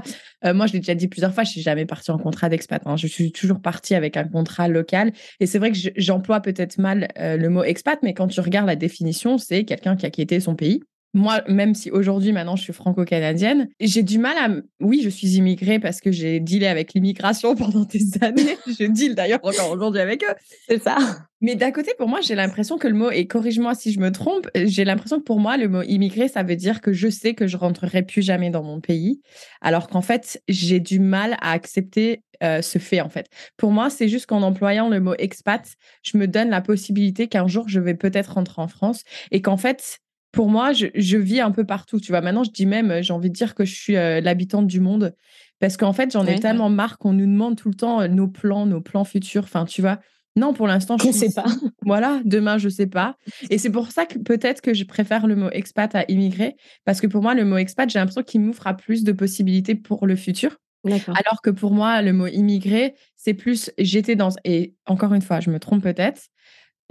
Euh, 0.45 0.55
moi, 0.55 0.67
je 0.67 0.73
l'ai 0.73 0.81
déjà 0.81 0.95
dit 0.95 1.09
plusieurs 1.09 1.33
fois, 1.33 1.45
je 1.45 1.51
suis 1.51 1.63
jamais 1.63 1.87
partie 1.87 2.11
en 2.11 2.19
contrat 2.19 2.49
d'expat. 2.49 2.83
Hein. 2.87 2.97
Je 2.97 3.07
suis 3.07 3.31
toujours 3.31 3.61
partie 3.61 3.95
avec 3.95 4.17
un 4.17 4.25
contrat 4.25 4.69
local. 4.69 5.13
Et 5.41 5.47
c'est 5.47 5.59
vrai 5.59 5.71
que 5.71 5.79
j'emploie 5.97 6.41
peut-être 6.41 6.79
mal 6.79 7.09
euh, 7.19 7.37
le 7.37 7.49
mot 7.51 7.63
expat, 7.63 7.99
mais 8.03 8.15
quand 8.15 8.29
tu 8.29 8.41
regardes 8.41 8.67
la 8.67 8.77
définition, 8.77 9.39
c'est 9.39 9.65
quelqu'un 9.65 9.97
qui 9.97 10.07
a 10.07 10.11
quitté 10.11 10.41
son 10.41 10.57
pays 10.57 10.83
moi, 11.15 11.43
même 11.49 11.75
si 11.75 11.91
aujourd'hui, 11.91 12.33
maintenant, 12.33 12.57
je 12.57 12.63
suis 12.63 12.73
franco-canadienne, 12.73 13.69
j'ai 13.81 14.03
du 14.03 14.19
mal 14.19 14.37
à. 14.37 14.49
Oui, 14.81 15.01
je 15.03 15.09
suis 15.09 15.37
immigrée 15.37 15.79
parce 15.79 16.01
que 16.01 16.13
j'ai 16.13 16.39
dealé 16.39 16.67
avec 16.67 16.93
l'immigration 16.93 17.55
pendant 17.57 17.85
des 17.85 18.05
années. 18.21 18.59
je 18.67 18.85
deal 18.85 19.15
d'ailleurs 19.15 19.41
encore 19.43 19.71
aujourd'hui 19.71 20.01
avec 20.01 20.23
eux. 20.23 20.35
C'est 20.69 20.83
ça. 20.83 20.99
Mais 21.41 21.55
d'un 21.55 21.71
côté, 21.71 21.93
pour 21.97 22.09
moi, 22.09 22.21
j'ai 22.21 22.35
l'impression 22.35 22.79
que 22.79 22.89
le 22.89 22.95
mot, 22.95 23.11
et 23.11 23.27
corrige-moi 23.27 23.75
si 23.75 23.93
je 23.93 24.01
me 24.01 24.11
trompe, 24.11 24.49
j'ai 24.55 24.85
l'impression 24.85 25.19
que 25.19 25.25
pour 25.25 25.41
moi, 25.41 25.57
le 25.57 25.69
mot 25.69 25.83
immigré, 25.83 26.29
ça 26.29 26.43
veut 26.43 26.57
dire 26.57 26.81
que 26.81 26.93
je 26.93 27.09
sais 27.09 27.35
que 27.35 27.47
je 27.47 27.57
rentrerai 27.57 28.03
plus 28.03 28.23
jamais 28.23 28.51
dans 28.51 28.63
mon 28.63 28.81
pays. 28.81 29.23
Alors 29.61 29.89
qu'en 29.89 30.03
fait, 30.03 30.43
j'ai 30.49 30.81
du 30.81 30.99
mal 30.99 31.37
à 31.41 31.53
accepter 31.53 32.23
euh, 32.43 32.61
ce 32.61 32.79
fait, 32.79 33.01
en 33.01 33.09
fait. 33.09 33.29
Pour 33.57 33.71
moi, 33.71 33.89
c'est 33.89 34.09
juste 34.09 34.27
qu'en 34.27 34.43
employant 34.43 34.89
le 34.89 35.01
mot 35.01 35.15
expat, 35.19 35.65
je 36.03 36.19
me 36.19 36.27
donne 36.27 36.51
la 36.51 36.61
possibilité 36.61 37.29
qu'un 37.29 37.47
jour, 37.47 37.69
je 37.69 37.81
vais 37.81 37.95
peut-être 37.95 38.35
rentrer 38.35 38.61
en 38.61 38.69
France 38.69 39.05
et 39.31 39.41
qu'en 39.41 39.57
fait, 39.57 40.01
pour 40.33 40.49
moi, 40.49 40.73
je, 40.73 41.17
vis 41.17 41.41
un 41.41 41.51
peu 41.51 41.65
partout. 41.65 42.01
Tu 42.01 42.13
vois, 42.13 42.21
maintenant, 42.21 42.45
je 42.45 42.51
dis 42.51 42.67
même, 42.67 43.03
j'ai 43.03 43.13
envie 43.13 43.31
de 43.31 43.35
dire 43.35 43.55
que 43.55 43.65
je 43.65 43.75
suis 43.75 43.97
euh, 43.97 44.21
l'habitante 44.21 44.67
du 44.67 44.81
monde. 44.81 45.15
Parce 45.61 45.77
qu'en 45.77 45.93
fait, 45.93 46.13
j'en 46.13 46.25
ai 46.27 46.39
tellement 46.39 46.71
marre 46.71 46.99
qu'on 46.99 47.13
nous 47.13 47.27
demande 47.27 47.57
tout 47.57 47.69
le 47.69 47.75
temps 47.75 48.01
euh, 48.01 48.09
nos 48.09 48.29
plans, 48.29 48.67
nos 48.67 48.81
plans 48.81 49.05
futurs. 49.05 49.45
Enfin, 49.45 49.65
tu 49.65 49.81
vois, 49.81 49.99
non, 50.37 50.53
pour 50.53 50.69
l'instant, 50.69 50.97
je 50.99 51.09
ne 51.09 51.13
sais 51.13 51.33
pas. 51.33 51.47
Voilà, 51.85 52.21
demain, 52.25 52.59
je 52.59 52.69
sais 52.69 52.87
pas. 52.87 53.17
Et 53.49 53.57
c'est 53.57 53.71
pour 53.71 53.91
ça 53.91 54.05
que 54.05 54.19
peut-être 54.19 54.61
que 54.61 54.75
je 54.75 54.85
préfère 54.85 55.27
le 55.27 55.35
mot 55.35 55.49
expat 55.51 55.95
à 55.95 56.05
immigrer. 56.09 56.55
Parce 56.85 57.01
que 57.01 57.07
pour 57.07 57.23
moi, 57.23 57.35
le 57.35 57.47
mot 57.47 57.57
expat, 57.57 57.89
j'ai 57.89 57.99
l'impression 57.99 58.23
qu'il 58.23 58.43
m'ouvre 58.43 58.67
à 58.67 58.75
plus 58.75 59.05
de 59.05 59.13
possibilités 59.13 59.75
pour 59.75 60.07
le 60.07 60.15
futur. 60.15 60.59
Alors 60.87 61.43
que 61.43 61.51
pour 61.51 61.73
moi, 61.73 62.03
le 62.03 62.13
mot 62.13 62.27
immigré, 62.27 62.95
c'est 63.17 63.35
plus 63.35 63.71
j'étais 63.79 64.17
dans. 64.17 64.31
Et 64.45 64.75
encore 64.87 65.13
une 65.15 65.23
fois, 65.23 65.41
je 65.41 65.51
me 65.51 65.59
trompe 65.59 65.83
peut-être, 65.83 66.23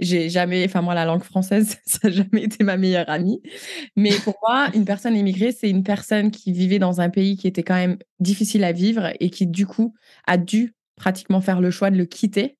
j'ai 0.00 0.28
jamais, 0.28 0.64
enfin 0.64 0.82
moi 0.82 0.94
la 0.94 1.04
langue 1.04 1.22
française, 1.22 1.78
ça 1.86 1.98
n'a 2.04 2.10
jamais 2.10 2.44
été 2.44 2.64
ma 2.64 2.76
meilleure 2.76 3.08
amie. 3.08 3.40
Mais 3.96 4.12
pour 4.24 4.36
moi, 4.42 4.68
une 4.74 4.84
personne 4.84 5.16
immigrée, 5.16 5.52
c'est 5.52 5.70
une 5.70 5.82
personne 5.82 6.30
qui 6.30 6.52
vivait 6.52 6.78
dans 6.78 7.00
un 7.00 7.10
pays 7.10 7.36
qui 7.36 7.46
était 7.46 7.62
quand 7.62 7.74
même 7.74 7.98
difficile 8.20 8.64
à 8.64 8.72
vivre 8.72 9.12
et 9.20 9.30
qui 9.30 9.46
du 9.46 9.66
coup 9.66 9.94
a 10.26 10.36
dû 10.36 10.74
pratiquement 10.96 11.40
faire 11.40 11.60
le 11.60 11.70
choix 11.70 11.90
de 11.90 11.96
le 11.96 12.04
quitter 12.04 12.58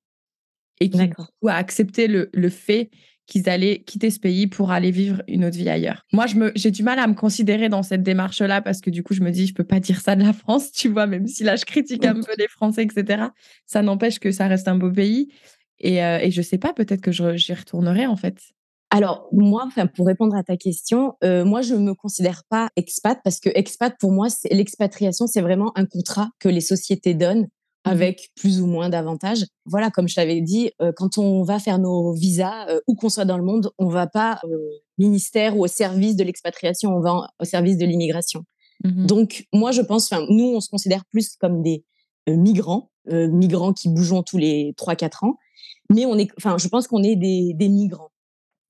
et 0.79 0.89
qui 0.89 1.01
a 1.01 1.55
accepté 1.55 2.07
le, 2.07 2.29
le 2.33 2.49
fait 2.49 2.89
qu'ils 3.29 3.47
allaient 3.47 3.83
quitter 3.83 4.09
ce 4.09 4.19
pays 4.19 4.47
pour 4.47 4.71
aller 4.71 4.91
vivre 4.91 5.21
une 5.27 5.45
autre 5.45 5.55
vie 5.55 5.69
ailleurs. 5.69 6.03
Moi, 6.11 6.25
j'ai 6.55 6.71
du 6.71 6.83
mal 6.83 6.99
à 6.99 7.07
me 7.07 7.13
considérer 7.13 7.69
dans 7.69 7.83
cette 7.83 8.01
démarche-là 8.01 8.61
parce 8.61 8.81
que 8.81 8.89
du 8.89 9.03
coup, 9.03 9.13
je 9.13 9.21
me 9.21 9.29
dis, 9.29 9.45
je 9.45 9.53
peux 9.53 9.63
pas 9.63 9.79
dire 9.79 10.01
ça 10.01 10.15
de 10.15 10.23
la 10.23 10.33
France, 10.33 10.71
tu 10.73 10.89
vois, 10.89 11.05
même 11.05 11.27
si 11.27 11.43
là, 11.43 11.55
je 11.55 11.63
critique 11.63 12.05
un 12.05 12.15
peu 12.15 12.33
les 12.37 12.47
Français, 12.47 12.83
etc. 12.83 13.27
Ça 13.65 13.81
n'empêche 13.83 14.19
que 14.19 14.31
ça 14.31 14.47
reste 14.47 14.67
un 14.67 14.75
beau 14.75 14.91
pays. 14.91 15.31
Et, 15.79 16.03
euh, 16.03 16.19
et 16.19 16.31
je 16.31 16.41
sais 16.41 16.57
pas, 16.57 16.73
peut-être 16.73 17.01
que 17.01 17.11
j'y 17.11 17.53
retournerai 17.53 18.05
en 18.05 18.15
fait. 18.15 18.37
Alors 18.91 19.27
moi, 19.31 19.63
enfin 19.67 19.85
pour 19.85 20.07
répondre 20.07 20.35
à 20.35 20.43
ta 20.43 20.57
question, 20.57 21.13
euh, 21.23 21.45
moi 21.45 21.61
je 21.61 21.75
me 21.75 21.93
considère 21.93 22.43
pas 22.49 22.69
expat 22.75 23.19
parce 23.23 23.39
que 23.39 23.49
expat 23.53 23.95
pour 23.99 24.11
moi, 24.11 24.27
l'expatriation, 24.49 25.27
c'est 25.27 25.41
vraiment 25.41 25.71
un 25.77 25.85
contrat 25.85 26.29
que 26.39 26.49
les 26.49 26.61
sociétés 26.61 27.13
donnent 27.13 27.43
mmh 27.43 27.47
avec 27.85 28.29
plus 28.35 28.61
ou 28.61 28.67
moins 28.67 28.89
d'avantages. 28.89 29.45
Voilà, 29.65 29.89
comme 29.89 30.07
je 30.09 30.13
t'avais 30.13 30.41
dit, 30.41 30.69
euh, 30.81 30.91
quand 30.95 31.17
on 31.17 31.43
va 31.43 31.59
faire 31.59 31.79
nos 31.79 32.13
visas, 32.13 32.67
euh, 32.69 32.81
où 32.87 32.93
qu'on 32.93 33.07
soit 33.07 33.23
dans 33.23 33.37
le 33.37 33.43
monde, 33.43 33.71
on 33.79 33.87
va 33.87 34.05
pas 34.05 34.41
au 34.43 34.49
ministère 34.97 35.57
ou 35.57 35.63
au 35.63 35.67
service 35.67 36.17
de 36.17 36.25
l'expatriation, 36.25 36.93
on 36.93 36.99
va 36.99 37.29
au 37.39 37.45
service 37.45 37.77
de 37.77 37.85
l'immigration. 37.85 38.43
Mmh 38.83 39.05
Donc 39.05 39.45
moi 39.53 39.71
je 39.71 39.81
pense, 39.81 40.11
nous 40.29 40.51
on 40.55 40.59
se 40.59 40.69
considère 40.69 41.05
plus 41.05 41.37
comme 41.37 41.63
des 41.63 41.85
migrants, 42.27 42.91
migrants 43.07 43.73
qui 43.73 43.87
bougent 43.87 44.23
tous 44.25 44.37
les 44.37 44.73
3-4 44.77 45.25
ans 45.25 45.37
mais 45.93 46.05
on 46.05 46.17
est, 46.17 46.29
enfin, 46.37 46.57
je 46.57 46.67
pense 46.67 46.87
qu'on 46.87 47.03
est 47.03 47.15
des, 47.15 47.53
des, 47.53 47.69
migrants. 47.69 48.11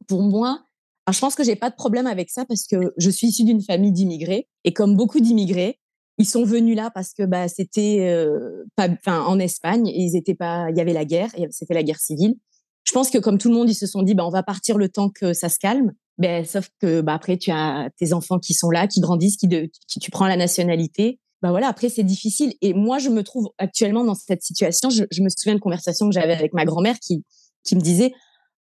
Pour 0.08 0.22
moi, 0.22 0.64
je 1.12 1.20
pense 1.20 1.36
que 1.36 1.44
j'ai 1.44 1.56
pas 1.56 1.70
de 1.70 1.76
problème 1.76 2.08
avec 2.08 2.30
ça 2.30 2.46
parce 2.46 2.66
que 2.68 2.94
je 2.98 3.10
suis 3.10 3.28
issue 3.28 3.44
d'une 3.44 3.62
famille 3.62 3.92
d'immigrés 3.92 4.48
et 4.64 4.74
comme 4.74 4.96
beaucoup 4.96 5.20
d'immigrés, 5.20 5.80
ils 6.18 6.28
sont 6.28 6.44
venus 6.44 6.76
là 6.76 6.92
parce 6.94 7.14
que 7.14 7.24
bah 7.24 7.48
c'était 7.48 8.00
euh, 8.02 8.66
pas, 8.76 8.90
enfin, 8.90 9.24
en 9.24 9.40
Espagne, 9.40 9.88
et 9.88 10.02
ils 10.02 10.18
étaient 10.18 10.36
pas, 10.36 10.70
il 10.70 10.78
y 10.78 10.82
avait 10.82 10.94
la 10.94 11.06
guerre, 11.06 11.32
c'était 11.50 11.74
la 11.74 11.84
guerre 11.84 12.00
civile. 12.00 12.36
Je 12.84 12.92
pense 12.92 13.10
que 13.10 13.18
comme 13.18 13.38
tout 13.38 13.50
le 13.50 13.56
monde, 13.56 13.70
ils 13.70 13.76
se 13.76 13.88
sont 13.88 14.04
dit 14.04 14.16
bah 14.16 14.26
on 14.26 14.30
va 14.30 14.44
partir 14.44 14.78
le 14.78 14.90
temps 14.90 15.10
que 15.10 15.34
ça 15.34 15.50
se 15.50 15.58
calme. 15.60 15.94
Ben, 16.18 16.44
sauf 16.44 16.70
que 16.82 17.00
bah, 17.00 17.14
après, 17.14 17.38
tu 17.38 17.50
as 17.50 17.90
tes 17.98 18.12
enfants 18.12 18.40
qui 18.40 18.54
sont 18.54 18.70
là, 18.70 18.88
qui 18.88 19.00
grandissent, 19.00 19.38
qui, 19.38 19.48
de, 19.48 19.70
qui 19.88 20.00
tu 20.00 20.12
prends 20.12 20.28
la 20.28 20.36
nationalité. 20.36 21.18
Bah 21.42 21.52
voilà, 21.52 21.68
après, 21.68 21.90
c'est 21.90 22.04
difficile. 22.04 22.54
Et 22.62 22.74
moi, 22.74 23.00
je 23.00 23.10
me 23.10 23.24
trouve 23.24 23.50
actuellement 23.58 24.04
dans 24.04 24.16
cette 24.16 24.44
situation. 24.44 24.90
Je, 24.90 25.22
me 25.22 25.30
souviens 25.30 25.56
de 25.56 25.60
conversations 25.60 26.08
que 26.08 26.14
j'avais 26.14 26.34
avec 26.34 26.54
ma 26.54 26.66
grand-mère 26.66 27.00
qui, 27.00 27.24
qui 27.64 27.76
me 27.76 27.82
disait 27.82 28.14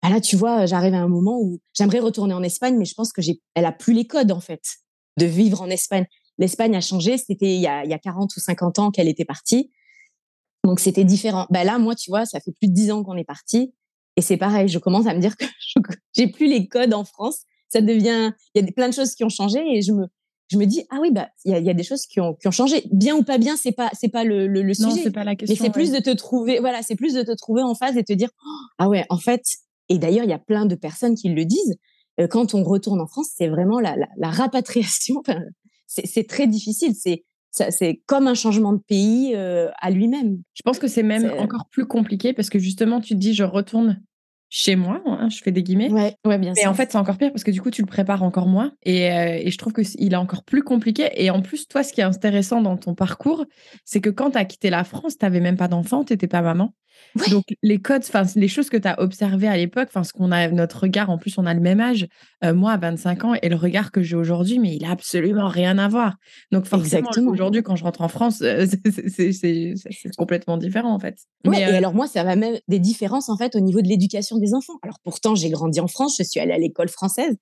bah 0.02 0.10
là, 0.10 0.20
tu 0.20 0.36
vois, 0.36 0.66
j'arrive 0.66 0.94
à 0.94 0.98
un 1.00 1.08
moment 1.08 1.40
où 1.40 1.58
j'aimerais 1.76 1.98
retourner 1.98 2.32
en 2.32 2.42
Espagne, 2.42 2.76
mais 2.78 2.84
je 2.84 2.94
pense 2.94 3.12
que 3.12 3.20
j'ai, 3.20 3.40
elle 3.54 3.64
a 3.64 3.72
plus 3.72 3.94
les 3.94 4.06
codes, 4.06 4.30
en 4.30 4.40
fait, 4.40 4.62
de 5.16 5.26
vivre 5.26 5.60
en 5.60 5.68
Espagne. 5.70 6.06
L'Espagne 6.38 6.76
a 6.76 6.80
changé. 6.80 7.18
C'était 7.18 7.54
il 7.56 7.60
y 7.60 7.66
a, 7.66 7.84
il 7.84 7.90
y 7.90 7.94
a 7.94 7.98
40 7.98 8.36
ou 8.36 8.40
50 8.40 8.78
ans 8.78 8.90
qu'elle 8.92 9.08
était 9.08 9.24
partie. 9.24 9.70
Donc, 10.64 10.78
c'était 10.78 11.04
différent. 11.04 11.46
Bah 11.50 11.64
là, 11.64 11.78
moi, 11.78 11.96
tu 11.96 12.10
vois, 12.10 12.26
ça 12.26 12.38
fait 12.40 12.52
plus 12.52 12.68
de 12.68 12.74
10 12.74 12.92
ans 12.92 13.02
qu'on 13.02 13.16
est 13.16 13.24
parti. 13.24 13.72
Et 14.16 14.20
c'est 14.20 14.36
pareil, 14.36 14.68
je 14.68 14.78
commence 14.78 15.06
à 15.06 15.14
me 15.14 15.20
dire 15.20 15.36
que 15.36 15.44
j'ai 16.16 16.28
plus 16.28 16.46
les 16.46 16.68
codes 16.68 16.94
en 16.94 17.04
France. 17.04 17.40
Ça 17.68 17.80
devient, 17.80 18.32
il 18.54 18.64
y 18.64 18.68
a 18.68 18.72
plein 18.72 18.88
de 18.88 18.94
choses 18.94 19.14
qui 19.14 19.24
ont 19.24 19.28
changé 19.28 19.60
et 19.64 19.82
je 19.82 19.92
me, 19.92 20.06
je 20.48 20.58
me 20.58 20.64
dis 20.66 20.84
ah 20.90 20.98
oui 21.00 21.10
bah 21.10 21.28
il 21.44 21.52
y 21.52 21.54
a, 21.54 21.58
y 21.58 21.70
a, 21.70 21.74
des 21.74 21.82
choses 21.82 22.06
qui 22.06 22.20
ont, 22.20 22.34
qui 22.34 22.48
ont 22.48 22.52
changé. 22.52 22.84
Bien 22.90 23.16
ou 23.16 23.22
pas 23.22 23.38
bien 23.38 23.56
c'est 23.56 23.72
pas 23.72 23.90
c'est 23.92 24.08
pas 24.08 24.24
le, 24.24 24.46
le, 24.46 24.62
le 24.62 24.72
non, 24.80 24.90
sujet. 24.90 25.02
c'est 25.04 25.10
pas 25.10 25.24
la 25.24 25.36
question 25.36 25.54
mais 25.54 25.66
c'est 25.66 25.72
plus 25.72 25.92
de 25.92 25.98
te 26.00 26.10
trouver 26.10 26.58
voilà 26.60 26.82
c'est 26.82 26.96
plus 26.96 27.14
de 27.14 27.22
te 27.22 27.32
trouver 27.36 27.62
en 27.62 27.74
phase 27.74 27.96
et 27.96 28.04
te 28.04 28.12
dire 28.12 28.30
oh, 28.44 28.50
ah 28.78 28.88
ouais 28.88 29.04
en 29.08 29.18
fait 29.18 29.42
et 29.88 29.98
d'ailleurs 29.98 30.24
il 30.24 30.30
y 30.30 30.34
a 30.34 30.38
plein 30.38 30.66
de 30.66 30.74
personnes 30.74 31.14
qui 31.14 31.28
le 31.28 31.44
disent 31.44 31.76
euh, 32.20 32.26
quand 32.26 32.54
on 32.54 32.64
retourne 32.64 33.00
en 33.00 33.06
France 33.06 33.30
c'est 33.34 33.48
vraiment 33.48 33.80
la, 33.80 33.96
la, 33.96 34.08
la 34.16 34.30
rapatriation 34.30 35.16
enfin, 35.20 35.40
c'est 35.88 36.26
très 36.28 36.46
difficile. 36.46 36.94
C'est 36.94 37.24
c'est 37.50 38.02
comme 38.06 38.28
un 38.28 38.34
changement 38.34 38.72
de 38.72 38.78
pays 38.78 39.32
euh, 39.34 39.68
à 39.80 39.90
lui-même. 39.90 40.42
Je 40.54 40.62
pense 40.62 40.78
que 40.78 40.86
c'est 40.86 41.02
même 41.02 41.32
encore 41.38 41.64
plus 41.70 41.86
compliqué 41.86 42.32
parce 42.32 42.50
que 42.50 42.58
justement, 42.58 43.00
tu 43.00 43.14
te 43.14 43.18
dis, 43.18 43.34
je 43.34 43.42
retourne 43.42 44.00
chez 44.50 44.76
moi, 44.76 45.02
hein, 45.06 45.28
je 45.28 45.38
fais 45.42 45.52
des 45.52 45.62
guillemets. 45.62 45.90
Ouais, 45.90 46.14
ouais 46.24 46.38
bien 46.38 46.52
Mais 46.56 46.66
en 46.66 46.74
fait, 46.74 46.90
c'est 46.90 46.98
encore 46.98 47.18
pire 47.18 47.30
parce 47.32 47.44
que 47.44 47.50
du 47.50 47.60
coup, 47.60 47.70
tu 47.70 47.82
le 47.82 47.86
prépares 47.86 48.22
encore 48.22 48.46
moins. 48.46 48.72
Et, 48.82 49.10
euh, 49.10 49.38
et 49.42 49.50
je 49.50 49.58
trouve 49.58 49.72
qu'il 49.72 50.12
est 50.12 50.16
encore 50.16 50.42
plus 50.42 50.62
compliqué. 50.62 51.10
Et 51.16 51.30
en 51.30 51.42
plus, 51.42 51.68
toi, 51.68 51.82
ce 51.82 51.92
qui 51.92 52.00
est 52.00 52.04
intéressant 52.04 52.62
dans 52.62 52.76
ton 52.76 52.94
parcours, 52.94 53.44
c'est 53.84 54.00
que 54.00 54.10
quand 54.10 54.30
tu 54.32 54.38
as 54.38 54.44
quitté 54.44 54.70
la 54.70 54.84
France, 54.84 55.18
tu 55.18 55.24
n'avais 55.24 55.40
même 55.40 55.56
pas 55.56 55.68
d'enfant, 55.68 56.04
tu 56.04 56.12
n'étais 56.12 56.28
pas 56.28 56.42
maman. 56.42 56.72
Donc, 57.30 57.44
les 57.62 57.78
codes, 57.78 58.02
enfin, 58.06 58.22
les 58.36 58.48
choses 58.48 58.68
que 58.68 58.76
tu 58.76 58.86
as 58.86 59.00
observées 59.00 59.48
à 59.48 59.56
l'époque, 59.56 59.88
enfin, 59.88 60.04
ce 60.04 60.12
qu'on 60.12 60.30
a, 60.30 60.48
notre 60.48 60.80
regard, 60.80 61.10
en 61.10 61.18
plus, 61.18 61.38
on 61.38 61.46
a 61.46 61.54
le 61.54 61.60
même 61.60 61.80
âge, 61.80 62.06
euh, 62.44 62.54
moi, 62.54 62.72
à 62.72 62.76
25 62.76 63.24
ans, 63.24 63.34
et 63.40 63.48
le 63.48 63.56
regard 63.56 63.90
que 63.90 64.02
j'ai 64.02 64.16
aujourd'hui, 64.16 64.58
mais 64.58 64.76
il 64.76 64.84
a 64.84 64.90
absolument 64.90 65.48
rien 65.48 65.78
à 65.78 65.88
voir. 65.88 66.16
Donc, 66.52 66.66
forcément, 66.66 67.10
aujourd'hui, 67.26 67.62
quand 67.62 67.76
je 67.76 67.84
rentre 67.84 68.02
en 68.02 68.08
France, 68.08 68.42
euh, 68.42 68.66
c'est 69.32 69.74
complètement 70.16 70.58
différent, 70.58 70.92
en 70.92 70.98
fait. 70.98 71.16
Ouais, 71.44 71.58
mais, 71.58 71.64
euh... 71.64 71.72
et 71.72 71.76
alors, 71.76 71.94
moi, 71.94 72.06
ça 72.06 72.24
va 72.24 72.36
même 72.36 72.58
des 72.68 72.78
différences, 72.78 73.28
en 73.28 73.36
fait, 73.36 73.56
au 73.56 73.60
niveau 73.60 73.80
de 73.80 73.88
l'éducation 73.88 74.37
des 74.40 74.54
enfants. 74.54 74.78
Alors, 74.82 74.98
pourtant, 75.04 75.34
j'ai 75.34 75.50
grandi 75.50 75.80
en 75.80 75.88
France, 75.88 76.16
je 76.18 76.24
suis 76.24 76.40
allée 76.40 76.52
à 76.52 76.58
l'école 76.58 76.88
française, 76.88 77.36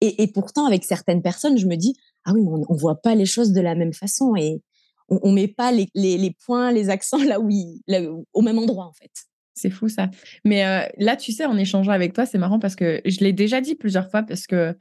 et, 0.00 0.26
pourtant, 0.26 0.66
avec 0.66 0.84
certaines 0.84 1.22
personnes, 1.22 1.56
je 1.56 1.66
me 1.66 1.76
dis, 1.76 1.96
ah 2.24 2.32
oui, 2.34 2.42
mais 2.42 2.50
on 2.50 2.74
ne 2.74 2.78
voit 2.78 3.00
pas 3.00 3.14
les 3.14 3.24
choses 3.24 3.52
de 3.52 3.60
la 3.62 3.74
même 3.74 3.94
façon. 3.94 4.36
Et, 4.36 4.60
on, 5.08 5.18
on 5.22 5.32
met 5.32 5.48
pas 5.48 5.72
les, 5.72 6.36
points, 6.44 6.72
les 6.72 6.90
accents 6.90 7.22
là 7.22 7.40
où, 7.40 7.48
il, 7.50 7.80
là, 7.86 8.00
au 8.32 8.42
même 8.42 8.58
endroit 8.58 8.86
en 8.86 8.92
fait. 8.92 9.10
C'est 9.54 9.70
fou 9.70 9.88
ça. 9.88 10.10
Mais 10.44 10.66
euh, 10.66 10.86
là, 10.98 11.16
tu 11.16 11.32
sais, 11.32 11.46
en 11.46 11.56
échangeant 11.56 11.92
avec 11.92 12.12
toi, 12.12 12.26
c'est 12.26 12.38
marrant 12.38 12.58
parce 12.58 12.74
que 12.74 13.00
je 13.04 13.20
l'ai 13.20 13.32
déjà 13.32 13.60
dit 13.60 13.76
plusieurs 13.76 14.10
fois 14.10 14.22
parce 14.22 14.46
que 14.46 14.76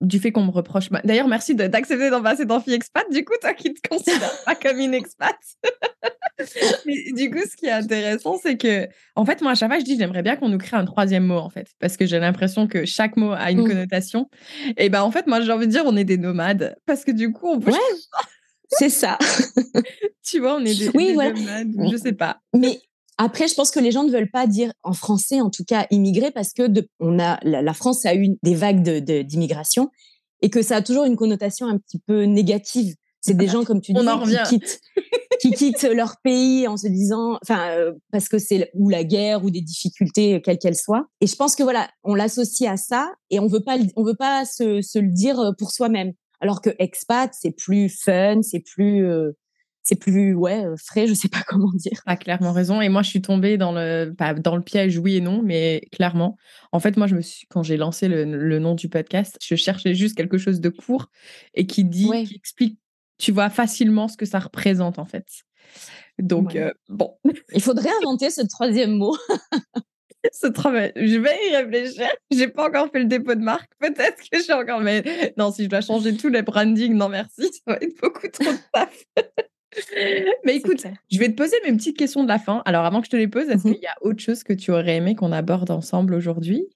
du 0.00 0.18
fait 0.18 0.30
qu'on 0.30 0.44
me 0.44 0.50
reproche. 0.50 0.90
D'ailleurs, 1.04 1.28
merci 1.28 1.54
d'accepter 1.54 2.10
d'en 2.10 2.22
passer 2.22 2.44
dans 2.44 2.60
Expat, 2.60 3.10
du 3.10 3.24
coup, 3.24 3.34
toi 3.40 3.54
qui 3.54 3.72
te 3.72 3.88
considères 3.88 4.32
pas 4.44 4.54
comme 4.54 4.78
une 4.78 4.94
expat. 4.94 5.36
Mais, 6.86 7.12
du 7.12 7.30
coup, 7.30 7.40
ce 7.50 7.56
qui 7.56 7.66
est 7.66 7.72
intéressant, 7.72 8.38
c'est 8.42 8.58
que, 8.58 8.88
en 9.14 9.24
fait, 9.24 9.40
moi, 9.40 9.52
à 9.52 9.54
chaque 9.54 9.70
fois, 9.70 9.78
je 9.78 9.84
dis, 9.84 9.96
j'aimerais 9.96 10.22
bien 10.22 10.36
qu'on 10.36 10.50
nous 10.50 10.58
crée 10.58 10.76
un 10.76 10.84
troisième 10.84 11.24
mot, 11.24 11.38
en 11.38 11.48
fait, 11.48 11.68
parce 11.80 11.96
que 11.96 12.04
j'ai 12.04 12.18
l'impression 12.18 12.66
que 12.66 12.84
chaque 12.84 13.16
mot 13.16 13.32
a 13.32 13.50
une 13.50 13.62
mmh. 13.62 13.68
connotation. 13.68 14.28
Et 14.76 14.90
ben, 14.90 15.02
en 15.02 15.10
fait, 15.10 15.26
moi, 15.26 15.40
j'ai 15.40 15.52
envie 15.52 15.66
de 15.66 15.72
dire, 15.72 15.84
on 15.86 15.96
est 15.96 16.04
des 16.04 16.18
nomades, 16.18 16.76
parce 16.84 17.04
que 17.04 17.10
du 17.10 17.32
coup, 17.32 17.48
on 17.48 17.60
peut. 17.60 17.72
Ouais. 17.72 17.78
C'est 18.68 18.90
ça. 18.90 19.16
tu 20.24 20.40
vois, 20.40 20.56
on 20.56 20.64
est 20.64 20.76
des, 20.76 20.88
oui, 20.88 21.12
des 21.12 21.16
ouais. 21.16 21.32
nomades, 21.32 21.72
je 21.90 21.96
sais 21.96 22.12
pas. 22.12 22.40
Mais 22.52 22.80
après, 23.18 23.48
je 23.48 23.54
pense 23.54 23.70
que 23.70 23.80
les 23.80 23.92
gens 23.92 24.04
ne 24.04 24.10
veulent 24.10 24.30
pas 24.30 24.46
dire 24.46 24.72
en 24.82 24.92
français, 24.92 25.40
en 25.40 25.50
tout 25.50 25.64
cas, 25.64 25.86
immigré, 25.90 26.30
parce 26.30 26.52
que 26.52 26.66
de, 26.66 26.88
on 27.00 27.18
a 27.18 27.38
la, 27.42 27.62
la, 27.62 27.74
France 27.74 28.04
a 28.04 28.14
eu 28.14 28.36
des 28.42 28.54
vagues 28.54 28.82
d'immigration 28.82 29.84
de, 29.84 29.90
et 30.42 30.50
que 30.50 30.62
ça 30.62 30.76
a 30.76 30.82
toujours 30.82 31.04
une 31.04 31.16
connotation 31.16 31.66
un 31.66 31.78
petit 31.78 31.98
peu 31.98 32.24
négative. 32.24 32.94
C'est 33.20 33.36
des 33.36 33.48
gens, 33.48 33.64
comme 33.64 33.80
tu 33.80 33.92
dis, 33.92 34.00
qui 34.00 34.60
quittent, 34.60 34.80
qui 35.40 35.50
quittent 35.50 35.82
leur 35.82 36.16
pays 36.22 36.68
en 36.68 36.76
se 36.76 36.86
disant, 36.86 37.38
enfin, 37.42 37.70
euh, 37.70 37.92
parce 38.12 38.28
que 38.28 38.38
c'est 38.38 38.70
ou 38.74 38.88
la 38.88 39.02
guerre 39.02 39.44
ou 39.44 39.50
des 39.50 39.62
difficultés, 39.62 40.40
quelles 40.44 40.58
qu'elles 40.58 40.76
soient. 40.76 41.06
Et 41.20 41.26
je 41.26 41.34
pense 41.34 41.56
que 41.56 41.62
voilà, 41.62 41.90
on 42.04 42.14
l'associe 42.14 42.70
à 42.70 42.76
ça 42.76 43.12
et 43.30 43.40
on 43.40 43.48
veut 43.48 43.64
pas, 43.64 43.78
on 43.96 44.04
veut 44.04 44.14
pas 44.14 44.44
se, 44.44 44.80
se 44.80 44.98
le 44.98 45.10
dire 45.10 45.54
pour 45.58 45.72
soi-même. 45.72 46.12
Alors 46.40 46.60
que 46.60 46.70
expat, 46.78 47.32
c'est 47.32 47.50
plus 47.50 47.88
fun, 47.88 48.42
c'est 48.42 48.60
plus, 48.60 49.06
euh, 49.06 49.32
c'est 49.86 49.96
plus 49.96 50.34
ouais 50.34 50.64
frais, 50.84 51.06
je 51.06 51.14
sais 51.14 51.28
pas 51.28 51.42
comment 51.46 51.70
dire. 51.72 52.02
Ah 52.06 52.16
clairement 52.16 52.52
raison. 52.52 52.80
Et 52.80 52.88
moi, 52.88 53.02
je 53.02 53.10
suis 53.10 53.22
tombée 53.22 53.56
dans 53.56 53.72
le 53.72 54.12
pas 54.16 54.34
dans 54.34 54.56
le 54.56 54.62
piège, 54.62 54.98
oui 54.98 55.16
et 55.16 55.20
non, 55.20 55.42
mais 55.42 55.82
clairement. 55.92 56.36
En 56.72 56.80
fait, 56.80 56.96
moi, 56.96 57.06
je 57.06 57.14
me 57.14 57.20
suis 57.20 57.46
quand 57.48 57.62
j'ai 57.62 57.76
lancé 57.76 58.08
le, 58.08 58.24
le, 58.24 58.58
nom 58.58 58.74
du 58.74 58.88
podcast, 58.88 59.38
je 59.42 59.54
cherchais 59.54 59.94
juste 59.94 60.16
quelque 60.16 60.38
chose 60.38 60.60
de 60.60 60.68
court 60.68 61.10
et 61.54 61.66
qui 61.66 61.84
dit, 61.84 62.08
ouais. 62.08 62.24
qui 62.24 62.34
explique, 62.34 62.78
tu 63.18 63.30
vois 63.30 63.48
facilement 63.48 64.08
ce 64.08 64.16
que 64.16 64.26
ça 64.26 64.40
représente 64.40 64.98
en 64.98 65.06
fait. 65.06 65.26
Donc 66.18 66.52
ouais. 66.54 66.62
euh, 66.62 66.72
bon. 66.88 67.16
Il 67.52 67.62
faudrait 67.62 67.90
inventer 68.02 68.30
ce 68.30 68.42
troisième 68.42 68.96
mot. 68.96 69.16
ce 70.32 70.46
travail. 70.48 70.92
Je 70.96 71.18
vais 71.18 71.36
y 71.50 71.56
réfléchir. 71.56 72.08
J'ai 72.30 72.48
pas 72.48 72.68
encore 72.68 72.90
fait 72.90 72.98
le 72.98 73.04
dépôt 73.04 73.34
de 73.34 73.42
marque. 73.42 73.70
Peut-être 73.78 74.16
que 74.30 74.42
j'ai 74.42 74.52
encore. 74.52 74.80
Mais 74.80 75.34
non, 75.36 75.52
si 75.52 75.64
je 75.64 75.68
dois 75.68 75.80
changer 75.80 76.16
tout 76.16 76.28
les 76.28 76.42
branding, 76.42 76.94
non 76.94 77.08
merci. 77.08 77.42
Ça 77.52 77.72
va 77.72 77.76
être 77.76 77.96
beaucoup 78.00 78.28
trop 78.28 78.52
de 78.52 78.58
taf. 78.72 79.04
Mais 80.44 80.56
écoute, 80.56 80.84
je 81.10 81.18
vais 81.18 81.28
te 81.28 81.34
poser 81.34 81.56
mes 81.64 81.76
petites 81.76 81.96
questions 81.96 82.22
de 82.22 82.28
la 82.28 82.38
fin. 82.38 82.62
Alors, 82.64 82.84
avant 82.84 83.00
que 83.00 83.06
je 83.06 83.10
te 83.10 83.16
les 83.16 83.28
pose, 83.28 83.48
est-ce 83.48 83.66
mm 83.66 83.70
-hmm. 83.70 83.74
qu'il 83.74 83.82
y 83.82 83.86
a 83.86 83.96
autre 84.00 84.20
chose 84.20 84.42
que 84.42 84.52
tu 84.54 84.70
aurais 84.70 84.96
aimé 84.96 85.14
qu'on 85.14 85.32
aborde 85.32 85.70
ensemble 85.70 86.14
aujourd'hui? 86.14 86.66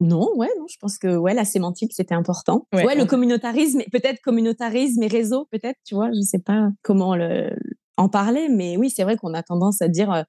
Non, 0.00 0.36
ouais, 0.36 0.50
non, 0.58 0.66
je 0.68 0.76
pense 0.78 0.98
que 0.98 1.16
ouais, 1.16 1.32
la 1.32 1.44
sémantique 1.44 1.92
c'était 1.94 2.14
important. 2.14 2.66
Ouais, 2.74 2.84
ouais 2.84 2.96
le 2.96 3.06
communautarisme, 3.06 3.82
peut-être 3.90 4.20
communautarisme 4.20 5.02
et 5.02 5.06
réseau, 5.06 5.46
peut-être, 5.50 5.78
tu 5.84 5.94
vois, 5.94 6.10
je 6.12 6.20
sais 6.20 6.38
pas 6.38 6.68
comment 6.82 7.16
le, 7.16 7.50
en 7.96 8.08
parler, 8.08 8.48
mais 8.50 8.76
oui, 8.76 8.90
c'est 8.90 9.04
vrai 9.04 9.16
qu'on 9.16 9.32
a 9.32 9.42
tendance 9.42 9.80
à 9.80 9.88
dire, 9.88 10.12
euh, 10.12 10.22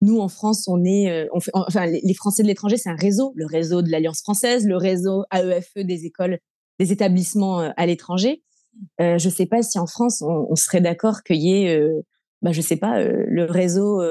nous 0.00 0.18
en 0.20 0.28
France, 0.28 0.66
on 0.68 0.82
est, 0.84 1.10
euh, 1.10 1.28
on 1.34 1.40
fait, 1.40 1.50
enfin, 1.54 1.84
les 1.86 2.14
Français 2.14 2.42
de 2.42 2.48
l'étranger, 2.48 2.78
c'est 2.78 2.88
un 2.88 2.96
réseau, 2.96 3.32
le 3.34 3.44
réseau 3.44 3.82
de 3.82 3.90
l'Alliance 3.90 4.22
française, 4.22 4.66
le 4.66 4.78
réseau 4.78 5.24
AEFE 5.30 5.84
des 5.84 6.06
écoles, 6.06 6.38
des 6.78 6.90
établissements 6.92 7.60
euh, 7.60 7.70
à 7.76 7.84
l'étranger. 7.84 8.42
Euh, 9.00 9.18
je 9.18 9.28
sais 9.28 9.46
pas 9.46 9.62
si 9.62 9.78
en 9.78 9.86
France 9.86 10.22
on, 10.22 10.46
on 10.50 10.56
serait 10.56 10.80
d'accord 10.80 11.22
qu'il 11.22 11.36
y 11.36 11.64
ait, 11.64 11.78
euh, 11.78 12.02
bah, 12.42 12.52
je 12.52 12.60
sais 12.60 12.76
pas, 12.76 13.00
euh, 13.00 13.24
le 13.28 13.44
réseau 13.44 14.02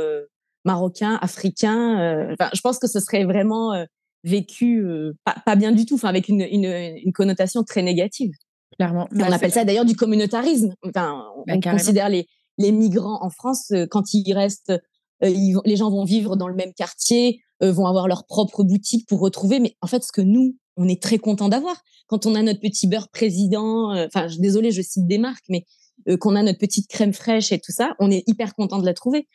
marocain, 0.65 1.17
africain. 1.21 2.29
Enfin, 2.33 2.49
je 2.53 2.61
pense 2.61 2.79
que 2.79 2.87
ce 2.87 2.99
serait 2.99 3.25
vraiment 3.25 3.85
vécu 4.23 4.85
pas, 5.23 5.35
pas, 5.45 5.55
bien 5.55 5.71
du 5.71 5.85
tout, 5.85 5.95
enfin 5.95 6.09
avec 6.09 6.27
une, 6.27 6.41
une, 6.41 6.65
une 6.65 7.13
connotation 7.13 7.63
très 7.63 7.81
négative. 7.81 8.31
Clairement. 8.77 9.07
Bah, 9.11 9.25
on 9.27 9.31
appelle 9.31 9.51
ça 9.51 9.65
d'ailleurs 9.65 9.85
du 9.85 9.95
communautarisme. 9.95 10.73
Enfin, 10.83 11.23
bah, 11.47 11.53
on 11.55 11.59
carrément. 11.59 11.79
considère 11.79 12.09
les, 12.09 12.27
les 12.57 12.71
migrants 12.71 13.23
en 13.23 13.29
France 13.29 13.71
quand 13.89 14.13
ils 14.13 14.33
restent, 14.33 14.73
ils 15.21 15.57
les 15.65 15.75
gens 15.75 15.89
vont 15.89 16.03
vivre 16.03 16.35
dans 16.35 16.47
le 16.47 16.55
même 16.55 16.73
quartier, 16.73 17.41
vont 17.61 17.87
avoir 17.87 18.07
leur 18.07 18.25
propre 18.25 18.63
boutique 18.63 19.07
pour 19.07 19.19
retrouver. 19.19 19.59
Mais 19.59 19.75
en 19.81 19.87
fait, 19.87 20.03
ce 20.03 20.11
que 20.11 20.21
nous 20.21 20.55
on 20.79 20.87
est 20.87 21.01
très 21.01 21.19
content 21.19 21.49
d'avoir. 21.49 21.75
Quand 22.07 22.25
on 22.25 22.33
a 22.33 22.41
notre 22.41 22.59
petit 22.59 22.87
beurre 22.87 23.09
président, 23.09 23.91
enfin, 24.05 24.25
euh, 24.27 24.35
désolé, 24.39 24.71
je 24.71 24.81
cite 24.81 25.05
des 25.05 25.19
marques, 25.19 25.45
mais 25.49 25.65
euh, 26.07 26.17
qu'on 26.17 26.35
a 26.35 26.41
notre 26.41 26.57
petite 26.57 26.87
crème 26.87 27.13
fraîche 27.13 27.51
et 27.51 27.59
tout 27.59 27.71
ça, 27.71 27.95
on 27.99 28.09
est 28.09 28.23
hyper 28.27 28.55
content 28.55 28.79
de 28.79 28.85
la 28.85 28.93
trouver. 28.93 29.27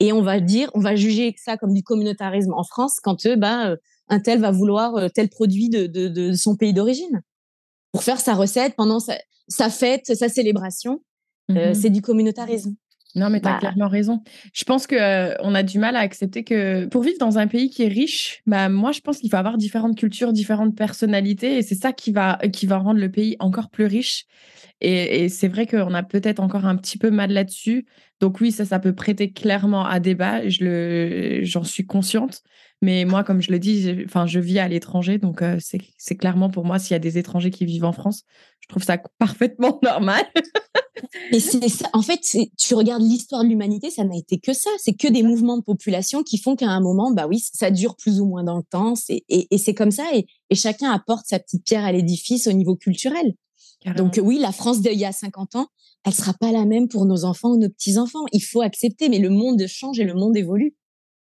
Et 0.00 0.12
on 0.12 0.22
va 0.22 0.40
dire, 0.40 0.70
on 0.74 0.80
va 0.80 0.96
juger 0.96 1.34
ça 1.36 1.56
comme 1.56 1.74
du 1.74 1.82
communautarisme 1.82 2.54
en 2.54 2.64
France 2.64 2.98
quand 3.02 3.26
euh, 3.26 3.36
bah, 3.36 3.76
un 4.08 4.20
tel 4.20 4.40
va 4.40 4.50
vouloir 4.50 5.10
tel 5.12 5.28
produit 5.28 5.68
de, 5.68 5.86
de, 5.86 6.08
de 6.08 6.32
son 6.32 6.56
pays 6.56 6.72
d'origine 6.72 7.22
pour 7.92 8.02
faire 8.02 8.20
sa 8.20 8.34
recette 8.34 8.74
pendant 8.76 9.00
sa, 9.00 9.16
sa 9.48 9.70
fête, 9.70 10.06
sa 10.06 10.28
célébration. 10.28 11.02
Euh, 11.50 11.74
c'est 11.74 11.90
du 11.90 12.02
communautarisme. 12.02 12.74
Non, 13.14 13.28
mais 13.28 13.40
tu 13.40 13.48
as 13.48 13.52
bah. 13.52 13.58
clairement 13.58 13.88
raison. 13.88 14.22
Je 14.54 14.64
pense 14.64 14.86
qu'on 14.86 14.96
euh, 14.96 15.34
on 15.40 15.54
a 15.54 15.62
du 15.62 15.78
mal 15.78 15.96
à 15.96 16.00
accepter 16.00 16.44
que 16.44 16.86
pour 16.86 17.02
vivre 17.02 17.18
dans 17.18 17.38
un 17.38 17.46
pays 17.46 17.68
qui 17.68 17.82
est 17.82 17.88
riche, 17.88 18.42
bah, 18.46 18.68
moi, 18.68 18.92
je 18.92 19.00
pense 19.00 19.18
qu'il 19.18 19.30
faut 19.30 19.36
avoir 19.36 19.58
différentes 19.58 19.98
cultures, 19.98 20.32
différentes 20.32 20.74
personnalités. 20.74 21.58
Et 21.58 21.62
c'est 21.62 21.74
ça 21.74 21.92
qui 21.92 22.12
va, 22.12 22.38
qui 22.52 22.66
va 22.66 22.78
rendre 22.78 23.00
le 23.00 23.10
pays 23.10 23.36
encore 23.38 23.68
plus 23.68 23.84
riche. 23.84 24.24
Et, 24.80 25.24
et 25.24 25.28
c'est 25.28 25.48
vrai 25.48 25.66
qu'on 25.66 25.94
a 25.94 26.02
peut-être 26.02 26.40
encore 26.40 26.64
un 26.64 26.76
petit 26.76 26.98
peu 26.98 27.10
mal 27.10 27.32
là-dessus. 27.32 27.86
Donc 28.20 28.40
oui, 28.40 28.50
ça, 28.50 28.64
ça 28.64 28.78
peut 28.78 28.94
prêter 28.94 29.32
clairement 29.32 29.84
à 29.84 30.00
débat. 30.00 30.48
Je 30.48 30.64
le, 30.64 31.44
j'en 31.44 31.64
suis 31.64 31.84
consciente. 31.84 32.42
Mais 32.82 33.04
moi, 33.04 33.22
comme 33.22 33.40
je 33.40 33.52
le 33.52 33.60
dis, 33.60 34.04
enfin, 34.04 34.26
je 34.26 34.40
vis 34.40 34.58
à 34.58 34.66
l'étranger, 34.66 35.18
donc 35.18 35.40
euh, 35.40 35.58
c'est 35.60 36.16
clairement 36.16 36.50
pour 36.50 36.64
moi, 36.64 36.80
s'il 36.80 36.92
y 36.92 36.96
a 36.96 36.98
des 36.98 37.16
étrangers 37.16 37.52
qui 37.52 37.64
vivent 37.64 37.84
en 37.84 37.92
France, 37.92 38.24
je 38.60 38.68
trouve 38.68 38.82
ça 38.82 38.98
parfaitement 39.18 39.78
normal. 39.82 40.24
Mais 41.30 41.38
c'est 41.38 41.68
ça. 41.68 41.88
En 41.92 42.02
fait, 42.02 42.20
tu 42.58 42.74
regardes 42.74 43.02
l'histoire 43.02 43.44
de 43.44 43.48
l'humanité, 43.48 43.90
ça 43.90 44.04
n'a 44.04 44.16
été 44.16 44.38
que 44.38 44.52
ça. 44.52 44.70
C'est 44.78 44.94
que 44.94 45.08
des 45.08 45.22
mouvements 45.22 45.56
de 45.56 45.62
population 45.62 46.22
qui 46.22 46.38
font 46.38 46.56
qu'à 46.56 46.68
un 46.68 46.80
moment, 46.80 47.12
bah 47.12 47.26
oui, 47.28 47.42
ça 47.52 47.70
dure 47.70 47.96
plus 47.96 48.20
ou 48.20 48.26
moins 48.26 48.42
dans 48.42 48.56
le 48.56 48.64
temps. 48.64 48.94
Et, 49.08 49.24
et 49.28 49.58
c'est 49.58 49.74
comme 49.74 49.90
ça. 49.90 50.04
Et, 50.14 50.26
chacun 50.54 50.90
apporte 50.90 51.26
sa 51.26 51.38
petite 51.38 51.64
pierre 51.64 51.84
à 51.84 51.92
l'édifice 51.92 52.46
au 52.46 52.52
niveau 52.52 52.76
culturel. 52.76 53.34
Donc 53.96 54.20
oui, 54.22 54.38
la 54.38 54.52
France 54.52 54.80
d'il 54.80 54.98
y 54.98 55.04
a 55.04 55.12
50 55.12 55.56
ans, 55.56 55.66
elle 56.04 56.14
sera 56.14 56.34
pas 56.34 56.52
la 56.52 56.64
même 56.64 56.88
pour 56.88 57.04
nos 57.04 57.24
enfants 57.24 57.50
ou 57.50 57.56
nos 57.56 57.68
petits-enfants. 57.68 58.24
Il 58.32 58.42
faut 58.42 58.60
accepter, 58.60 59.08
mais 59.08 59.18
le 59.18 59.30
monde 59.30 59.64
change 59.66 59.98
et 59.98 60.04
le 60.04 60.14
monde 60.14 60.36
évolue. 60.36 60.74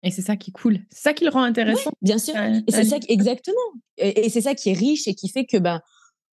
Et 0.02 0.10
c'est 0.10 0.22
ça 0.22 0.36
qui 0.36 0.50
est 0.50 0.52
cool. 0.52 0.78
C'est 0.90 1.02
ça 1.02 1.12
qui 1.12 1.24
le 1.24 1.30
rend 1.30 1.42
intéressant. 1.42 1.90
bien 2.00 2.18
sûr. 2.18 2.34
et 2.36 2.62
c'est 2.70 2.84
ça, 2.84 2.96
exactement. 3.08 3.56
Et, 3.98 4.28
c'est 4.30 4.40
ça 4.40 4.54
qui 4.54 4.70
est 4.70 4.74
riche 4.74 5.06
et 5.06 5.14
qui 5.14 5.28
fait 5.28 5.44
que, 5.44 5.58
ben, 5.58 5.80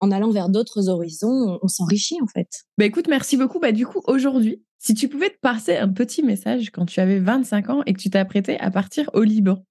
en 0.00 0.10
allant 0.10 0.30
vers 0.30 0.50
d'autres 0.50 0.88
horizons, 0.88 1.58
on, 1.62 1.68
s'enrichit 1.68 2.20
en 2.20 2.26
fait. 2.26 2.48
Bah 2.76 2.84
écoute, 2.84 3.08
merci 3.08 3.36
beaucoup. 3.36 3.58
Bah 3.58 3.72
du 3.72 3.86
coup, 3.86 4.02
aujourd'hui, 4.06 4.62
si 4.78 4.92
tu 4.92 5.08
pouvais 5.08 5.30
te 5.30 5.38
passer 5.40 5.76
un 5.76 5.88
petit 5.88 6.22
message 6.22 6.70
quand 6.70 6.84
tu 6.84 7.00
avais 7.00 7.18
25 7.20 7.70
ans 7.70 7.82
et 7.86 7.94
que 7.94 8.00
tu 8.00 8.10
t'apprêtais 8.10 8.58
à 8.58 8.70
partir 8.70 9.08
au 9.14 9.22
Liban, 9.22 9.64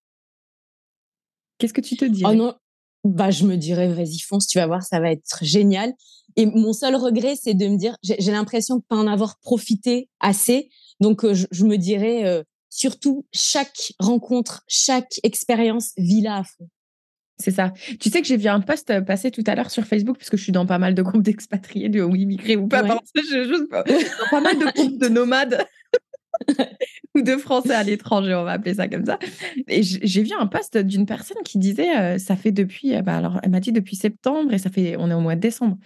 qu'est-ce 1.60 1.74
que 1.74 1.82
tu 1.82 1.96
te 1.96 2.06
dirais? 2.06 2.32
Oh 2.34 2.36
non, 2.36 2.56
bah 3.04 3.30
je 3.30 3.46
me 3.46 3.58
dirais 3.58 3.94
vas-y 3.94 4.20
fonce, 4.20 4.48
tu 4.48 4.58
vas 4.58 4.66
voir, 4.66 4.82
ça 4.82 5.00
va 5.00 5.12
être 5.12 5.40
génial. 5.44 5.94
Et 6.36 6.48
mon 6.48 6.74
seul 6.74 6.96
regret, 6.96 7.36
c'est 7.40 7.54
de 7.54 7.68
me 7.68 7.78
dire, 7.78 7.96
j'ai 8.02 8.32
l'impression 8.32 8.78
de 8.78 8.82
pas 8.82 8.96
en 8.96 9.06
avoir 9.06 9.38
profité 9.40 10.10
assez. 10.20 10.70
Donc 11.00 11.24
euh, 11.24 11.34
je, 11.34 11.66
me 11.66 11.78
dirais 11.78 12.26
euh, 12.26 12.44
surtout 12.74 13.26
chaque 13.32 13.94
rencontre, 14.00 14.64
chaque 14.68 15.20
expérience, 15.24 15.94
vis-la 15.98 16.38
à 16.38 16.44
fond. 16.44 16.70
C'est 17.38 17.52
ça. 17.52 17.74
Tu 18.00 18.10
sais 18.10 18.22
que 18.22 18.28
j'ai 18.28 18.38
vu 18.38 18.48
un 18.48 18.62
post 18.62 18.90
euh, 18.90 19.02
passer 19.02 19.32
tout 19.32 19.44
à 19.48 19.56
l'heure 19.56 19.72
sur 19.72 19.86
Facebook, 19.86 20.18
parce 20.18 20.30
que 20.30 20.38
je 20.38 20.44
suis 20.44 20.52
dans 20.52 20.66
pas 20.66 20.78
mal 20.78 20.96
de 20.96 21.02
groupes 21.02 21.24
d'expatriés, 21.24 21.90
de 21.90 22.02
oui, 22.02 22.22
immigrés 22.22 22.56
ou 22.56 22.68
pas, 22.68 22.84
je, 23.16 23.68
pas. 23.68 23.84
dans 23.88 24.30
pas 24.30 24.42
mal 24.42 24.58
de 24.58 24.66
groupes 24.66 25.00
de 25.00 25.08
nomades 25.08 25.66
ou 27.16 27.22
de 27.22 27.38
Français 27.38 27.74
à 27.74 27.84
l'étranger, 27.84 28.34
on 28.36 28.44
va 28.44 28.54
appeler 28.54 28.76
ça 28.76 28.88
comme 28.88 29.06
ça. 29.06 29.20
Et 29.68 29.84
j'ai 29.84 30.24
vu 30.24 30.32
un 30.40 30.48
post 30.48 30.78
d'une 30.78 31.06
personne 31.06 31.42
qui 31.44 31.58
disait, 31.60 31.98
euh, 31.98 32.18
ça 32.18 32.36
fait 32.36 32.52
depuis, 32.52 32.96
euh, 32.96 33.02
bah 33.02 33.18
alors 33.18 33.40
elle 33.44 33.52
m'a 33.52 33.60
dit 33.60 33.72
depuis 33.72 33.96
septembre 33.96 34.54
et 34.54 34.58
ça 34.58 34.70
fait, 34.70 34.96
on 34.98 35.10
est 35.10 35.16
au 35.16 35.22
mois 35.22 35.36
de 35.36 35.42
décembre, 35.42 35.78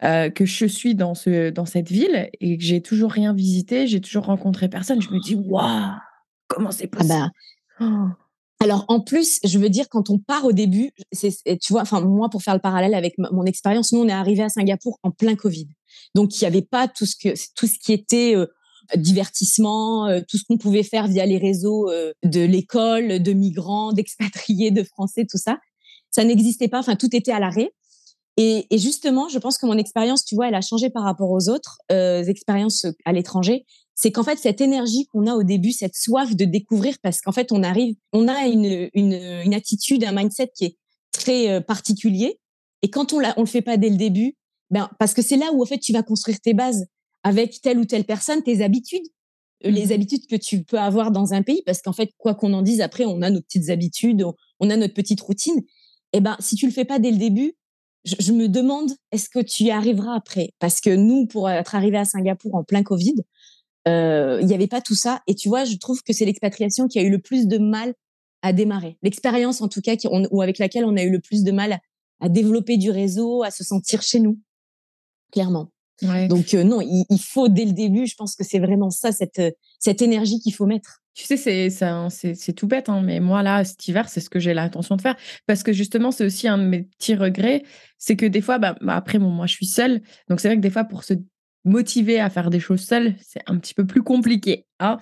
que 0.00 0.44
je 0.44 0.66
suis 0.66 0.94
dans, 0.94 1.14
ce, 1.14 1.50
dans 1.50 1.66
cette 1.66 1.90
ville 1.90 2.28
et 2.40 2.56
que 2.56 2.62
j'ai 2.62 2.80
toujours 2.80 3.10
rien 3.10 3.34
visité, 3.34 3.86
j'ai 3.86 4.00
toujours 4.00 4.26
rencontré 4.26 4.68
personne. 4.68 5.02
Je 5.02 5.10
me 5.10 5.20
dis, 5.20 5.34
waouh, 5.34 5.90
comment 6.48 6.70
c'est 6.70 6.90
ah 6.92 7.04
bah, 7.04 7.04
possible 7.04 7.32
oh. 7.80 8.08
Alors 8.60 8.84
en 8.88 9.00
plus, 9.00 9.38
je 9.44 9.56
veux 9.58 9.68
dire 9.68 9.88
quand 9.88 10.10
on 10.10 10.18
part 10.18 10.44
au 10.44 10.52
début, 10.52 10.90
c'est 11.12 11.32
tu 11.60 11.72
vois, 11.72 11.82
enfin 11.82 12.00
moi 12.00 12.28
pour 12.28 12.42
faire 12.42 12.54
le 12.54 12.60
parallèle 12.60 12.94
avec 12.94 13.14
mon 13.18 13.44
expérience, 13.44 13.92
nous 13.92 14.00
on 14.00 14.08
est 14.08 14.12
arrivé 14.12 14.42
à 14.42 14.48
Singapour 14.48 14.98
en 15.04 15.12
plein 15.12 15.36
Covid, 15.36 15.68
donc 16.16 16.36
il 16.36 16.42
n'y 16.42 16.48
avait 16.48 16.62
pas 16.62 16.88
tout 16.88 17.06
ce 17.06 17.14
que 17.14 17.28
tout 17.54 17.68
ce 17.68 17.78
qui 17.78 17.92
était 17.92 18.34
euh, 18.34 18.46
divertissement, 18.96 20.08
euh, 20.08 20.20
tout 20.28 20.38
ce 20.38 20.44
qu'on 20.44 20.58
pouvait 20.58 20.82
faire 20.82 21.06
via 21.06 21.24
les 21.24 21.38
réseaux 21.38 21.88
euh, 21.88 22.12
de 22.24 22.40
l'école, 22.40 23.22
de 23.22 23.32
migrants, 23.32 23.92
d'expatriés, 23.92 24.72
de 24.72 24.82
Français, 24.82 25.24
tout 25.30 25.38
ça, 25.38 25.58
ça 26.10 26.24
n'existait 26.24 26.68
pas. 26.68 26.80
Enfin 26.80 26.96
tout 26.96 27.14
était 27.14 27.32
à 27.32 27.38
l'arrêt. 27.38 27.70
Et, 28.40 28.66
et, 28.70 28.78
justement, 28.78 29.28
je 29.28 29.36
pense 29.40 29.58
que 29.58 29.66
mon 29.66 29.76
expérience, 29.76 30.24
tu 30.24 30.36
vois, 30.36 30.46
elle 30.46 30.54
a 30.54 30.60
changé 30.60 30.90
par 30.90 31.02
rapport 31.02 31.28
aux 31.28 31.48
autres 31.48 31.78
expériences 31.90 32.86
à 33.04 33.12
l'étranger 33.12 33.66
c'est 34.00 34.12
qu'en 34.12 34.22
fait 34.22 34.38
cette 34.38 34.60
énergie 34.60 35.06
qu'on 35.06 35.26
a 35.26 35.34
au 35.34 35.42
début, 35.42 35.72
cette 35.72 35.96
soif 35.96 36.36
de 36.36 36.44
découvrir, 36.44 36.96
parce 37.02 37.20
qu'en 37.20 37.32
fait 37.32 37.50
on 37.50 37.64
arrive, 37.64 37.96
on 38.12 38.28
a 38.28 38.46
une, 38.46 38.88
une, 38.94 39.12
une 39.44 39.54
attitude, 39.54 40.04
un 40.04 40.12
mindset 40.12 40.52
qui 40.54 40.66
est 40.66 40.76
très 41.10 41.50
euh, 41.50 41.60
particulier. 41.60 42.38
Et 42.82 42.90
quand 42.90 43.12
on, 43.12 43.18
la, 43.18 43.34
on 43.36 43.40
le 43.40 43.48
fait 43.48 43.60
pas 43.60 43.76
dès 43.76 43.90
le 43.90 43.96
début, 43.96 44.36
ben 44.70 44.88
parce 45.00 45.14
que 45.14 45.22
c'est 45.22 45.36
là 45.36 45.50
où 45.52 45.62
en 45.62 45.66
fait 45.66 45.78
tu 45.78 45.92
vas 45.92 46.04
construire 46.04 46.38
tes 46.38 46.54
bases 46.54 46.86
avec 47.24 47.60
telle 47.60 47.76
ou 47.76 47.86
telle 47.86 48.04
personne, 48.04 48.40
tes 48.44 48.62
habitudes, 48.62 49.02
euh, 49.64 49.70
les 49.70 49.86
mmh 49.86 49.92
habitudes 49.92 50.26
que 50.28 50.36
tu 50.36 50.62
peux 50.62 50.78
avoir 50.78 51.10
dans 51.10 51.32
un 51.32 51.42
pays, 51.42 51.62
parce 51.66 51.82
qu'en 51.82 51.92
fait 51.92 52.12
quoi 52.18 52.36
qu'on 52.36 52.52
en 52.52 52.62
dise, 52.62 52.80
après 52.80 53.04
on 53.04 53.20
a 53.20 53.30
nos 53.30 53.40
petites 53.40 53.68
habitudes, 53.68 54.24
on 54.60 54.70
a 54.70 54.76
notre 54.76 54.94
petite 54.94 55.20
routine. 55.20 55.60
Et 56.12 56.20
ben 56.20 56.36
si 56.38 56.54
tu 56.54 56.66
le 56.66 56.72
fais 56.72 56.84
pas 56.84 57.00
dès 57.00 57.10
le 57.10 57.18
début, 57.18 57.54
je, 58.04 58.14
je 58.20 58.30
me 58.30 58.48
demande 58.48 58.92
est-ce 59.10 59.28
que 59.28 59.40
tu 59.40 59.64
y 59.64 59.70
arriveras 59.72 60.14
après, 60.14 60.54
parce 60.60 60.80
que 60.80 60.94
nous 60.94 61.26
pour 61.26 61.50
être 61.50 61.74
arrivé 61.74 61.98
à 61.98 62.04
Singapour 62.04 62.54
en 62.54 62.62
plein 62.62 62.84
Covid, 62.84 63.16
il 64.40 64.46
n'y 64.46 64.54
avait 64.54 64.66
pas 64.66 64.80
tout 64.80 64.94
ça. 64.94 65.22
Et 65.26 65.34
tu 65.34 65.48
vois, 65.48 65.64
je 65.64 65.76
trouve 65.76 66.02
que 66.02 66.12
c'est 66.12 66.24
l'expatriation 66.24 66.88
qui 66.88 66.98
a 66.98 67.02
eu 67.02 67.10
le 67.10 67.18
plus 67.18 67.46
de 67.46 67.58
mal 67.58 67.94
à 68.42 68.52
démarrer. 68.52 68.98
L'expérience, 69.02 69.60
en 69.60 69.68
tout 69.68 69.80
cas, 69.80 69.96
qui, 69.96 70.08
ou 70.08 70.42
avec 70.42 70.58
laquelle 70.58 70.84
on 70.84 70.96
a 70.96 71.02
eu 71.02 71.10
le 71.10 71.20
plus 71.20 71.42
de 71.42 71.52
mal 71.52 71.78
à, 72.20 72.28
développer 72.28 72.76
du 72.76 72.90
réseau, 72.90 73.42
à 73.42 73.50
se 73.50 73.64
sentir 73.64 74.02
chez 74.02 74.20
nous, 74.20 74.38
clairement. 75.32 75.70
Donc 76.00 76.54
euh, 76.54 76.62
non, 76.62 76.80
il, 76.80 77.20
faut 77.20 77.48
dès 77.48 77.64
le 77.64 77.72
début, 77.72 78.06
je 78.06 78.14
pense 78.14 78.36
que 78.36 78.44
c'est 78.44 78.60
vraiment 78.60 78.90
ça, 78.90 79.10
cette, 79.10 79.42
cette 79.80 80.00
énergie 80.00 80.38
qu'il 80.38 80.54
faut 80.54 80.66
mettre. 80.66 81.00
Tu 81.14 81.24
sais, 81.24 81.36
c'est 81.36 81.70
c'est 81.70 82.52
tout 82.52 82.68
bête, 82.68 82.88
hein, 82.88 83.02
mais 83.02 83.18
moi 83.18 83.42
là, 83.42 83.64
cet 83.64 83.88
hiver, 83.88 84.08
c'est 84.08 84.20
ce 84.20 84.30
que 84.30 84.38
j'ai 84.38 84.54
l'intention 84.54 84.94
de 84.94 85.02
faire, 85.02 85.16
parce 85.46 85.64
que 85.64 85.72
justement, 85.72 86.12
c'est 86.12 86.24
aussi 86.24 86.46
un 86.46 86.58
de 86.58 86.62
mes 86.62 86.84
petits 86.84 87.16
regrets, 87.16 87.64
c'est 87.98 88.14
que 88.14 88.26
des 88.26 88.40
fois, 88.40 88.58
bah, 88.58 88.76
bah 88.80 88.94
après, 88.94 89.18
bon, 89.18 89.30
moi, 89.30 89.46
je 89.46 89.54
suis 89.54 89.66
seule, 89.66 90.00
donc 90.28 90.38
c'est 90.38 90.46
vrai 90.46 90.56
que 90.56 90.62
des 90.62 90.70
fois, 90.70 90.84
pour 90.84 91.02
se 91.02 91.14
motivé 91.64 92.20
à 92.20 92.30
faire 92.30 92.50
des 92.50 92.60
choses 92.60 92.82
seul, 92.84 93.16
c'est 93.20 93.42
un 93.46 93.58
petit 93.58 93.74
peu 93.74 93.86
plus 93.86 94.02
compliqué. 94.02 94.67
Hein 94.80 94.98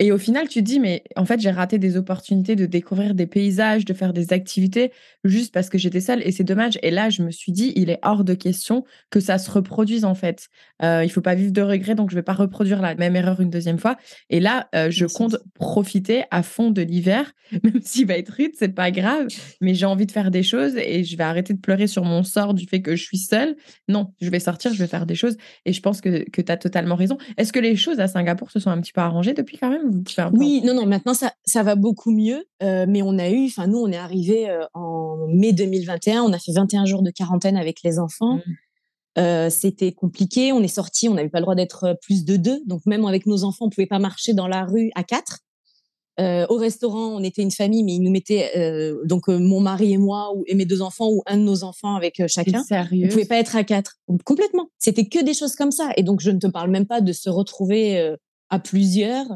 et 0.00 0.10
au 0.10 0.18
final, 0.18 0.48
tu 0.48 0.58
te 0.58 0.64
dis, 0.64 0.80
mais 0.80 1.04
en 1.14 1.24
fait, 1.24 1.38
j'ai 1.38 1.52
raté 1.52 1.78
des 1.78 1.96
opportunités 1.96 2.56
de 2.56 2.66
découvrir 2.66 3.14
des 3.14 3.28
paysages, 3.28 3.84
de 3.84 3.94
faire 3.94 4.12
des 4.12 4.32
activités 4.32 4.90
juste 5.22 5.54
parce 5.54 5.68
que 5.70 5.78
j'étais 5.78 6.00
seule 6.00 6.20
et 6.26 6.32
c'est 6.32 6.42
dommage. 6.42 6.80
Et 6.82 6.90
là, 6.90 7.10
je 7.10 7.22
me 7.22 7.30
suis 7.30 7.52
dit, 7.52 7.72
il 7.76 7.90
est 7.90 8.00
hors 8.02 8.24
de 8.24 8.34
question 8.34 8.84
que 9.10 9.20
ça 9.20 9.38
se 9.38 9.48
reproduise 9.48 10.04
en 10.04 10.16
fait. 10.16 10.48
Euh, 10.82 11.04
il 11.04 11.10
faut 11.10 11.20
pas 11.20 11.36
vivre 11.36 11.52
de 11.52 11.62
regrets, 11.62 11.94
donc 11.94 12.10
je 12.10 12.16
vais 12.16 12.24
pas 12.24 12.32
reproduire 12.32 12.82
la 12.82 12.96
même 12.96 13.14
erreur 13.14 13.40
une 13.40 13.50
deuxième 13.50 13.78
fois. 13.78 13.96
Et 14.30 14.40
là, 14.40 14.68
euh, 14.74 14.90
je 14.90 15.06
compte 15.06 15.36
profiter 15.54 16.24
à 16.32 16.42
fond 16.42 16.72
de 16.72 16.82
l'hiver, 16.82 17.32
même 17.62 17.80
s'il 17.80 18.08
va 18.08 18.18
être 18.18 18.30
rude, 18.30 18.52
c'est 18.58 18.74
pas 18.74 18.90
grave. 18.90 19.28
Mais 19.60 19.74
j'ai 19.74 19.86
envie 19.86 20.06
de 20.06 20.12
faire 20.12 20.32
des 20.32 20.42
choses 20.42 20.76
et 20.76 21.04
je 21.04 21.16
vais 21.16 21.24
arrêter 21.24 21.54
de 21.54 21.60
pleurer 21.60 21.86
sur 21.86 22.04
mon 22.04 22.24
sort 22.24 22.52
du 22.52 22.66
fait 22.66 22.82
que 22.82 22.96
je 22.96 23.04
suis 23.04 23.18
seule. 23.18 23.54
Non, 23.88 24.12
je 24.20 24.28
vais 24.28 24.40
sortir, 24.40 24.74
je 24.74 24.78
vais 24.78 24.88
faire 24.88 25.06
des 25.06 25.14
choses. 25.14 25.36
Et 25.66 25.72
je 25.72 25.80
pense 25.80 26.00
que, 26.00 26.28
que 26.30 26.42
tu 26.42 26.50
as 26.50 26.56
totalement 26.56 26.96
raison. 26.96 27.16
Est-ce 27.36 27.52
que 27.52 27.60
les 27.60 27.76
choses 27.76 28.00
à 28.00 28.08
Singapour 28.08 28.50
se 28.50 28.58
sont 28.58 28.70
un 28.74 28.80
petit 28.80 28.92
peu 28.92 29.00
arrangées 29.00 29.34
depuis 29.34 29.58
quand 29.58 29.70
même 29.70 30.04
oui, 30.34 30.62
non, 30.64 30.74
non, 30.74 30.86
maintenant 30.86 31.14
ça, 31.14 31.32
ça 31.44 31.62
va 31.62 31.74
beaucoup 31.74 32.10
mieux. 32.10 32.44
Euh, 32.62 32.86
mais 32.88 33.02
on 33.02 33.18
a 33.18 33.30
eu, 33.30 33.46
enfin, 33.46 33.66
nous, 33.66 33.78
on 33.78 33.90
est 33.90 33.96
arrivé 33.96 34.48
euh, 34.48 34.64
en 34.74 35.26
mai 35.28 35.52
2021. 35.52 36.22
On 36.22 36.32
a 36.32 36.38
fait 36.38 36.52
21 36.52 36.84
jours 36.86 37.02
de 37.02 37.10
quarantaine 37.10 37.56
avec 37.56 37.82
les 37.82 37.98
enfants. 37.98 38.36
Mmh. 38.36 38.40
Euh, 39.18 39.50
c'était 39.50 39.92
compliqué. 39.92 40.52
On 40.52 40.62
est 40.62 40.68
sorti, 40.68 41.08
on 41.08 41.14
n'avait 41.14 41.28
pas 41.28 41.38
le 41.38 41.44
droit 41.44 41.54
d'être 41.54 41.96
plus 42.02 42.24
de 42.24 42.36
deux. 42.36 42.60
Donc, 42.66 42.82
même 42.86 43.04
avec 43.04 43.26
nos 43.26 43.44
enfants, 43.44 43.66
on 43.66 43.70
pouvait 43.70 43.86
pas 43.86 43.98
marcher 43.98 44.34
dans 44.34 44.48
la 44.48 44.64
rue 44.64 44.90
à 44.94 45.04
quatre. 45.04 45.38
au 46.18 46.56
restaurant, 46.56 47.08
on 47.14 47.22
était 47.22 47.42
une 47.42 47.50
famille, 47.50 47.84
mais 47.84 47.94
ils 47.94 48.02
nous 48.02 48.10
mettaient 48.10 48.50
donc 49.04 49.28
mon 49.28 49.60
mari 49.60 49.92
et 49.92 49.98
moi 49.98 50.32
ou, 50.34 50.44
et 50.46 50.54
mes 50.54 50.64
deux 50.64 50.82
enfants 50.82 51.10
ou 51.10 51.22
un 51.26 51.36
de 51.36 51.42
nos 51.42 51.64
enfants 51.64 51.94
avec 51.94 52.22
chacun. 52.26 52.62
Sérieux 52.64 53.06
On 53.06 53.08
pouvait 53.10 53.24
pas 53.24 53.38
être 53.38 53.56
à 53.56 53.64
quatre 53.64 53.98
complètement. 54.24 54.68
C'était 54.78 55.06
que 55.06 55.22
des 55.22 55.34
choses 55.34 55.54
comme 55.54 55.72
ça. 55.72 55.90
Et 55.96 56.02
donc 56.02 56.20
je 56.20 56.30
ne 56.30 56.38
te 56.38 56.46
parle 56.46 56.70
même 56.70 56.86
pas 56.86 57.00
de 57.00 57.12
se 57.12 57.30
retrouver 57.30 58.16
à 58.54 58.58
plusieurs 58.58 59.26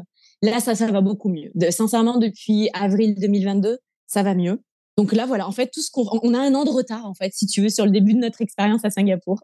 Là, 0.41 0.59
ça, 0.59 0.75
ça 0.75 0.87
va 0.87 1.01
beaucoup 1.01 1.29
mieux. 1.29 1.51
De, 1.55 1.69
sincèrement, 1.69 2.17
depuis 2.17 2.69
avril 2.73 3.15
2022, 3.19 3.77
ça 4.07 4.23
va 4.23 4.35
mieux. 4.35 4.61
Donc 4.97 5.13
là, 5.13 5.25
voilà, 5.25 5.47
en 5.47 5.51
fait, 5.51 5.69
tout 5.71 5.81
ce 5.81 5.91
qu'on, 5.91 6.07
on 6.23 6.33
a 6.33 6.39
un 6.39 6.53
an 6.55 6.63
de 6.63 6.69
retard, 6.69 7.05
en 7.05 7.13
fait, 7.13 7.33
si 7.33 7.45
tu 7.45 7.61
veux, 7.61 7.69
sur 7.69 7.85
le 7.85 7.91
début 7.91 8.13
de 8.13 8.19
notre 8.19 8.41
expérience 8.41 8.85
à 8.85 8.89
Singapour. 8.89 9.41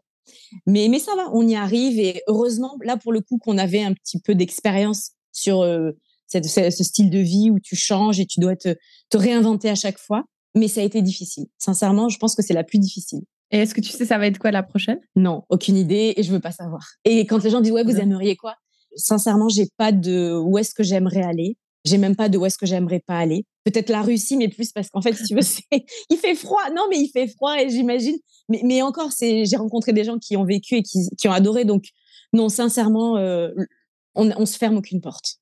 Mais, 0.66 0.88
mais 0.88 0.98
ça 0.98 1.14
va, 1.14 1.30
on 1.32 1.46
y 1.46 1.54
arrive 1.54 1.98
et 1.98 2.22
heureusement, 2.26 2.76
là, 2.82 2.96
pour 2.96 3.12
le 3.12 3.20
coup, 3.20 3.38
qu'on 3.38 3.58
avait 3.58 3.82
un 3.82 3.92
petit 3.92 4.20
peu 4.20 4.34
d'expérience 4.34 5.12
sur 5.32 5.62
euh, 5.62 5.92
cette, 6.26 6.46
ce, 6.46 6.84
style 6.84 7.10
de 7.10 7.18
vie 7.18 7.50
où 7.50 7.60
tu 7.60 7.76
changes 7.76 8.18
et 8.18 8.26
tu 8.26 8.40
dois 8.40 8.56
te, 8.56 8.74
te 9.10 9.16
réinventer 9.16 9.68
à 9.68 9.74
chaque 9.74 9.98
fois. 9.98 10.24
Mais 10.54 10.68
ça 10.68 10.80
a 10.80 10.84
été 10.84 11.02
difficile. 11.02 11.46
Sincèrement, 11.58 12.08
je 12.08 12.18
pense 12.18 12.34
que 12.34 12.42
c'est 12.42 12.54
la 12.54 12.64
plus 12.64 12.78
difficile. 12.78 13.20
Et 13.50 13.58
est-ce 13.58 13.74
que 13.74 13.80
tu 13.80 13.90
sais 13.90 14.06
ça 14.06 14.18
va 14.18 14.26
être 14.26 14.38
quoi 14.38 14.50
la 14.50 14.62
prochaine? 14.62 14.98
Non, 15.14 15.44
aucune 15.50 15.76
idée 15.76 16.14
et 16.16 16.22
je 16.22 16.32
veux 16.32 16.40
pas 16.40 16.50
savoir. 16.50 16.84
Et 17.04 17.26
quand 17.26 17.44
les 17.44 17.50
gens 17.50 17.60
disent 17.60 17.72
ouais, 17.72 17.84
vous 17.84 17.98
aimeriez 17.98 18.34
quoi? 18.34 18.56
Sincèrement, 18.96 19.48
j'ai 19.48 19.68
pas 19.76 19.92
de 19.92 20.36
où 20.36 20.58
est-ce 20.58 20.74
que 20.74 20.82
j'aimerais 20.82 21.22
aller. 21.22 21.56
J'ai 21.84 21.98
même 21.98 22.16
pas 22.16 22.28
de 22.28 22.36
où 22.36 22.44
est-ce 22.44 22.58
que 22.58 22.66
j'aimerais 22.66 23.00
pas 23.06 23.18
aller. 23.18 23.44
Peut-être 23.64 23.90
la 23.90 24.02
Russie, 24.02 24.36
mais 24.36 24.48
plus 24.48 24.72
parce 24.72 24.90
qu'en 24.90 25.00
fait, 25.00 25.14
si 25.14 25.24
tu 25.24 25.34
veux, 25.34 25.40
il 26.10 26.16
fait 26.16 26.34
froid. 26.34 26.62
Non, 26.74 26.86
mais 26.90 26.98
il 26.98 27.08
fait 27.08 27.28
froid 27.28 27.56
et 27.56 27.68
j'imagine. 27.68 28.16
Mais, 28.48 28.60
mais 28.64 28.82
encore, 28.82 29.12
c'est, 29.12 29.44
j'ai 29.44 29.56
rencontré 29.56 29.92
des 29.92 30.04
gens 30.04 30.18
qui 30.18 30.36
ont 30.36 30.44
vécu 30.44 30.76
et 30.76 30.82
qui, 30.82 31.08
qui 31.16 31.28
ont 31.28 31.32
adoré. 31.32 31.64
Donc, 31.64 31.84
non, 32.32 32.48
sincèrement, 32.48 33.16
euh, 33.18 33.50
on, 34.14 34.30
on 34.36 34.46
se 34.46 34.58
ferme 34.58 34.76
aucune 34.76 35.00
porte. 35.00 35.36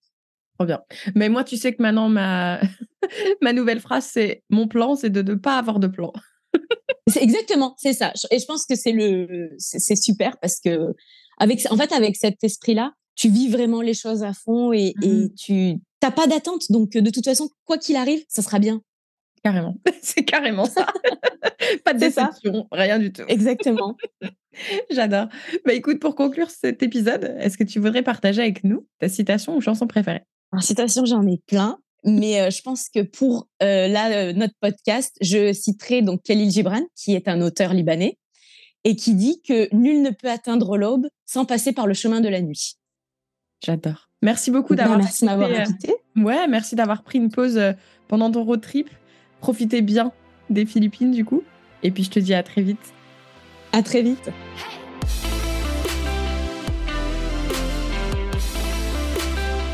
Trop 0.58 0.66
bien. 0.66 0.82
Mais 1.14 1.28
moi, 1.28 1.44
tu 1.44 1.56
sais 1.56 1.72
que 1.72 1.82
maintenant, 1.82 2.08
ma, 2.08 2.60
ma 3.42 3.52
nouvelle 3.52 3.80
phrase, 3.80 4.08
c'est 4.12 4.42
mon 4.50 4.68
plan, 4.68 4.96
c'est 4.96 5.10
de 5.10 5.22
ne 5.22 5.34
pas 5.34 5.58
avoir 5.58 5.80
de 5.80 5.86
plan. 5.86 6.12
c'est 7.08 7.22
exactement, 7.22 7.74
c'est 7.78 7.92
ça. 7.92 8.12
Et 8.30 8.38
je 8.38 8.44
pense 8.44 8.66
que 8.66 8.76
c'est 8.76 8.92
le, 8.92 9.50
c'est 9.58 9.96
super 9.96 10.38
parce 10.38 10.60
que 10.60 10.94
avec, 11.38 11.60
en 11.70 11.76
fait, 11.76 11.92
avec 11.92 12.16
cet 12.16 12.42
esprit-là, 12.44 12.92
tu 13.14 13.28
vis 13.28 13.48
vraiment 13.48 13.80
les 13.80 13.94
choses 13.94 14.22
à 14.22 14.32
fond 14.32 14.72
et, 14.72 14.94
et 15.02 15.08
mmh. 15.08 15.34
tu 15.34 15.74
t'as 16.00 16.10
pas 16.10 16.26
d'attente. 16.26 16.70
Donc, 16.70 16.90
de 16.90 17.10
toute 17.10 17.24
façon, 17.24 17.48
quoi 17.64 17.78
qu'il 17.78 17.96
arrive, 17.96 18.24
ça 18.28 18.42
sera 18.42 18.58
bien. 18.58 18.82
Carrément. 19.42 19.76
C'est 20.02 20.24
carrément 20.24 20.66
ça. 20.66 20.86
pas 21.84 21.94
de 21.94 21.98
déception, 21.98 22.66
rien 22.72 22.98
du 22.98 23.12
tout. 23.12 23.22
Exactement. 23.28 23.96
J'adore. 24.90 25.28
Bah 25.64 25.72
écoute, 25.72 26.00
pour 26.00 26.14
conclure 26.14 26.50
cet 26.50 26.82
épisode, 26.82 27.36
est-ce 27.38 27.58
que 27.58 27.64
tu 27.64 27.78
voudrais 27.78 28.02
partager 28.02 28.42
avec 28.42 28.64
nous 28.64 28.86
ta 29.00 29.08
citation 29.08 29.56
ou 29.56 29.60
chanson 29.60 29.86
préférée? 29.86 30.22
En 30.52 30.60
citation, 30.60 31.04
j'en 31.04 31.26
ai 31.26 31.38
plein. 31.46 31.78
Mais 32.04 32.40
euh, 32.40 32.50
je 32.50 32.60
pense 32.60 32.88
que 32.88 33.00
pour 33.00 33.48
euh, 33.62 33.88
là, 33.88 34.10
euh, 34.12 34.32
notre 34.34 34.54
podcast, 34.60 35.16
je 35.20 35.52
citerai 35.52 36.02
donc 36.02 36.22
Khalil 36.22 36.50
Gibran, 36.50 36.82
qui 36.94 37.14
est 37.14 37.28
un 37.28 37.40
auteur 37.40 37.72
libanais, 37.72 38.18
et 38.84 38.94
qui 38.94 39.14
dit 39.14 39.40
que 39.40 39.74
nul 39.74 40.02
ne 40.02 40.10
peut 40.10 40.30
atteindre 40.30 40.76
l'aube 40.76 41.08
sans 41.24 41.46
passer 41.46 41.72
par 41.72 41.86
le 41.86 41.94
chemin 41.94 42.20
de 42.20 42.28
la 42.28 42.42
nuit. 42.42 42.76
J'adore. 43.64 44.08
Merci 44.22 44.50
beaucoup 44.50 44.74
d'avoir 44.74 44.98
merci 44.98 45.24
m'avoir 45.24 45.50
invité. 45.50 45.94
Ouais, 46.16 46.46
merci 46.48 46.76
d'avoir 46.76 47.02
pris 47.02 47.18
une 47.18 47.30
pause 47.30 47.60
pendant 48.08 48.30
ton 48.30 48.44
road 48.44 48.60
trip. 48.60 48.88
Profitez 49.40 49.82
bien 49.82 50.12
des 50.50 50.66
Philippines 50.66 51.10
du 51.10 51.24
coup. 51.24 51.42
Et 51.82 51.90
puis 51.90 52.04
je 52.04 52.10
te 52.10 52.18
dis 52.18 52.34
à 52.34 52.42
très 52.42 52.62
vite. 52.62 52.94
À 53.72 53.82
très 53.82 54.02
vite. 54.02 54.30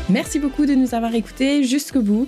Merci 0.09 0.39
beaucoup 0.39 0.65
de 0.65 0.73
nous 0.73 0.93
avoir 0.93 1.15
écoutés 1.15 1.63
jusqu'au 1.63 2.01
bout. 2.01 2.27